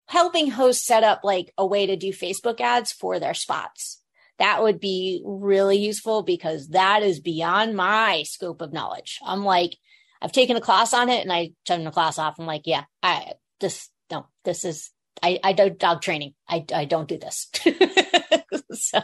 helping 0.09 0.51
hosts 0.51 0.85
set 0.85 1.05
up 1.05 1.21
like 1.25 1.55
a 1.57 1.65
way 1.65 1.87
to 1.87 1.97
do 1.97 2.13
Facebook 2.13 2.61
ads 2.61 2.93
for 2.93 3.19
their 3.19 3.33
spots. 3.33 4.03
That 4.39 4.63
would 4.63 4.79
be 4.79 5.23
really 5.25 5.79
useful 5.79 6.23
because 6.23 6.69
that 6.69 7.03
is 7.03 7.19
beyond 7.19 7.77
my 7.77 8.25
scope 8.25 8.61
of 8.61 8.75
knowledge. 8.75 9.21
I'm 9.25 9.43
like, 9.43 9.75
I've 10.21 10.33
taken 10.33 10.59
a 10.59 10.61
class 10.61 10.93
on 10.93 11.09
it 11.09 11.23
and 11.23 11.33
I 11.33 11.53
turned 11.65 11.87
the 11.87 11.91
class 11.91 12.19
off. 12.19 12.39
I'm 12.39 12.45
like, 12.45 12.67
yeah, 12.67 12.85
I 13.03 13.33
this 13.59 13.89
no, 14.11 14.27
this 14.45 14.67
is 14.67 14.91
I, 15.23 15.39
I 15.43 15.53
do 15.53 15.71
dog 15.71 16.03
training. 16.03 16.35
I, 16.49 16.65
I 16.75 16.85
don't 16.85 17.09
do 17.09 17.19
this. 17.19 17.49
so, 18.73 19.01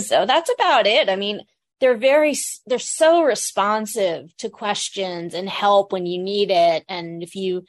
so 0.00 0.26
that's 0.26 0.50
about 0.50 0.86
it. 0.86 1.08
I 1.08 1.16
mean, 1.16 1.40
they're 1.80 1.96
very, 1.96 2.34
they're 2.66 2.78
so 2.78 3.22
responsive 3.22 4.34
to 4.38 4.48
questions 4.48 5.34
and 5.34 5.48
help 5.48 5.92
when 5.92 6.06
you 6.06 6.22
need 6.22 6.50
it. 6.50 6.84
And 6.88 7.22
if 7.22 7.34
you 7.34 7.64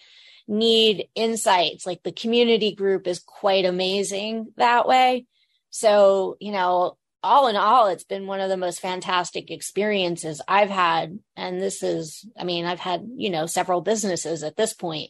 need 0.48 1.08
insights, 1.16 1.86
like 1.86 2.04
the 2.04 2.12
community 2.12 2.74
group 2.74 3.08
is 3.08 3.20
quite 3.20 3.66
amazing 3.66 4.54
that 4.58 4.88
way. 4.88 5.26
So, 5.70 6.38
you 6.40 6.52
know, 6.52 6.98
all 7.24 7.48
in 7.48 7.56
all, 7.56 7.88
it's 7.88 8.04
been 8.04 8.28
one 8.28 8.40
of 8.40 8.50
the 8.50 8.58
most 8.58 8.80
fantastic 8.80 9.50
experiences 9.50 10.42
I've 10.48 10.70
had. 10.70 11.20
And 11.36 11.60
this 11.60 11.82
is, 11.82 12.24
I 12.40 12.44
mean, 12.44 12.66
I've 12.66 12.80
had, 12.80 13.08
you 13.16 13.32
know, 13.32 13.48
several 13.48 13.82
businesses 13.82 14.44
at 14.44 14.56
this 14.56 14.74
point. 14.74 15.10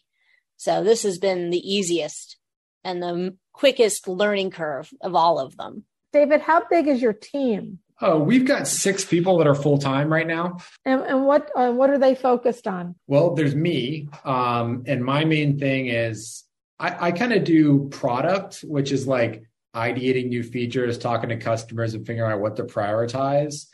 So 0.57 0.83
this 0.83 1.03
has 1.03 1.17
been 1.17 1.49
the 1.49 1.59
easiest 1.59 2.37
and 2.83 3.01
the 3.01 3.35
quickest 3.53 4.07
learning 4.07 4.51
curve 4.51 4.89
of 5.01 5.15
all 5.15 5.39
of 5.39 5.57
them. 5.57 5.83
David, 6.13 6.41
how 6.41 6.63
big 6.69 6.87
is 6.87 7.01
your 7.01 7.13
team? 7.13 7.79
Oh, 8.01 8.19
we've 8.19 8.45
got 8.45 8.67
six 8.67 9.05
people 9.05 9.37
that 9.37 9.47
are 9.47 9.55
full 9.55 9.77
time 9.77 10.11
right 10.11 10.27
now. 10.27 10.57
And, 10.83 11.01
and 11.01 11.25
what 11.25 11.49
uh, 11.55 11.71
what 11.71 11.89
are 11.89 11.97
they 11.97 12.13
focused 12.13 12.67
on? 12.67 12.95
Well, 13.07 13.35
there's 13.35 13.55
me, 13.55 14.09
um, 14.25 14.83
and 14.85 15.03
my 15.03 15.23
main 15.23 15.57
thing 15.57 15.87
is 15.87 16.43
I, 16.77 17.07
I 17.07 17.11
kind 17.11 17.31
of 17.31 17.45
do 17.45 17.87
product, 17.89 18.59
which 18.67 18.91
is 18.91 19.07
like 19.07 19.43
ideating 19.73 20.27
new 20.27 20.43
features, 20.43 20.97
talking 20.97 21.29
to 21.29 21.37
customers, 21.37 21.93
and 21.93 22.05
figuring 22.05 22.31
out 22.31 22.41
what 22.41 22.57
to 22.57 22.63
prioritize. 22.63 23.67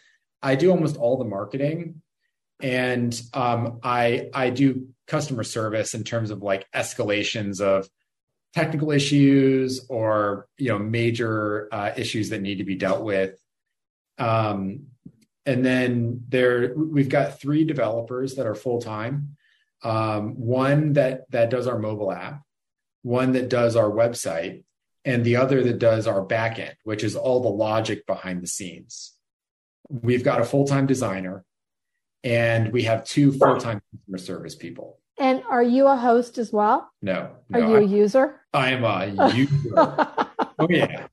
I 0.43 0.55
do 0.55 0.69
almost 0.69 0.97
all 0.97 1.17
the 1.17 1.25
marketing, 1.25 2.01
and 2.59 3.19
um, 3.33 3.79
I 3.81 4.29
I 4.33 4.51
do 4.51 4.87
customer 5.11 5.43
service 5.43 5.93
in 5.93 6.05
terms 6.05 6.31
of 6.31 6.41
like 6.41 6.65
escalations 6.73 7.59
of 7.59 7.89
technical 8.53 8.91
issues 8.91 9.85
or 9.89 10.47
you 10.57 10.69
know 10.69 10.79
major 10.79 11.67
uh, 11.71 11.91
issues 11.97 12.29
that 12.29 12.41
need 12.41 12.59
to 12.59 12.63
be 12.63 12.75
dealt 12.75 13.03
with. 13.03 13.37
Um, 14.17 14.87
and 15.45 15.65
then 15.65 16.23
there 16.29 16.73
we've 16.75 17.09
got 17.09 17.41
three 17.41 17.65
developers 17.65 18.35
that 18.35 18.47
are 18.47 18.55
full-time. 18.55 19.35
Um, 19.83 20.35
one 20.35 20.93
that 20.93 21.29
that 21.31 21.49
does 21.49 21.67
our 21.67 21.79
mobile 21.79 22.11
app 22.11 22.41
one 23.01 23.31
that 23.31 23.49
does 23.49 23.75
our 23.75 23.89
website 23.89 24.63
and 25.03 25.25
the 25.25 25.37
other 25.37 25.63
that 25.63 25.79
does 25.79 26.05
our 26.05 26.23
backend 26.23 26.75
which 26.83 27.03
is 27.03 27.15
all 27.15 27.41
the 27.41 27.49
logic 27.49 28.05
behind 28.05 28.41
the 28.41 28.47
scenes. 28.47 29.13
We've 29.89 30.23
got 30.23 30.39
a 30.39 30.45
full-time 30.45 30.85
designer 30.85 31.43
and 32.23 32.71
we 32.71 32.83
have 32.83 33.03
two 33.03 33.31
full-time 33.31 33.81
customer 33.91 34.19
service 34.19 34.55
people 34.55 35.00
and 35.21 35.43
are 35.49 35.63
you 35.63 35.85
a 35.87 35.95
host 35.95 36.39
as 36.39 36.51
well? 36.51 36.89
No. 37.01 37.29
no 37.47 37.59
are 37.59 37.69
you 37.69 37.77
I'm, 37.77 37.83
a 37.83 37.85
user? 37.85 38.41
I 38.53 38.71
am 38.71 38.83
a 38.83 39.33
user. 39.35 39.55
oh 39.77 40.67
yeah. 40.67 41.05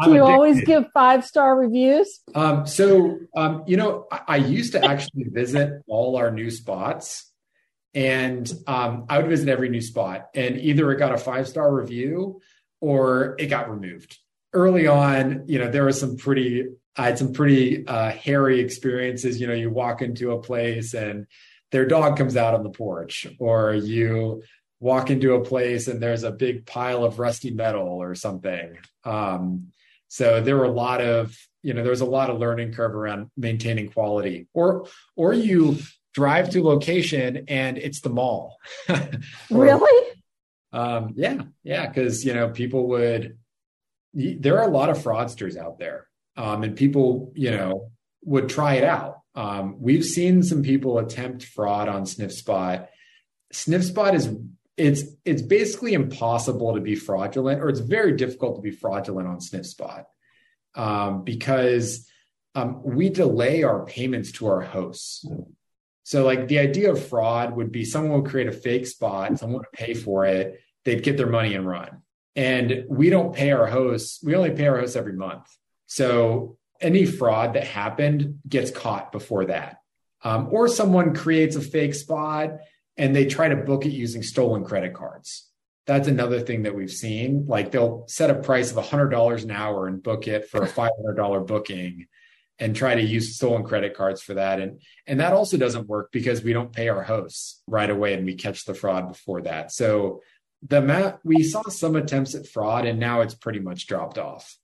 I'm 0.00 0.08
Do 0.08 0.14
you 0.16 0.22
addicted. 0.22 0.32
always 0.32 0.64
give 0.64 0.84
five 0.92 1.24
star 1.24 1.56
reviews? 1.56 2.20
Um, 2.34 2.66
so 2.66 3.18
um, 3.36 3.64
you 3.66 3.76
know, 3.76 4.06
I, 4.10 4.20
I, 4.26 4.36
used 4.36 4.72
to 4.72 4.84
actually 4.84 5.24
visit 5.24 5.82
all 5.86 6.16
our 6.16 6.32
new 6.32 6.50
spots, 6.50 7.30
and 7.94 8.50
um, 8.66 9.04
I 9.08 9.18
would 9.18 9.28
visit 9.28 9.48
every 9.48 9.68
new 9.68 9.82
spot, 9.82 10.28
and 10.34 10.58
either 10.58 10.90
it 10.90 10.96
got 10.96 11.12
a 11.12 11.18
five 11.18 11.46
star 11.46 11.72
review 11.72 12.40
or 12.80 13.36
it 13.38 13.46
got 13.46 13.70
removed. 13.70 14.18
Early 14.52 14.88
on, 14.88 15.44
you 15.46 15.60
know, 15.60 15.70
there 15.70 15.84
was 15.84 16.00
some 16.00 16.16
pretty 16.16 16.66
I 16.96 17.04
had 17.04 17.18
some 17.18 17.32
pretty 17.32 17.86
uh, 17.86 18.10
hairy 18.10 18.58
experiences. 18.60 19.40
You 19.40 19.46
know, 19.46 19.54
you 19.54 19.70
walk 19.70 20.02
into 20.02 20.32
a 20.32 20.42
place 20.42 20.94
and 20.94 21.26
their 21.72 21.86
dog 21.86 22.16
comes 22.16 22.36
out 22.36 22.54
on 22.54 22.62
the 22.62 22.70
porch 22.70 23.26
or 23.38 23.74
you 23.74 24.42
walk 24.80 25.10
into 25.10 25.34
a 25.34 25.44
place 25.44 25.88
and 25.88 26.02
there's 26.02 26.24
a 26.24 26.30
big 26.30 26.66
pile 26.66 27.04
of 27.04 27.18
rusty 27.18 27.50
metal 27.50 27.86
or 27.86 28.14
something. 28.14 28.78
Um, 29.04 29.68
so 30.08 30.40
there 30.40 30.56
were 30.56 30.64
a 30.64 30.72
lot 30.72 31.00
of 31.00 31.36
you 31.62 31.74
know 31.74 31.84
there's 31.84 32.00
a 32.00 32.06
lot 32.06 32.30
of 32.30 32.38
learning 32.38 32.72
curve 32.72 32.94
around 32.94 33.30
maintaining 33.36 33.90
quality. 33.90 34.48
Or 34.54 34.86
or 35.16 35.32
you 35.32 35.78
drive 36.14 36.50
to 36.50 36.62
location 36.62 37.44
and 37.48 37.78
it's 37.78 38.00
the 38.00 38.10
mall. 38.10 38.56
Or, 38.88 38.98
really? 39.50 40.08
Um, 40.72 41.14
yeah 41.16 41.42
yeah 41.64 41.86
because 41.86 42.24
you 42.24 42.32
know 42.32 42.50
people 42.50 42.88
would 42.88 43.36
there 44.12 44.58
are 44.58 44.68
a 44.68 44.72
lot 44.72 44.90
of 44.90 44.98
fraudsters 44.98 45.56
out 45.56 45.78
there, 45.78 46.06
um, 46.36 46.62
and 46.62 46.76
people, 46.76 47.32
you 47.34 47.50
know, 47.50 47.90
would 48.24 48.48
try 48.48 48.74
it 48.74 48.84
out. 48.84 49.19
Um, 49.40 49.76
we've 49.78 50.04
seen 50.04 50.42
some 50.42 50.62
people 50.62 50.98
attempt 50.98 51.44
fraud 51.44 51.88
on 51.88 52.02
SniffSpot. 52.02 52.86
SniffSpot 53.54 54.12
is 54.12 54.36
it's 54.76 55.04
it's 55.24 55.40
basically 55.40 55.94
impossible 55.94 56.74
to 56.74 56.80
be 56.82 56.94
fraudulent, 56.94 57.62
or 57.62 57.70
it's 57.70 57.80
very 57.80 58.16
difficult 58.16 58.56
to 58.56 58.60
be 58.60 58.70
fraudulent 58.70 59.26
on 59.28 59.38
SniffSpot 59.38 60.04
um, 60.74 61.24
because 61.24 62.06
um, 62.54 62.82
we 62.84 63.08
delay 63.08 63.62
our 63.62 63.86
payments 63.86 64.30
to 64.32 64.46
our 64.46 64.60
hosts. 64.60 65.26
So, 66.02 66.22
like 66.26 66.46
the 66.48 66.58
idea 66.58 66.92
of 66.92 67.08
fraud 67.08 67.56
would 67.56 67.72
be 67.72 67.86
someone 67.86 68.20
would 68.20 68.30
create 68.30 68.48
a 68.48 68.52
fake 68.52 68.86
spot, 68.86 69.38
someone 69.38 69.60
would 69.60 69.72
pay 69.72 69.94
for 69.94 70.26
it, 70.26 70.60
they'd 70.84 71.02
get 71.02 71.16
their 71.16 71.30
money 71.30 71.54
and 71.54 71.66
run. 71.66 72.02
And 72.36 72.84
we 72.90 73.08
don't 73.08 73.34
pay 73.34 73.52
our 73.52 73.66
hosts, 73.66 74.22
we 74.22 74.34
only 74.34 74.50
pay 74.50 74.66
our 74.66 74.80
hosts 74.80 74.96
every 74.96 75.14
month. 75.14 75.46
So, 75.86 76.58
any 76.80 77.06
fraud 77.06 77.54
that 77.54 77.64
happened 77.64 78.40
gets 78.48 78.70
caught 78.70 79.12
before 79.12 79.46
that. 79.46 79.78
Um, 80.22 80.48
or 80.50 80.68
someone 80.68 81.14
creates 81.14 81.56
a 81.56 81.60
fake 81.60 81.94
spot 81.94 82.58
and 82.96 83.14
they 83.16 83.26
try 83.26 83.48
to 83.48 83.56
book 83.56 83.86
it 83.86 83.92
using 83.92 84.22
stolen 84.22 84.64
credit 84.64 84.94
cards. 84.94 85.48
That's 85.86 86.08
another 86.08 86.40
thing 86.40 86.64
that 86.64 86.74
we've 86.74 86.90
seen. 86.90 87.46
Like 87.46 87.70
they'll 87.70 88.04
set 88.06 88.30
a 88.30 88.34
price 88.34 88.70
of 88.70 88.84
$100 88.84 89.42
an 89.42 89.50
hour 89.50 89.86
and 89.86 90.02
book 90.02 90.28
it 90.28 90.48
for 90.48 90.62
a 90.62 90.68
$500 90.68 91.46
booking 91.46 92.06
and 92.60 92.76
try 92.76 92.94
to 92.94 93.02
use 93.02 93.34
stolen 93.34 93.64
credit 93.64 93.94
cards 93.96 94.22
for 94.22 94.34
that 94.34 94.60
and 94.60 94.80
and 95.06 95.18
that 95.18 95.32
also 95.32 95.56
doesn't 95.56 95.88
work 95.88 96.12
because 96.12 96.42
we 96.42 96.52
don't 96.52 96.72
pay 96.72 96.88
our 96.88 97.02
hosts 97.02 97.62
right 97.66 97.90
away 97.90 98.14
and 98.14 98.24
we 98.24 98.34
catch 98.34 98.64
the 98.64 98.74
fraud 98.74 99.08
before 99.08 99.40
that 99.40 99.72
so 99.72 100.20
the 100.68 100.80
map 100.80 101.18
we 101.24 101.42
saw 101.42 101.62
some 101.68 101.96
attempts 101.96 102.34
at 102.34 102.46
fraud 102.46 102.84
and 102.84 103.00
now 103.00 103.22
it's 103.22 103.34
pretty 103.34 103.58
much 103.58 103.86
dropped 103.86 104.18
off 104.18 104.56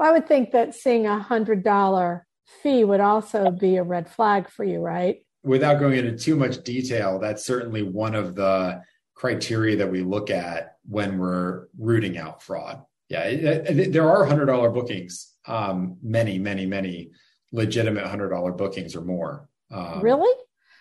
well, 0.00 0.08
i 0.08 0.12
would 0.12 0.26
think 0.26 0.52
that 0.52 0.74
seeing 0.74 1.06
a 1.06 1.18
hundred 1.18 1.62
dollar 1.62 2.26
fee 2.62 2.84
would 2.84 3.00
also 3.00 3.50
be 3.50 3.76
a 3.76 3.82
red 3.82 4.08
flag 4.10 4.48
for 4.50 4.64
you 4.64 4.80
right 4.80 5.24
without 5.44 5.78
going 5.78 5.98
into 5.98 6.16
too 6.16 6.36
much 6.36 6.62
detail 6.64 7.18
that's 7.18 7.44
certainly 7.44 7.82
one 7.82 8.14
of 8.14 8.34
the 8.34 8.82
criteria 9.14 9.76
that 9.76 9.90
we 9.90 10.02
look 10.02 10.30
at 10.30 10.76
when 10.88 11.18
we're 11.18 11.66
rooting 11.78 12.18
out 12.18 12.42
fraud 12.42 12.82
yeah 13.08 13.30
there 13.70 14.10
are 14.10 14.24
hundred 14.24 14.46
dollar 14.46 14.70
bookings 14.70 15.34
um, 15.46 15.96
many 16.02 16.38
many 16.38 16.66
many 16.66 17.10
legitimate 17.52 18.06
hundred 18.06 18.30
dollar 18.30 18.52
bookings 18.52 18.94
or 18.94 19.02
more. 19.02 19.48
Um, 19.70 20.00
really? 20.00 20.32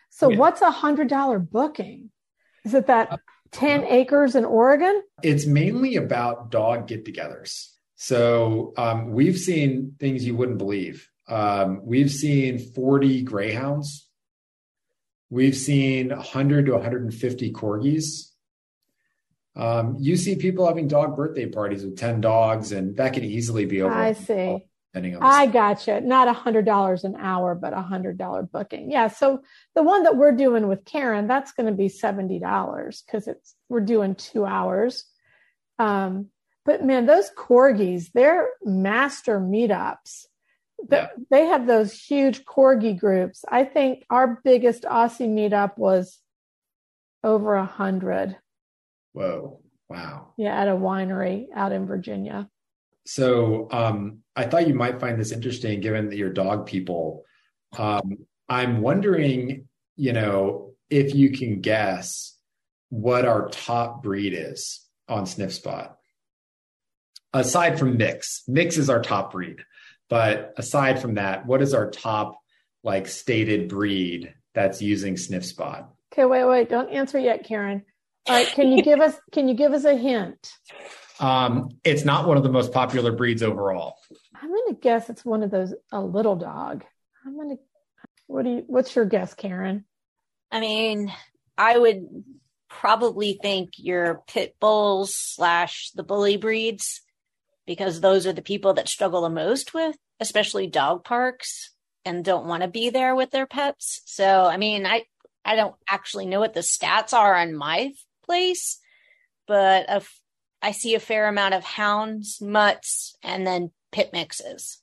So 0.09 0.29
yeah. 0.29 0.37
what's 0.37 0.61
a 0.61 0.71
hundred 0.71 1.09
dollar 1.09 1.39
booking? 1.39 2.11
Is 2.65 2.73
it 2.73 2.87
that 2.87 3.11
uh, 3.11 3.17
10 3.51 3.85
acres 3.85 4.35
in 4.35 4.45
Oregon? 4.45 5.01
It's 5.23 5.45
mainly 5.45 5.95
about 5.95 6.51
dog 6.51 6.87
get 6.87 7.05
togethers. 7.05 7.69
So 8.01 8.71
um, 8.77 9.11
we've 9.11 9.37
seen 9.37 9.95
things 9.99 10.25
you 10.25 10.33
wouldn't 10.33 10.57
believe. 10.57 11.09
Um, 11.27 11.81
we've 11.83 12.09
seen 12.09 12.57
40 12.57 13.23
greyhounds. 13.23 14.07
We've 15.29 15.55
seen 15.55 16.07
100 16.07 16.67
to 16.67 16.71
150 16.71 17.51
corgis. 17.51 18.31
Um, 19.53 19.97
you 19.99 20.15
see 20.15 20.37
people 20.37 20.65
having 20.65 20.87
dog 20.87 21.17
birthday 21.17 21.47
parties 21.47 21.83
with 21.83 21.97
10 21.97 22.21
dogs, 22.21 22.71
and 22.71 22.95
that 22.95 23.11
can 23.11 23.25
easily 23.25 23.65
be 23.65 23.81
over. 23.81 23.93
I 23.93 24.13
see 24.13 24.63
depending 24.93 25.17
on. 25.17 25.21
I 25.21 25.45
gotcha. 25.47 25.99
Not 25.99 26.29
a 26.29 26.33
hundred 26.33 26.65
dollars 26.65 27.03
an 27.03 27.15
hour, 27.17 27.53
but 27.53 27.73
a 27.73 27.81
hundred 27.81 28.17
dollar 28.17 28.43
booking. 28.43 28.89
Yeah. 28.89 29.09
So 29.09 29.41
the 29.75 29.83
one 29.83 30.03
that 30.03 30.15
we're 30.15 30.31
doing 30.31 30.69
with 30.69 30.85
Karen, 30.85 31.27
that's 31.27 31.51
going 31.51 31.67
to 31.67 31.75
be 31.75 31.89
seventy 31.89 32.39
dollars 32.39 33.03
because 33.05 33.27
it's 33.27 33.55
we're 33.67 33.81
doing 33.81 34.15
two 34.15 34.45
hours. 34.45 35.05
Um, 35.77 36.29
but 36.69 36.85
man, 36.85 37.07
those 37.07 37.31
corgis, 37.31 38.11
they're 38.13 38.49
master 38.63 39.39
meetups. 39.39 40.27
Yeah. 40.87 41.07
They 41.31 41.47
have 41.47 41.65
those 41.65 41.91
huge 41.91 42.45
corgi 42.45 42.95
groups. 42.95 43.43
I 43.49 43.63
think 43.63 44.05
our 44.11 44.39
biggest 44.43 44.83
Aussie 44.83 45.27
meetup 45.27 45.79
was 45.79 46.19
over 47.23 47.55
a 47.55 47.65
hundred. 47.65 48.37
Whoa! 49.13 49.61
Wow. 49.89 50.35
Yeah, 50.37 50.61
at 50.61 50.67
a 50.67 50.73
winery 50.73 51.47
out 51.55 51.71
in 51.71 51.87
Virginia. 51.87 52.47
So 53.07 53.67
um, 53.71 54.19
I 54.35 54.45
thought 54.45 54.67
you 54.67 54.75
might 54.75 54.99
find 54.99 55.19
this 55.19 55.31
interesting, 55.31 55.81
given 55.81 56.07
that 56.09 56.17
you're 56.17 56.31
dog 56.31 56.67
people. 56.67 57.25
Um, 57.79 58.27
I'm 58.47 58.81
wondering, 58.81 59.67
you 59.95 60.13
know, 60.13 60.73
if 60.91 61.15
you 61.15 61.31
can 61.31 61.61
guess 61.61 62.37
what 62.89 63.25
our 63.25 63.49
top 63.49 64.03
breed 64.03 64.35
is 64.35 64.85
on 65.07 65.23
SniffSpot. 65.23 65.95
Aside 67.33 67.77
from 67.77 67.97
mix, 67.97 68.43
mix 68.47 68.77
is 68.77 68.89
our 68.89 69.01
top 69.01 69.31
breed. 69.31 69.63
But 70.09 70.53
aside 70.57 70.99
from 70.99 71.15
that, 71.15 71.45
what 71.45 71.61
is 71.61 71.73
our 71.73 71.89
top 71.89 72.39
like 72.83 73.07
stated 73.07 73.69
breed 73.69 74.33
that's 74.53 74.81
using 74.81 75.15
SniffSpot 75.15 75.85
Okay, 76.11 76.25
wait, 76.25 76.45
wait, 76.45 76.69
don't 76.69 76.89
answer 76.89 77.19
yet, 77.19 77.45
Karen. 77.45 77.83
All 78.27 78.35
right, 78.35 78.47
can 78.47 78.71
you 78.71 78.81
give 78.83 78.99
us 78.99 79.15
can 79.31 79.47
you 79.47 79.53
give 79.53 79.73
us 79.73 79.85
a 79.85 79.95
hint? 79.95 80.51
Um, 81.19 81.69
it's 81.83 82.05
not 82.05 82.27
one 82.27 82.37
of 82.37 82.43
the 82.43 82.51
most 82.51 82.71
popular 82.71 83.11
breeds 83.11 83.43
overall. 83.43 83.95
I'm 84.41 84.49
going 84.49 84.73
to 84.73 84.79
guess 84.81 85.09
it's 85.09 85.25
one 85.25 85.43
of 85.43 85.51
those 85.51 85.73
a 85.91 86.01
little 86.01 86.35
dog. 86.35 86.83
I'm 87.25 87.35
going 87.35 87.57
to. 87.57 87.63
What 88.27 88.43
do 88.43 88.49
you? 88.51 88.63
What's 88.67 88.95
your 88.95 89.05
guess, 89.05 89.33
Karen? 89.33 89.85
I 90.51 90.59
mean, 90.59 91.11
I 91.57 91.77
would 91.77 92.07
probably 92.69 93.37
think 93.41 93.71
your 93.77 94.23
pit 94.27 94.55
bulls 94.59 95.13
slash 95.15 95.91
the 95.95 96.03
bully 96.03 96.37
breeds 96.37 97.01
because 97.69 98.01
those 98.01 98.25
are 98.25 98.33
the 98.33 98.41
people 98.41 98.73
that 98.73 98.89
struggle 98.89 99.21
the 99.21 99.29
most 99.29 99.75
with, 99.75 99.95
especially 100.19 100.65
dog 100.65 101.03
parks 101.03 101.69
and 102.03 102.25
don't 102.25 102.47
want 102.47 102.63
to 102.63 102.67
be 102.67 102.89
there 102.89 103.13
with 103.13 103.29
their 103.29 103.45
pets. 103.45 104.01
So, 104.05 104.47
I 104.47 104.57
mean, 104.57 104.87
I 104.87 105.03
I 105.45 105.55
don't 105.55 105.75
actually 105.87 106.25
know 106.25 106.39
what 106.39 106.55
the 106.55 106.61
stats 106.61 107.13
are 107.13 107.35
on 107.35 107.53
my 107.53 107.93
place, 108.25 108.79
but 109.47 110.03
I 110.63 110.71
see 110.71 110.95
a 110.95 110.99
fair 110.99 111.27
amount 111.27 111.53
of 111.53 111.63
hounds, 111.63 112.41
mutts, 112.41 113.15
and 113.21 113.45
then 113.45 113.69
pit 113.91 114.09
mixes 114.13 114.81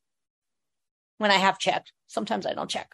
when 1.18 1.32
I 1.32 1.39
have 1.39 1.59
checked. 1.59 1.93
Sometimes 2.07 2.47
I 2.47 2.55
don't 2.55 2.70
check. 2.70 2.89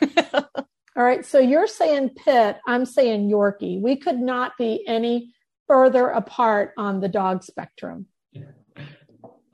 All 0.32 1.02
right. 1.02 1.26
So 1.26 1.40
you're 1.40 1.66
saying 1.66 2.10
pit, 2.10 2.58
I'm 2.68 2.86
saying 2.86 3.28
Yorkie. 3.28 3.80
We 3.80 3.96
could 3.96 4.20
not 4.20 4.52
be 4.56 4.84
any 4.86 5.34
further 5.66 6.06
apart 6.06 6.72
on 6.78 7.00
the 7.00 7.08
dog 7.08 7.42
spectrum. 7.42 8.06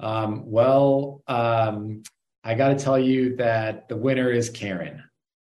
Um, 0.01 0.43
well, 0.47 1.23
um, 1.29 2.03
I 2.43 2.55
got 2.55 2.69
to 2.69 2.83
tell 2.83 2.99
you 2.99 3.37
that 3.37 3.89
the 3.89 3.97
winner 3.97 4.31
is 4.31 4.51
Karen. 4.51 5.05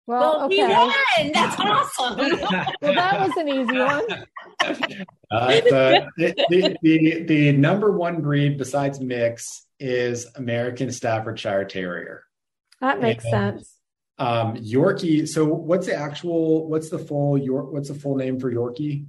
Well, 0.07 0.45
okay. 0.45 0.67
we 0.67 0.73
won. 0.73 0.93
That's 1.33 1.61
awesome. 1.61 2.19
well, 2.83 2.95
that 2.95 3.21
was 3.21 3.37
an 3.37 3.49
easy 3.49 3.79
one. 3.79 5.05
Uh, 5.33 5.47
the, 5.49 6.07
the, 6.19 6.77
the, 6.83 7.23
the, 7.23 7.53
number 7.53 7.91
one 7.91 8.21
breed 8.21 8.59
besides 8.59 9.01
mix 9.01 9.67
is 9.81 10.27
American 10.37 10.93
Staffordshire 10.93 11.65
Terrier. 11.65 12.25
That 12.83 13.01
makes 13.01 13.25
and, 13.25 13.59
sense. 13.59 13.75
Um, 14.19 14.57
Yorkie. 14.57 15.27
So, 15.27 15.47
what's 15.47 15.87
the 15.87 15.97
actual? 15.97 16.69
What's 16.69 16.91
the 16.91 16.99
full 16.99 17.39
York? 17.39 17.73
What's 17.73 17.89
the 17.89 17.95
full 17.95 18.17
name 18.17 18.39
for 18.39 18.53
Yorkie? 18.53 19.07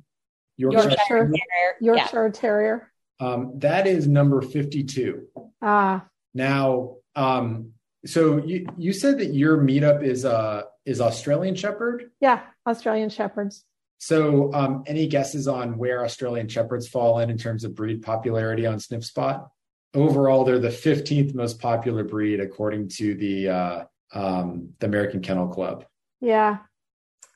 Yorkshire, 0.56 0.90
Yorkshire 0.90 1.06
Terrier. 1.08 1.34
Yorkshire 1.82 2.26
yeah. 2.28 2.32
Terrier. 2.32 2.93
Um, 3.20 3.54
that 3.60 3.88
is 3.88 4.08
number 4.08 4.42
fifty-two. 4.42 5.28
Ah. 5.62 6.06
Now, 6.34 6.98
um, 7.16 7.74
so 8.06 8.38
you 8.38 8.68
you 8.78 8.94
said 8.94 9.20
that 9.20 9.34
your 9.34 9.58
meetup 9.58 10.04
is 10.04 10.26
uh 10.26 10.64
is 10.86 11.00
Australian 11.00 11.56
Shepherd? 11.56 12.12
Yeah, 12.20 12.42
Australian 12.68 13.10
Shepherds. 13.10 13.64
So, 14.00 14.54
um, 14.54 14.84
any 14.86 15.08
guesses 15.08 15.48
on 15.48 15.78
where 15.78 16.04
Australian 16.04 16.50
Shepherds 16.50 16.90
fall 16.90 17.20
in 17.20 17.30
in 17.30 17.38
terms 17.38 17.64
of 17.64 17.74
breed 17.74 18.02
popularity 18.02 18.66
on 18.66 18.78
SniffSpot? 18.78 19.48
Overall, 19.94 20.44
they're 20.44 20.60
the 20.60 20.68
15th 20.68 21.34
most 21.34 21.62
popular 21.62 22.04
breed 22.04 22.42
according 22.42 22.90
to 22.90 23.16
the 23.16 23.48
uh, 23.48 23.84
um, 24.14 24.74
the 24.80 24.88
American 24.88 25.22
Kennel 25.22 25.48
Club. 25.48 25.86
Yeah, 26.20 26.58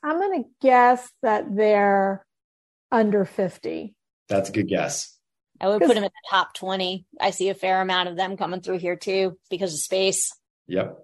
I'm 0.02 0.18
going 0.18 0.42
to 0.44 0.48
guess 0.60 1.10
that 1.22 1.56
they're 1.56 2.26
under 2.92 3.24
50. 3.24 3.94
That's 4.28 4.50
a 4.50 4.52
good 4.52 4.68
guess. 4.68 5.17
I 5.60 5.68
would 5.68 5.80
put 5.80 5.88
them 5.94 5.98
in 5.98 6.02
the 6.04 6.30
top 6.30 6.54
20. 6.54 7.04
I 7.20 7.30
see 7.30 7.48
a 7.48 7.54
fair 7.54 7.80
amount 7.80 8.08
of 8.08 8.16
them 8.16 8.36
coming 8.36 8.60
through 8.60 8.78
here 8.78 8.96
too 8.96 9.38
because 9.50 9.74
of 9.74 9.80
space. 9.80 10.32
Yep. 10.66 10.98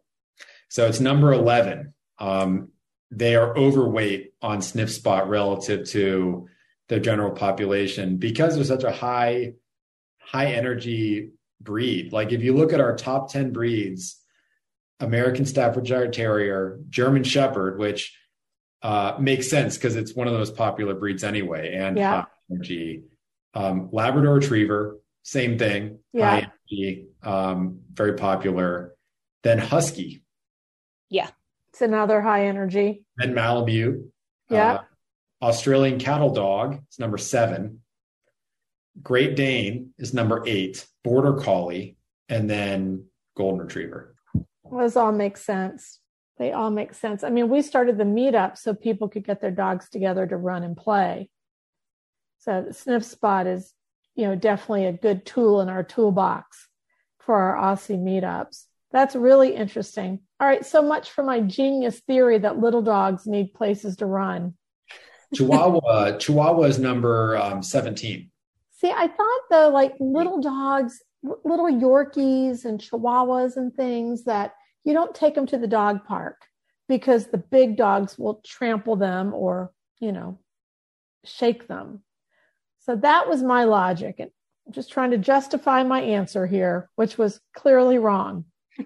So 0.69 0.87
it's 0.87 1.01
number 1.01 1.33
11 1.33 1.95
um, 2.19 2.69
they 3.11 3.37
are 3.37 3.57
overweight 3.57 4.33
on 4.43 4.59
SniffSpot 4.59 5.29
relative 5.29 5.89
to 5.91 6.49
the 6.89 7.01
general 7.01 7.31
population 7.31 8.17
because 8.17 8.55
they're 8.55 8.65
such 8.65 8.85
a 8.85 8.93
high 8.93 9.55
high 10.19 10.53
energy 10.53 11.31
breed. 11.61 12.13
Like 12.13 12.33
if 12.33 12.43
you 12.43 12.55
look 12.55 12.73
at 12.73 12.81
our 12.81 12.97
top 12.97 13.31
10 13.31 13.53
breeds, 13.53 14.21
American 15.01 15.45
Staffordshire 15.45 16.11
Terrier, 16.11 16.81
German 16.89 17.25
Shepherd, 17.25 17.79
which 17.79 18.17
uh, 18.83 19.17
makes 19.19 19.49
sense 19.49 19.77
because 19.77 19.97
it's 19.97 20.15
one 20.15 20.27
of 20.27 20.33
the 20.33 20.39
most 20.39 20.57
popular 20.57 20.95
breeds 20.95 21.25
anyway, 21.25 21.75
and 21.75 21.97
yeah. 21.97 22.23
high 22.23 22.27
energy. 22.51 23.03
Um, 23.55 23.89
Labrador 23.93 24.35
Retriever, 24.35 24.99
same 25.23 25.59
thing. 25.59 25.99
Yeah. 26.13 26.31
High 26.31 26.51
energy, 26.71 27.07
um, 27.23 27.81
very 27.93 28.15
popular. 28.15 28.95
Then 29.43 29.59
Husky, 29.59 30.23
Yeah. 31.11 31.29
It's 31.69 31.81
another 31.83 32.21
high 32.21 32.47
energy. 32.47 33.05
then 33.17 33.35
Malinois. 33.35 34.05
Yeah. 34.49 34.73
Uh, 34.75 34.83
Australian 35.43 35.99
Cattle 35.99 36.31
Dog 36.31 36.79
is 36.91 36.99
number 36.99 37.19
seven. 37.19 37.81
Great 39.03 39.35
Dane 39.37 39.91
is 39.99 40.15
number 40.15 40.43
eight. 40.47 40.87
Border 41.03 41.35
Collie, 41.35 41.97
and 42.29 42.49
then 42.49 43.07
Golden 43.37 43.61
Retriever. 43.67 44.15
Those 44.71 44.97
all 44.97 45.13
make 45.13 45.37
sense. 45.37 45.99
They 46.39 46.53
all 46.53 46.71
make 46.71 46.95
sense. 46.95 47.23
I 47.25 47.31
mean, 47.31 47.49
we 47.49 47.61
started 47.61 47.99
the 47.99 48.05
meetup 48.05 48.57
so 48.57 48.73
people 48.73 49.09
could 49.09 49.25
get 49.25 49.41
their 49.41 49.51
dogs 49.51 49.89
together 49.89 50.27
to 50.27 50.37
run 50.37 50.63
and 50.63 50.77
play. 50.77 51.29
So 52.45 52.63
the 52.63 52.75
SniffSpot 52.75 53.47
is, 53.47 53.73
you 54.15 54.27
know, 54.27 54.35
definitely 54.35 54.85
a 54.85 54.93
good 54.93 55.25
tool 55.25 55.63
in 55.63 55.71
our 55.71 55.83
toolbox 55.83 56.69
for 57.19 57.35
our 57.35 57.73
Aussie 57.73 57.99
meetups. 57.99 58.65
That's 58.93 59.17
really 59.17 59.55
interesting. 59.55 60.21
All 60.39 60.47
right, 60.47 60.65
so 60.65 60.83
much 60.83 61.11
for 61.11 61.25
my 61.25 61.41
genius 61.41 62.01
theory 62.01 62.39
that 62.39 62.59
little 62.59 62.83
dogs 62.83 63.27
need 63.27 63.55
places 63.55 63.97
to 63.97 64.07
run. 64.07 64.55
Chihuahua, 65.35 66.17
Chihuahua 66.19 66.65
is 66.65 66.79
number 66.79 67.39
um, 67.39 67.63
17. 67.63 68.31
See, 68.73 68.91
I 68.91 69.09
thought 69.09 69.41
though, 69.51 69.71
like 69.71 69.95
little 69.99 70.43
dogs, 70.43 71.03
little 71.23 71.67
Yorkies 71.67 72.67
and 72.67 72.79
Chihuahuas 72.79 73.57
and 73.57 73.75
things 73.75 74.25
that 74.25 74.53
you 74.85 74.93
don't 74.93 75.15
take 75.15 75.35
them 75.35 75.47
to 75.47 75.57
the 75.57 75.67
dog 75.67 76.05
park 76.05 76.43
because 76.91 77.29
the 77.29 77.39
big 77.39 77.79
dogs 77.79 78.19
will 78.19 78.43
trample 78.45 78.97
them 78.97 79.33
or, 79.33 79.73
you 79.99 80.13
know, 80.13 80.39
shake 81.25 81.67
them. 81.67 82.04
So 82.85 82.97
that 82.97 83.29
was 83.29 83.43
my 83.43 83.65
logic. 83.65 84.17
And 84.19 84.31
I'm 84.67 84.73
just 84.73 84.93
trying 84.93 85.11
to 85.13 85.19
justify 85.19 85.83
my 85.83 86.01
answer 86.01 86.47
here, 86.47 86.91
which 86.97 87.19
was 87.19 87.41
clearly 87.55 87.99
wrong. 87.99 88.45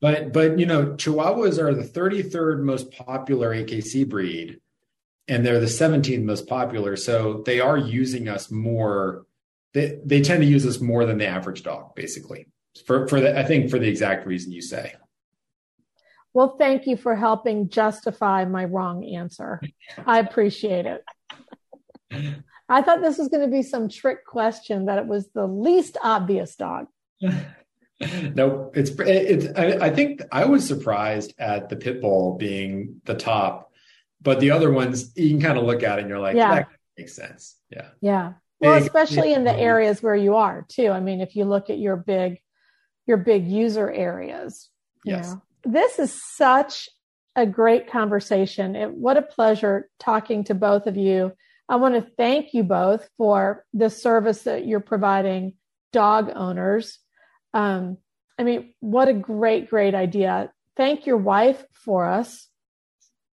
But 0.00 0.32
but 0.32 0.58
you 0.58 0.66
know, 0.66 0.88
Chihuahuas 0.88 1.58
are 1.58 1.74
the 1.74 1.82
33rd 1.82 2.62
most 2.62 2.92
popular 2.92 3.54
AKC 3.54 4.08
breed, 4.08 4.60
and 5.26 5.44
they're 5.44 5.58
the 5.58 5.66
17th 5.66 6.22
most 6.22 6.46
popular. 6.46 6.96
So 6.96 7.42
they 7.46 7.60
are 7.60 7.78
using 7.78 8.28
us 8.28 8.50
more. 8.50 9.24
They 9.72 9.98
they 10.04 10.20
tend 10.20 10.42
to 10.42 10.48
use 10.48 10.66
us 10.66 10.80
more 10.80 11.06
than 11.06 11.18
the 11.18 11.26
average 11.26 11.62
dog, 11.62 11.94
basically. 11.94 12.46
For 12.84 13.08
for 13.08 13.20
the 13.20 13.38
I 13.38 13.44
think 13.44 13.70
for 13.70 13.78
the 13.78 13.88
exact 13.88 14.26
reason 14.26 14.52
you 14.52 14.62
say. 14.62 14.94
Well, 16.34 16.56
thank 16.58 16.86
you 16.86 16.98
for 16.98 17.16
helping 17.16 17.70
justify 17.70 18.44
my 18.44 18.66
wrong 18.66 19.02
answer. 19.02 19.62
I 20.06 20.18
appreciate 20.18 20.84
it. 20.86 22.42
I 22.68 22.82
thought 22.82 23.00
this 23.00 23.18
was 23.18 23.28
going 23.28 23.42
to 23.48 23.54
be 23.54 23.62
some 23.62 23.88
trick 23.88 24.26
question 24.26 24.86
that 24.86 24.98
it 24.98 25.06
was 25.06 25.28
the 25.28 25.46
least 25.46 25.96
obvious 26.02 26.56
dog. 26.56 26.86
no, 27.20 28.70
it's 28.74 28.90
it's. 28.98 29.46
I, 29.58 29.86
I 29.86 29.90
think 29.90 30.22
I 30.32 30.44
was 30.44 30.66
surprised 30.66 31.34
at 31.38 31.68
the 31.68 31.76
pit 31.76 32.00
bull 32.00 32.36
being 32.36 33.00
the 33.04 33.14
top, 33.14 33.72
but 34.20 34.40
the 34.40 34.50
other 34.50 34.72
ones 34.72 35.12
you 35.16 35.30
can 35.30 35.40
kind 35.40 35.58
of 35.58 35.64
look 35.64 35.82
at 35.82 35.98
it 35.98 36.02
and 36.02 36.10
you're 36.10 36.18
like, 36.20 36.36
Yeah. 36.36 36.54
that 36.54 36.68
makes 36.98 37.14
sense. 37.14 37.56
Yeah. 37.70 37.88
Yeah. 38.00 38.32
Well, 38.60 38.74
Big- 38.74 38.84
especially 38.86 39.32
in 39.32 39.44
the 39.44 39.54
areas 39.54 40.02
where 40.02 40.16
you 40.16 40.36
are 40.36 40.64
too. 40.68 40.88
I 40.90 41.00
mean, 41.00 41.20
if 41.20 41.36
you 41.36 41.44
look 41.44 41.70
at 41.70 41.78
your 41.78 41.96
big, 41.96 42.40
your 43.06 43.18
big 43.18 43.46
user 43.46 43.90
areas, 43.90 44.68
Yes. 45.04 45.30
know, 45.30 45.42
this 45.64 45.98
is 45.98 46.18
such 46.36 46.88
a 47.34 47.46
great 47.46 47.90
conversation. 47.90 48.74
It, 48.74 48.92
what 48.92 49.16
a 49.16 49.22
pleasure 49.22 49.88
talking 49.98 50.44
to 50.44 50.54
both 50.54 50.86
of 50.86 50.96
you. 50.96 51.32
I 51.68 51.76
want 51.76 51.94
to 51.94 52.10
thank 52.16 52.54
you 52.54 52.62
both 52.62 53.08
for 53.18 53.64
the 53.74 53.90
service 53.90 54.42
that 54.42 54.66
you're 54.66 54.80
providing 54.80 55.54
dog 55.92 56.30
owners. 56.34 56.98
Um, 57.54 57.98
I 58.38 58.44
mean, 58.44 58.74
what 58.80 59.08
a 59.08 59.14
great, 59.14 59.70
great 59.70 59.94
idea. 59.94 60.52
Thank 60.76 61.06
your 61.06 61.16
wife 61.16 61.64
for 61.72 62.06
us. 62.06 62.48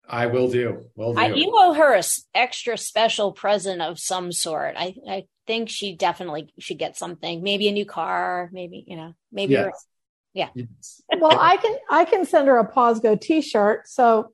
I 0.08 0.26
will 0.26 0.50
do. 0.50 0.86
Will 0.96 1.14
do. 1.14 1.20
I, 1.20 1.28
you 1.34 1.52
owe 1.54 1.72
her 1.74 1.94
a 1.94 1.98
s- 1.98 2.24
extra 2.34 2.76
special 2.76 3.32
present 3.32 3.82
of 3.82 3.98
some 3.98 4.32
sort. 4.32 4.74
I, 4.76 4.94
I 5.08 5.24
think 5.46 5.68
she 5.68 5.96
definitely 5.96 6.52
should 6.58 6.78
get 6.78 6.96
something. 6.96 7.42
Maybe 7.42 7.68
a 7.68 7.72
new 7.72 7.86
car. 7.86 8.48
Maybe 8.52 8.84
you 8.86 8.96
know. 8.96 9.14
Maybe 9.30 9.54
Yes. 9.54 9.86
Yes. 10.34 11.02
Well, 11.18 11.36
I 11.38 11.56
can 11.56 11.76
I 11.90 12.04
can 12.04 12.24
send 12.24 12.48
her 12.48 12.58
a 12.58 12.66
Paws 12.66 13.00
Go 13.00 13.16
T-shirt. 13.16 13.88
So 13.88 14.32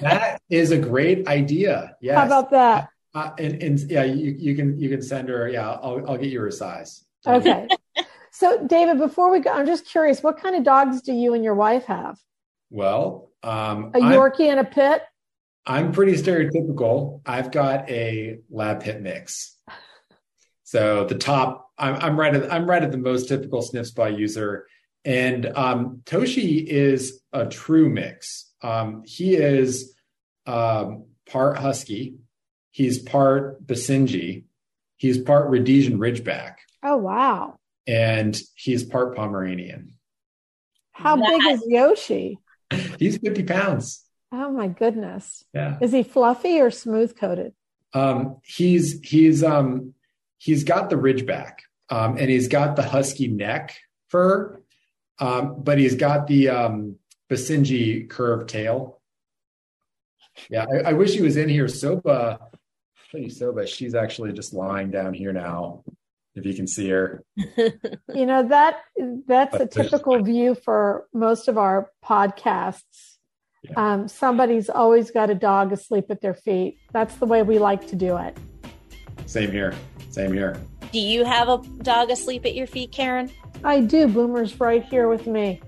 that 0.00 0.40
is 0.50 0.70
a 0.70 0.78
great 0.78 1.26
idea. 1.28 1.96
Yeah. 2.00 2.18
how 2.18 2.26
about 2.26 2.50
that? 2.50 2.88
Uh, 3.14 3.30
and, 3.38 3.62
and 3.62 3.78
yeah, 3.90 4.02
you, 4.02 4.34
you 4.38 4.56
can 4.56 4.78
you 4.78 4.88
can 4.88 5.00
send 5.00 5.28
her. 5.28 5.48
Yeah, 5.48 5.70
I'll 5.70 6.04
I'll 6.08 6.18
get 6.18 6.30
you 6.30 6.40
her 6.40 6.50
size. 6.50 7.04
Okay. 7.26 7.68
so, 8.32 8.66
David, 8.66 8.98
before 8.98 9.30
we 9.30 9.40
go, 9.40 9.52
I'm 9.52 9.66
just 9.66 9.86
curious, 9.86 10.22
what 10.22 10.40
kind 10.40 10.56
of 10.56 10.64
dogs 10.64 11.00
do 11.02 11.12
you 11.12 11.34
and 11.34 11.44
your 11.44 11.54
wife 11.54 11.84
have? 11.84 12.18
Well, 12.70 13.30
um, 13.42 13.92
A 13.94 13.98
I'm, 13.98 14.12
Yorkie 14.12 14.48
and 14.48 14.60
a 14.60 14.64
Pit? 14.64 15.02
I'm 15.66 15.92
pretty 15.92 16.12
stereotypical. 16.14 17.20
I've 17.24 17.50
got 17.50 17.88
a 17.88 18.38
lab 18.50 18.82
pit 18.82 19.00
mix. 19.00 19.56
So 20.66 21.04
the 21.04 21.14
top, 21.14 21.70
I'm, 21.78 21.94
I'm 21.96 22.18
right 22.18 22.34
at 22.34 22.52
I'm 22.52 22.68
right 22.68 22.82
at 22.82 22.90
the 22.90 22.98
most 22.98 23.28
typical 23.28 23.62
SniffSpot 23.62 24.18
user, 24.18 24.66
and 25.04 25.46
um, 25.54 26.00
Toshi 26.04 26.66
is 26.66 27.20
a 27.32 27.46
true 27.46 27.88
mix. 27.88 28.50
Um, 28.60 29.02
he 29.04 29.36
is 29.36 29.94
um, 30.46 31.04
part 31.30 31.58
husky, 31.58 32.16
he's 32.74 32.98
part 33.00 33.64
Basenji, 33.64 34.42
he's 34.96 35.16
part 35.18 35.48
Rhodesian 35.48 35.96
Ridgeback, 36.00 36.56
Oh, 36.82 36.96
wow. 36.96 37.56
and 37.86 38.36
he's 38.56 38.82
part 38.82 39.14
Pomeranian. 39.14 39.92
How 40.90 41.14
That- 41.16 41.28
big 41.28 41.52
is 41.52 41.62
Yoshi? 41.68 42.38
He's 42.98 43.18
50 43.18 43.44
pounds. 43.44 44.04
Oh, 44.32 44.50
my 44.50 44.66
goodness. 44.68 45.44
Yeah. 45.54 45.76
Is 45.80 45.92
he 45.92 46.02
fluffy 46.02 46.60
or 46.60 46.70
smooth 46.72 47.16
coated? 47.16 47.52
Um, 47.92 48.38
he's 48.44 48.98
he's 49.02 49.44
um 49.44 49.94
he's 50.38 50.64
got 50.64 50.90
the 50.90 50.96
ridgeback, 50.96 51.58
um, 51.90 52.16
and 52.16 52.28
he's 52.28 52.48
got 52.48 52.74
the 52.74 52.82
husky 52.82 53.28
neck 53.28 53.76
fur, 54.08 54.60
um, 55.20 55.62
but 55.62 55.78
he's 55.78 55.94
got 55.94 56.26
the 56.26 56.48
um 56.48 56.96
Basenji 57.30 58.08
curved 58.10 58.48
tail. 58.48 59.00
Yeah, 60.50 60.64
I, 60.72 60.90
I 60.90 60.92
wish 60.94 61.12
he 61.14 61.22
was 61.22 61.36
in 61.36 61.48
here. 61.48 61.68
Soba, 61.68 62.40
I'll 63.14 63.22
show 63.22 63.28
Soba. 63.28 63.66
She's 63.66 63.94
actually 63.94 64.32
just 64.32 64.52
lying 64.52 64.90
down 64.90 65.14
here 65.14 65.32
now. 65.32 65.84
If 66.34 66.44
you 66.44 66.54
can 66.54 66.66
see 66.66 66.88
her. 66.90 67.22
You 68.14 68.26
know, 68.26 68.46
that 68.48 68.82
that's 69.26 69.56
a 69.56 69.66
typical 69.66 70.22
view 70.22 70.54
for 70.54 71.06
most 71.12 71.48
of 71.48 71.58
our 71.58 71.90
podcasts. 72.04 73.16
Yeah. 73.62 73.72
Um, 73.76 74.08
somebody's 74.08 74.68
always 74.68 75.10
got 75.10 75.30
a 75.30 75.34
dog 75.34 75.72
asleep 75.72 76.06
at 76.10 76.20
their 76.20 76.34
feet. 76.34 76.78
That's 76.92 77.16
the 77.16 77.26
way 77.26 77.42
we 77.42 77.58
like 77.58 77.86
to 77.88 77.96
do 77.96 78.16
it. 78.18 78.36
Same 79.26 79.50
here. 79.50 79.74
Same 80.10 80.32
here. 80.32 80.60
Do 80.92 81.00
you 81.00 81.24
have 81.24 81.48
a 81.48 81.58
dog 81.82 82.10
asleep 82.10 82.44
at 82.46 82.54
your 82.54 82.68
feet, 82.68 82.92
Karen? 82.92 83.32
I 83.64 83.80
do. 83.80 84.06
Boomer's 84.06 84.60
right 84.60 84.84
here 84.84 85.08
with 85.08 85.26
me. 85.26 85.60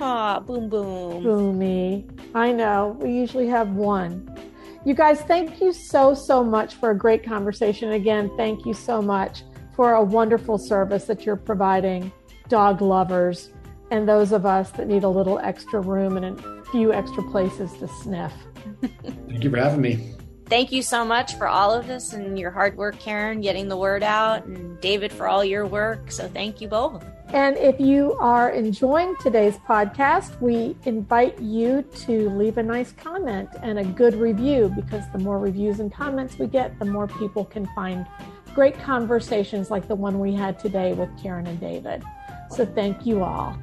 Ah, 0.00 0.40
boom, 0.40 0.68
boom. 0.68 1.22
Boomy. 1.24 2.34
I 2.34 2.52
know. 2.52 2.98
We 3.00 3.12
usually 3.12 3.46
have 3.48 3.70
one. 3.70 4.28
You 4.88 4.94
guys, 4.94 5.20
thank 5.20 5.60
you 5.60 5.74
so, 5.74 6.14
so 6.14 6.42
much 6.42 6.76
for 6.76 6.92
a 6.92 6.96
great 6.96 7.22
conversation. 7.22 7.92
Again, 7.92 8.30
thank 8.38 8.64
you 8.64 8.72
so 8.72 9.02
much 9.02 9.42
for 9.76 9.92
a 9.92 10.02
wonderful 10.02 10.56
service 10.56 11.04
that 11.04 11.26
you're 11.26 11.36
providing 11.36 12.10
dog 12.48 12.80
lovers 12.80 13.50
and 13.90 14.08
those 14.08 14.32
of 14.32 14.46
us 14.46 14.70
that 14.70 14.86
need 14.86 15.04
a 15.04 15.08
little 15.08 15.40
extra 15.40 15.78
room 15.78 16.16
and 16.16 16.40
a 16.40 16.64
few 16.72 16.90
extra 16.90 17.22
places 17.24 17.70
to 17.74 17.88
sniff. 18.00 18.32
Thank 19.28 19.44
you 19.44 19.50
for 19.50 19.58
having 19.58 19.82
me. 19.82 20.14
Thank 20.46 20.72
you 20.72 20.80
so 20.80 21.04
much 21.04 21.34
for 21.34 21.46
all 21.46 21.70
of 21.74 21.86
this 21.86 22.14
and 22.14 22.38
your 22.38 22.50
hard 22.50 22.74
work, 22.78 22.98
Karen, 22.98 23.42
getting 23.42 23.68
the 23.68 23.76
word 23.76 24.02
out, 24.02 24.46
and 24.46 24.80
David 24.80 25.12
for 25.12 25.28
all 25.28 25.44
your 25.44 25.66
work. 25.66 26.10
So 26.10 26.28
thank 26.28 26.62
you 26.62 26.68
both. 26.68 27.04
And 27.34 27.58
if 27.58 27.78
you 27.78 28.14
are 28.14 28.50
enjoying 28.50 29.14
today's 29.20 29.56
podcast, 29.58 30.40
we 30.40 30.76
invite 30.86 31.38
you 31.38 31.82
to 32.06 32.30
leave 32.30 32.56
a 32.56 32.62
nice 32.62 32.92
comment 32.92 33.50
and 33.62 33.78
a 33.78 33.84
good 33.84 34.14
review 34.14 34.72
because 34.74 35.04
the 35.12 35.18
more 35.18 35.38
reviews 35.38 35.78
and 35.80 35.92
comments 35.92 36.38
we 36.38 36.46
get, 36.46 36.78
the 36.78 36.86
more 36.86 37.06
people 37.06 37.44
can 37.44 37.66
find 37.74 38.06
great 38.54 38.78
conversations 38.80 39.70
like 39.70 39.86
the 39.88 39.94
one 39.94 40.18
we 40.18 40.34
had 40.34 40.58
today 40.58 40.94
with 40.94 41.10
Karen 41.22 41.46
and 41.46 41.60
David. 41.60 42.02
So 42.50 42.64
thank 42.64 43.04
you 43.04 43.22
all. 43.22 43.56